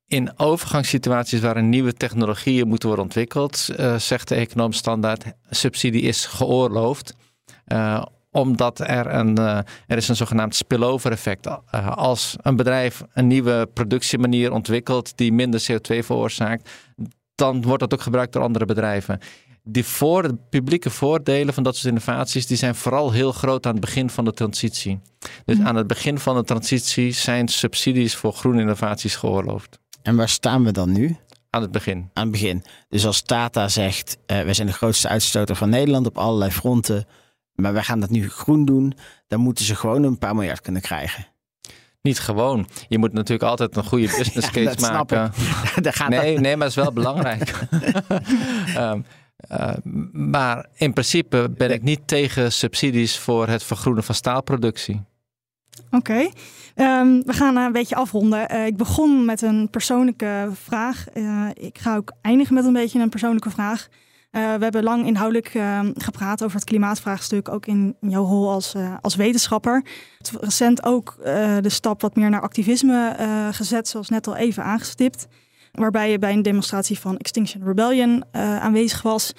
In 0.07 0.39
overgangssituaties 0.39 1.41
waarin 1.41 1.69
nieuwe 1.69 1.93
technologieën 1.93 2.69
moeten 2.69 2.89
worden 2.89 3.05
ontwikkeld, 3.05 3.69
uh, 3.81 3.99
zegt 3.99 4.29
de 4.29 4.35
econoom 4.35 4.73
standaard, 4.73 5.25
subsidie 5.51 6.03
is 6.03 6.27
geoorloofd. 6.27 7.15
Uh, 7.67 8.03
omdat 8.31 8.81
er 8.81 9.15
een, 9.15 9.39
uh, 9.39 9.59
er 9.87 9.97
is 9.97 10.09
een 10.09 10.17
zogenaamd 10.17 10.55
spillover 10.55 11.13
effect. 11.13 11.47
Uh, 11.47 11.97
als 11.97 12.37
een 12.43 12.57
bedrijf 12.57 13.03
een 13.13 13.27
nieuwe 13.27 13.69
productiemanier 13.75 14.53
ontwikkelt 14.53 15.17
die 15.17 15.33
minder 15.33 15.67
CO2 15.73 15.99
veroorzaakt, 15.99 16.71
dan 17.35 17.63
wordt 17.63 17.81
dat 17.81 17.95
ook 17.95 18.01
gebruikt 18.01 18.33
door 18.33 18.43
andere 18.43 18.65
bedrijven. 18.65 19.19
Die 19.63 19.85
voor, 19.85 20.23
de 20.23 20.37
publieke 20.51 20.91
voordelen 20.91 21.55
van 21.55 21.63
dat 21.63 21.77
soort 21.77 21.87
innovaties, 21.87 22.47
die 22.47 22.57
zijn 22.57 22.75
vooral 22.75 23.13
heel 23.13 23.33
groot 23.33 23.67
aan 23.67 23.73
het 23.73 23.81
begin 23.81 24.11
van 24.11 24.25
de 24.25 24.33
transitie. 24.33 25.01
Dus 25.45 25.57
mm. 25.57 25.67
aan 25.67 25.77
het 25.77 25.87
begin 25.87 26.19
van 26.19 26.37
de 26.37 26.45
transitie 26.45 27.13
zijn 27.13 27.49
subsidies 27.49 28.15
voor 28.17 28.33
groene 28.33 28.61
innovaties 28.61 29.17
geoorloofd. 29.17 29.79
En 30.03 30.17
waar 30.17 30.29
staan 30.29 30.65
we 30.65 30.73
dan 30.73 30.93
nu? 30.93 31.17
Aan 31.51 31.63
het 31.63 31.73
begin. 31.73 32.11
Aan 32.13 32.23
het 32.23 32.33
begin. 32.33 32.65
Dus 32.89 33.07
als 33.07 33.23
Tata 33.23 33.69
zegt, 33.69 34.17
uh, 34.27 34.43
wij 34.43 34.55
zijn 34.55 34.67
de 34.67 34.73
grootste 34.73 35.09
uitstoter 35.09 35.57
van 35.57 35.69
Nederland 35.69 36.07
op 36.07 36.19
allerlei 36.19 36.51
fronten 36.51 37.07
maar 37.55 37.73
wij 37.73 37.83
gaan 37.83 38.01
dat 38.01 38.11
nu 38.11 38.29
groen 38.29 38.65
doen, 38.65 38.95
dan 39.27 39.41
moeten 39.41 39.65
ze 39.65 39.75
gewoon 39.75 40.03
een 40.03 40.19
paar 40.19 40.35
miljard 40.35 40.61
kunnen 40.61 40.83
krijgen. 40.83 41.27
Niet 42.03 42.19
gewoon. 42.19 42.69
Je 42.89 42.99
moet 42.99 43.13
natuurlijk 43.13 43.51
altijd 43.51 43.77
een 43.77 43.85
goede 43.85 44.07
business 44.19 44.51
case 44.51 44.81
maken. 44.81 45.33
nee, 46.09 46.39
nee, 46.39 46.57
maar 46.57 46.69
dat 46.69 46.77
is 46.77 46.83
wel 46.83 46.93
belangrijk. 46.93 47.55
um, 48.79 49.05
uh, 49.53 49.73
maar 50.13 50.67
in 50.75 50.93
principe 50.93 51.51
ben 51.57 51.71
ik 51.71 51.83
niet 51.83 52.01
tegen 52.05 52.53
subsidies 52.53 53.19
voor 53.19 53.49
het 53.49 53.63
vergroenen 53.63 54.05
van 54.05 54.15
staalproductie. 54.15 55.03
Oké, 55.91 56.29
ehm, 56.75 57.21
we 57.25 57.33
gaan 57.33 57.57
een 57.57 57.73
beetje 57.73 57.95
afronden. 57.95 58.55
Uh, 58.55 58.67
ik 58.67 58.77
begon 58.77 59.25
met 59.25 59.43
een 59.43 59.69
persoonlijke 59.71 60.49
vraag. 60.53 61.05
Uh, 61.15 61.49
ik 61.55 61.79
ga 61.79 61.97
ook 61.97 62.13
eindigen 62.21 62.55
met 62.55 62.65
een 62.65 62.73
beetje 62.73 63.01
een 63.01 63.09
persoonlijke 63.09 63.51
vraag. 63.51 63.89
Uh, 64.35 64.55
we 64.55 64.63
hebben 64.63 64.83
lang 64.83 65.07
inhoudelijk 65.07 65.55
ehm, 65.55 65.93
gepraat 65.95 66.45
over 66.45 66.57
het 66.57 66.65
klimaatvraagstuk, 66.65 67.49
ook 67.49 67.67
in 67.67 67.97
jouw 68.01 68.25
rol 68.25 68.51
als, 68.51 68.75
als 69.01 69.15
wetenschapper. 69.15 69.85
Recent 70.41 70.85
ook 70.85 71.17
de 71.61 71.69
stap 71.69 72.01
wat 72.01 72.17
meer 72.17 72.31
naar 72.31 72.41
activisme 72.41 73.17
gezet, 73.53 73.89
zoals 73.89 74.09
net 74.09 74.27
al 74.27 74.37
even 74.37 74.65
aangestipt. 74.65 75.27
Waarbij 75.73 76.11
je 76.11 76.19
bij 76.19 76.33
een 76.33 76.43
demonstratie 76.43 76.99
van 76.99 77.17
Extinction 77.17 77.65
Rebellion 77.65 78.25
aanwezig 78.33 79.03
was. 79.03 79.33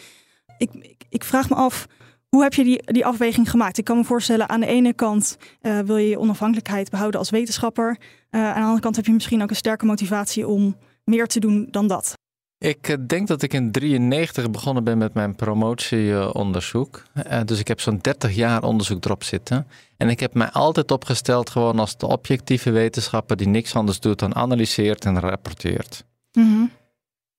Ik, 0.58 0.98
ik, 1.10 1.24
vraag 1.24 1.50
me 1.50 1.56
af, 1.56 1.86
hoe 2.30 2.44
heb 2.44 2.54
je 2.54 2.64
die, 2.64 2.92
die 2.92 3.06
afweging 3.06 3.50
gemaakt? 3.50 3.78
Ik 3.78 3.84
kan 3.84 3.98
me 3.98 4.04
voorstellen, 4.04 4.50
aan 4.50 4.60
de 4.60 4.68
ene 4.68 4.94
kant 4.94 5.38
wil 5.62 5.98
je 5.98 6.10
je 6.10 6.20
onafhankelijkheid 6.20 6.90
behouden 6.90 7.20
als 7.20 7.30
wetenschapper. 7.30 7.98
Aan 8.30 8.54
de 8.54 8.60
andere 8.60 8.80
kant 8.80 8.96
heb 8.96 9.06
je 9.06 9.14
misschien 9.14 9.42
ook 9.42 9.50
een 9.50 9.56
sterke 9.56 9.86
motivatie 9.86 10.48
om 10.48 10.78
meer 11.04 11.28
te 11.28 11.40
doen 11.40 11.68
dan 11.72 11.88
dat. 11.88 12.16
Ik 12.58 12.88
eh, 12.88 12.96
denk 13.08 13.28
dat 13.28 13.42
ik 13.42 13.54
in 13.54 13.72
93 13.72 14.52
begonnen 14.52 14.84
ben 14.84 14.98
met 14.98 15.14
mijn 15.14 15.36
promotieonderzoek. 15.36 17.04
Uh, 17.28 17.42
dus 17.46 17.60
ik 17.60 17.68
heb 17.68 17.82
zo'n 17.82 17.98
30 18.02 18.36
jaar 18.36 18.64
onderzoek 18.64 19.06
erop 19.06 19.24
zitten. 19.24 19.68
En 19.98 20.10
ik 20.10 20.20
heb 20.20 20.34
mij 20.34 20.50
altijd 20.50 20.92
opgesteld 20.92 21.50
gewoon 21.50 21.80
als 21.80 21.98
de 21.98 22.08
objectieve 22.08 22.72
wetenschapper 22.72 23.38
die 23.38 23.48
niks 23.48 23.76
anders 23.76 24.00
doet 24.00 24.20
dan 24.20 24.36
analyseert 24.36 25.06
en 25.06 25.20
rapporteert. 25.20 26.04
Mm 26.32 26.44
-hmm. 26.44 26.72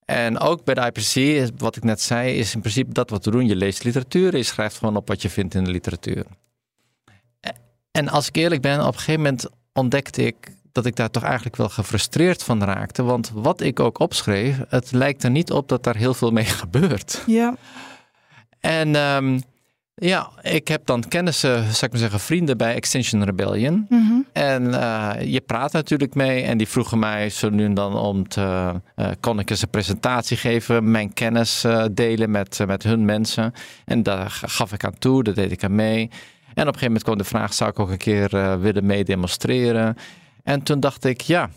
En 0.05 0.39
ook 0.39 0.65
bij 0.65 0.75
de 0.75 0.93
IPC, 0.93 1.51
wat 1.59 1.77
ik 1.77 1.85
net 1.85 2.01
zei, 2.01 2.39
is 2.39 2.55
in 2.55 2.61
principe 2.61 2.93
dat 2.93 3.11
wat 3.11 3.25
we 3.25 3.31
doen. 3.31 3.47
Je 3.47 3.57
leest 3.57 3.85
literatuur, 3.85 4.37
je 4.37 4.43
schrijft 4.43 4.77
gewoon 4.79 4.97
op 4.97 5.09
wat 5.09 5.23
je 5.23 5.31
vindt 5.31 5.55
in 5.55 5.65
de 5.65 5.71
literatuur. 5.71 6.27
En 7.91 8.09
als 8.09 8.29
ik 8.29 8.37
eerlijk 8.37 8.61
ben, 8.63 8.81
op 8.81 8.87
een 8.87 8.99
gegeven 8.99 9.21
moment 9.21 9.49
ontdekte 9.73 10.23
ik 10.23 10.56
dat 10.77 10.87
ik 10.87 10.97
daar 10.97 11.11
toch 11.11 11.23
eigenlijk 11.23 11.57
wel 11.57 11.69
gefrustreerd 11.69 12.43
van 12.43 12.63
raakte. 12.63 13.03
Want 13.03 13.31
wat 13.35 13.61
ik 13.61 13.81
ook 13.81 13.99
opschreef, 13.99 14.57
het 14.69 14.93
lijkt 14.93 15.23
er 15.23 15.31
niet 15.31 15.51
op 15.51 15.69
dat 15.69 15.83
daar 15.83 15.97
heel 15.97 16.15
veel 16.15 16.31
mee 16.31 16.45
gebeurt. 16.63 17.23
Ja. 17.27 17.57
En 18.61 18.95
um, 18.95 19.41
ja, 19.95 20.31
ik 20.43 20.69
heb 20.69 20.87
dan 20.87 21.09
kennissen, 21.09 21.63
zou 21.63 21.85
ik 21.85 21.91
maar 21.91 22.01
zeggen, 22.01 22.21
vrienden 22.21 22.57
bij 22.57 22.75
Extinction 22.75 23.25
Rebellion. 23.25 23.87
Mm 23.89 24.09
-hmm. 24.09 24.27
En 24.33 24.63
uh, 24.65 25.13
je 25.21 25.41
praat 25.41 25.73
natuurlijk 25.73 26.15
mee 26.15 26.43
en 26.43 26.59
die 26.59 26.69
vroegen 26.69 26.99
mij 26.99 27.31
zo 27.31 27.51
nu 27.51 27.65
en 27.65 27.75
dan 27.75 27.97
om 27.97 28.29
te, 28.29 28.73
uh, 28.97 29.09
kon 29.21 29.39
ik 29.39 29.51
eens 29.51 29.63
een 29.63 29.71
presentatie 29.71 30.37
geven, 30.37 30.91
mijn 30.91 31.13
kennis 31.13 31.65
uh, 31.65 31.85
delen 31.93 32.31
met, 32.31 32.59
met 32.67 32.83
hun 32.83 33.05
mensen. 33.05 33.53
En 33.85 34.03
daar 34.03 34.31
gaf 34.31 34.73
ik 34.73 34.85
aan 34.85 34.99
toe, 34.99 35.23
daar 35.23 35.35
deed 35.35 35.53
ik 35.53 35.65
aan 35.65 35.75
mee. 35.75 36.11
En 36.55 36.69
op 36.69 36.75
een 36.75 36.81
gegeven 36.81 36.87
moment 36.87 37.03
kwam 37.03 37.19
de 37.19 37.25
vraag, 37.25 37.55
zou 37.55 37.71
ik 37.71 37.79
ook 37.79 37.91
een 37.91 37.97
keer 37.97 38.61
willen 38.61 38.87
meedemonstreren? 38.87 39.97
En 40.47 40.63
toen 40.63 40.81
dacht 40.81 41.05
ik, 41.05 41.21
ja, 41.21 41.51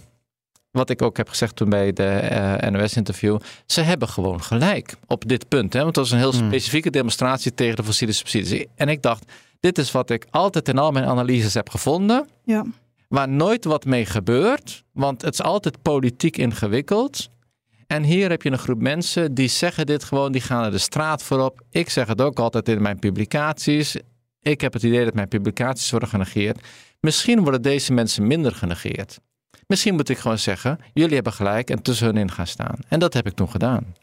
wat 0.71 0.89
ik 0.89 1.01
ook 1.01 1.17
heb 1.17 1.29
gezegd 1.29 1.55
toen 1.55 1.69
bij 1.69 1.93
de 1.93 2.29
uh, 2.61 2.69
NOS-interview. 2.69 3.37
Ze 3.65 3.81
hebben 3.81 4.07
gewoon 4.07 4.43
gelijk 4.43 4.95
op 5.07 5.27
dit 5.27 5.47
punt. 5.47 5.73
Hè? 5.73 5.83
Want 5.83 5.95
het 5.95 6.05
was 6.05 6.11
een 6.11 6.17
heel 6.17 6.33
hmm. 6.33 6.47
specifieke 6.47 6.89
demonstratie 6.89 7.53
tegen 7.53 7.75
de 7.75 7.83
fossiele 7.83 8.13
subsidies. 8.13 8.65
En 8.75 8.89
ik 8.89 9.01
dacht, 9.01 9.31
dit 9.59 9.77
is 9.77 9.91
wat 9.91 10.09
ik 10.09 10.25
altijd 10.29 10.67
in 10.67 10.77
al 10.77 10.91
mijn 10.91 11.05
analyses 11.05 11.53
heb 11.53 11.69
gevonden. 11.69 12.27
Ja. 12.43 12.65
Waar 13.07 13.29
nooit 13.29 13.65
wat 13.65 13.85
mee 13.85 14.05
gebeurt. 14.05 14.83
Want 14.93 15.21
het 15.21 15.33
is 15.33 15.41
altijd 15.41 15.81
politiek 15.81 16.37
ingewikkeld. 16.37 17.29
En 17.87 18.03
hier 18.03 18.29
heb 18.29 18.41
je 18.41 18.51
een 18.51 18.57
groep 18.57 18.81
mensen 18.81 19.33
die 19.33 19.47
zeggen 19.47 19.85
dit 19.85 20.03
gewoon, 20.03 20.31
die 20.31 20.41
gaan 20.41 20.63
er 20.63 20.71
de 20.71 20.77
straat 20.77 21.23
voorop. 21.23 21.61
Ik 21.69 21.89
zeg 21.89 22.07
het 22.07 22.21
ook 22.21 22.39
altijd 22.39 22.69
in 22.69 22.81
mijn 22.81 22.99
publicaties. 22.99 23.95
Ik 24.41 24.61
heb 24.61 24.73
het 24.73 24.83
idee 24.83 25.05
dat 25.05 25.13
mijn 25.13 25.27
publicaties 25.27 25.91
worden 25.91 26.09
genegeerd. 26.09 26.67
Misschien 26.99 27.41
worden 27.41 27.61
deze 27.61 27.93
mensen 27.93 28.27
minder 28.27 28.51
genegeerd. 28.51 29.19
Misschien 29.67 29.95
moet 29.95 30.09
ik 30.09 30.17
gewoon 30.17 30.39
zeggen, 30.39 30.79
jullie 30.93 31.15
hebben 31.15 31.33
gelijk 31.33 31.69
en 31.69 31.81
tussen 31.81 32.05
hun 32.05 32.17
in 32.17 32.31
gaan 32.31 32.47
staan. 32.47 32.75
En 32.87 32.99
dat 32.99 33.13
heb 33.13 33.27
ik 33.27 33.33
toen 33.33 33.49
gedaan. 33.49 33.95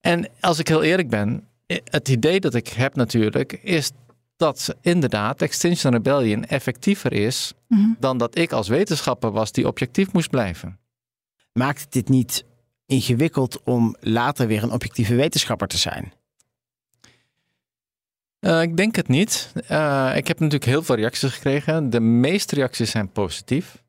En 0.00 0.28
als 0.40 0.58
ik 0.58 0.68
heel 0.68 0.82
eerlijk 0.82 1.08
ben, 1.08 1.48
het 1.84 2.08
idee 2.08 2.40
dat 2.40 2.54
ik 2.54 2.68
heb 2.68 2.94
natuurlijk 2.94 3.52
is 3.52 3.90
dat 4.36 4.76
inderdaad 4.80 5.42
Extinction 5.42 5.92
Rebellion 5.92 6.44
effectiever 6.44 7.12
is 7.12 7.52
mhm. 7.68 7.90
dan 7.98 8.18
dat 8.18 8.38
ik 8.38 8.52
als 8.52 8.68
wetenschapper 8.68 9.30
was 9.30 9.52
die 9.52 9.66
objectief 9.66 10.12
moest 10.12 10.30
blijven. 10.30 10.78
Maakt 11.52 11.92
dit 11.92 12.08
niet 12.08 12.44
ingewikkeld 12.86 13.62
om 13.62 13.96
later 14.00 14.46
weer 14.46 14.62
een 14.62 14.72
objectieve 14.72 15.14
wetenschapper 15.14 15.68
te 15.68 15.78
zijn? 15.78 16.12
Uh, 18.46 18.62
ik 18.62 18.76
denk 18.76 18.96
het 18.96 19.08
niet. 19.08 19.52
Uh, 19.70 20.12
ik 20.16 20.28
heb 20.28 20.38
natuurlijk 20.38 20.70
heel 20.70 20.82
veel 20.82 20.94
reacties 20.94 21.32
gekregen. 21.32 21.90
De 21.90 22.00
meeste 22.00 22.54
reacties 22.54 22.90
zijn 22.90 23.12
positief. 23.12 23.82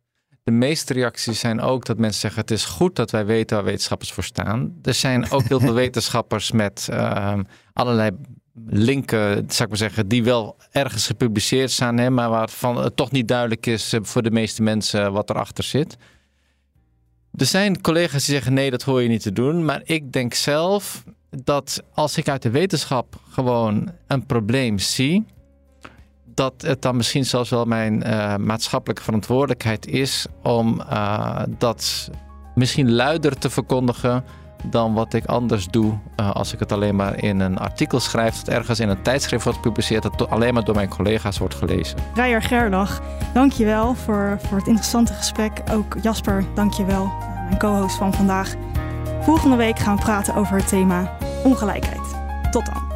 De 0.43 0.51
meeste 0.51 0.93
reacties 0.93 1.39
zijn 1.39 1.62
ook 1.62 1.86
dat 1.86 1.97
mensen 1.97 2.22
zeggen: 2.22 2.41
het 2.41 2.51
is 2.51 2.66
goed 2.66 2.95
dat 2.95 3.12
wij 3.12 3.26
weten 3.26 3.56
waar 3.56 3.66
wetenschappers 3.66 4.12
voor 4.12 4.24
staan. 4.24 4.80
Er 4.84 4.93
zijn 4.93 5.32
ook 5.32 5.43
heel 5.43 5.60
veel 5.60 5.74
wetenschappers 5.84 6.51
met 6.51 6.88
uh, 6.91 7.39
allerlei 7.74 8.12
linken, 8.66 9.34
zou 9.34 9.64
ik 9.64 9.68
maar 9.68 9.78
zeggen, 9.78 10.08
die 10.08 10.24
wel 10.24 10.58
ergens 10.72 11.06
gepubliceerd 11.06 11.72
zijn, 11.72 11.97
hè, 11.97 12.10
maar 12.10 12.30
waarvan 12.30 12.78
het 12.78 12.95
toch 12.95 13.12
niet 13.12 13.28
duidelijk 13.28 13.66
is 13.66 13.93
eh, 13.93 13.99
voor 14.04 14.22
de 14.22 14.32
meeste 14.32 14.62
mensen 14.62 15.12
wat 15.12 15.30
erachter 15.30 15.64
zit. 15.64 15.97
Er 17.36 17.45
zijn 17.45 17.82
collega's 17.82 18.26
die 18.26 18.34
zeggen: 18.34 18.54
nee, 18.54 18.72
dat 18.72 18.84
hoor 18.84 19.01
je 19.01 19.10
niet 19.10 19.22
te 19.22 19.34
doen. 19.34 19.66
Maar 19.66 19.82
ik 19.84 20.12
denk 20.12 20.34
zelf 20.34 21.04
dat 21.44 21.84
als 21.94 22.18
ik 22.18 22.30
uit 22.30 22.42
de 22.42 22.50
wetenschap 22.50 23.16
gewoon 23.30 23.92
een 24.08 24.26
probleem 24.26 24.80
zie 24.80 25.26
dat 26.36 26.54
het 26.58 26.82
dan 26.82 26.96
misschien 26.96 27.26
zelfs 27.26 27.50
wel 27.50 27.66
mijn 27.66 28.04
uh, 28.08 28.36
maatschappelijke 28.36 29.04
verantwoordelijkheid 29.04 29.88
is 29.88 30.26
om 30.44 30.82
uh, 30.92 31.42
dat 31.58 32.10
misschien 32.56 32.92
luider 32.92 33.38
te 33.38 33.50
verkondigen 33.50 34.24
dan 34.64 34.94
wat 34.94 35.14
ik 35.14 35.26
anders 35.26 35.68
doe 35.68 35.98
uh, 36.20 36.32
als 36.32 36.54
ik 36.54 36.60
het 36.60 36.72
alleen 36.72 36.96
maar 36.96 37.24
in 37.24 37.40
een 37.40 37.58
artikel 37.58 38.00
schrijf 38.00 38.36
dat 38.36 38.56
ergens 38.56 38.80
in 38.80 38.90
een 38.90 39.02
tijdschrift 39.02 39.44
wordt 39.44 39.60
gepubliceerd 39.60 40.04
dat 40.04 40.30
alleen 40.30 40.54
maar 40.54 40.64
door 40.64 40.76
mijn 40.76 40.90
collega's 40.90 41.38
wordt 41.38 41.56
gelezen. 41.56 41.98
Rijer 42.14 42.42
Gerlach, 42.42 43.02
dankjewel 43.34 43.96
voor, 43.96 44.38
voor 44.42 44.58
het 44.58 44.68
interessante 44.68 45.14
gesprek. 45.14 45.62
Ook 45.72 45.96
Jasper, 46.02 46.46
dankjewel, 46.54 47.12
mijn 47.46 47.58
co-host 47.58 47.98
van 47.98 48.14
vandaag. 48.14 48.56
Volgende 49.24 49.55
week 49.55 49.80
gaan 49.80 49.95
we 49.95 50.01
praten 50.01 50.36
over 50.36 50.57
het 50.57 50.67
thema 50.67 51.17
ongelijkheid. 51.43 52.15
Tot 52.51 52.65
dan. 52.65 52.93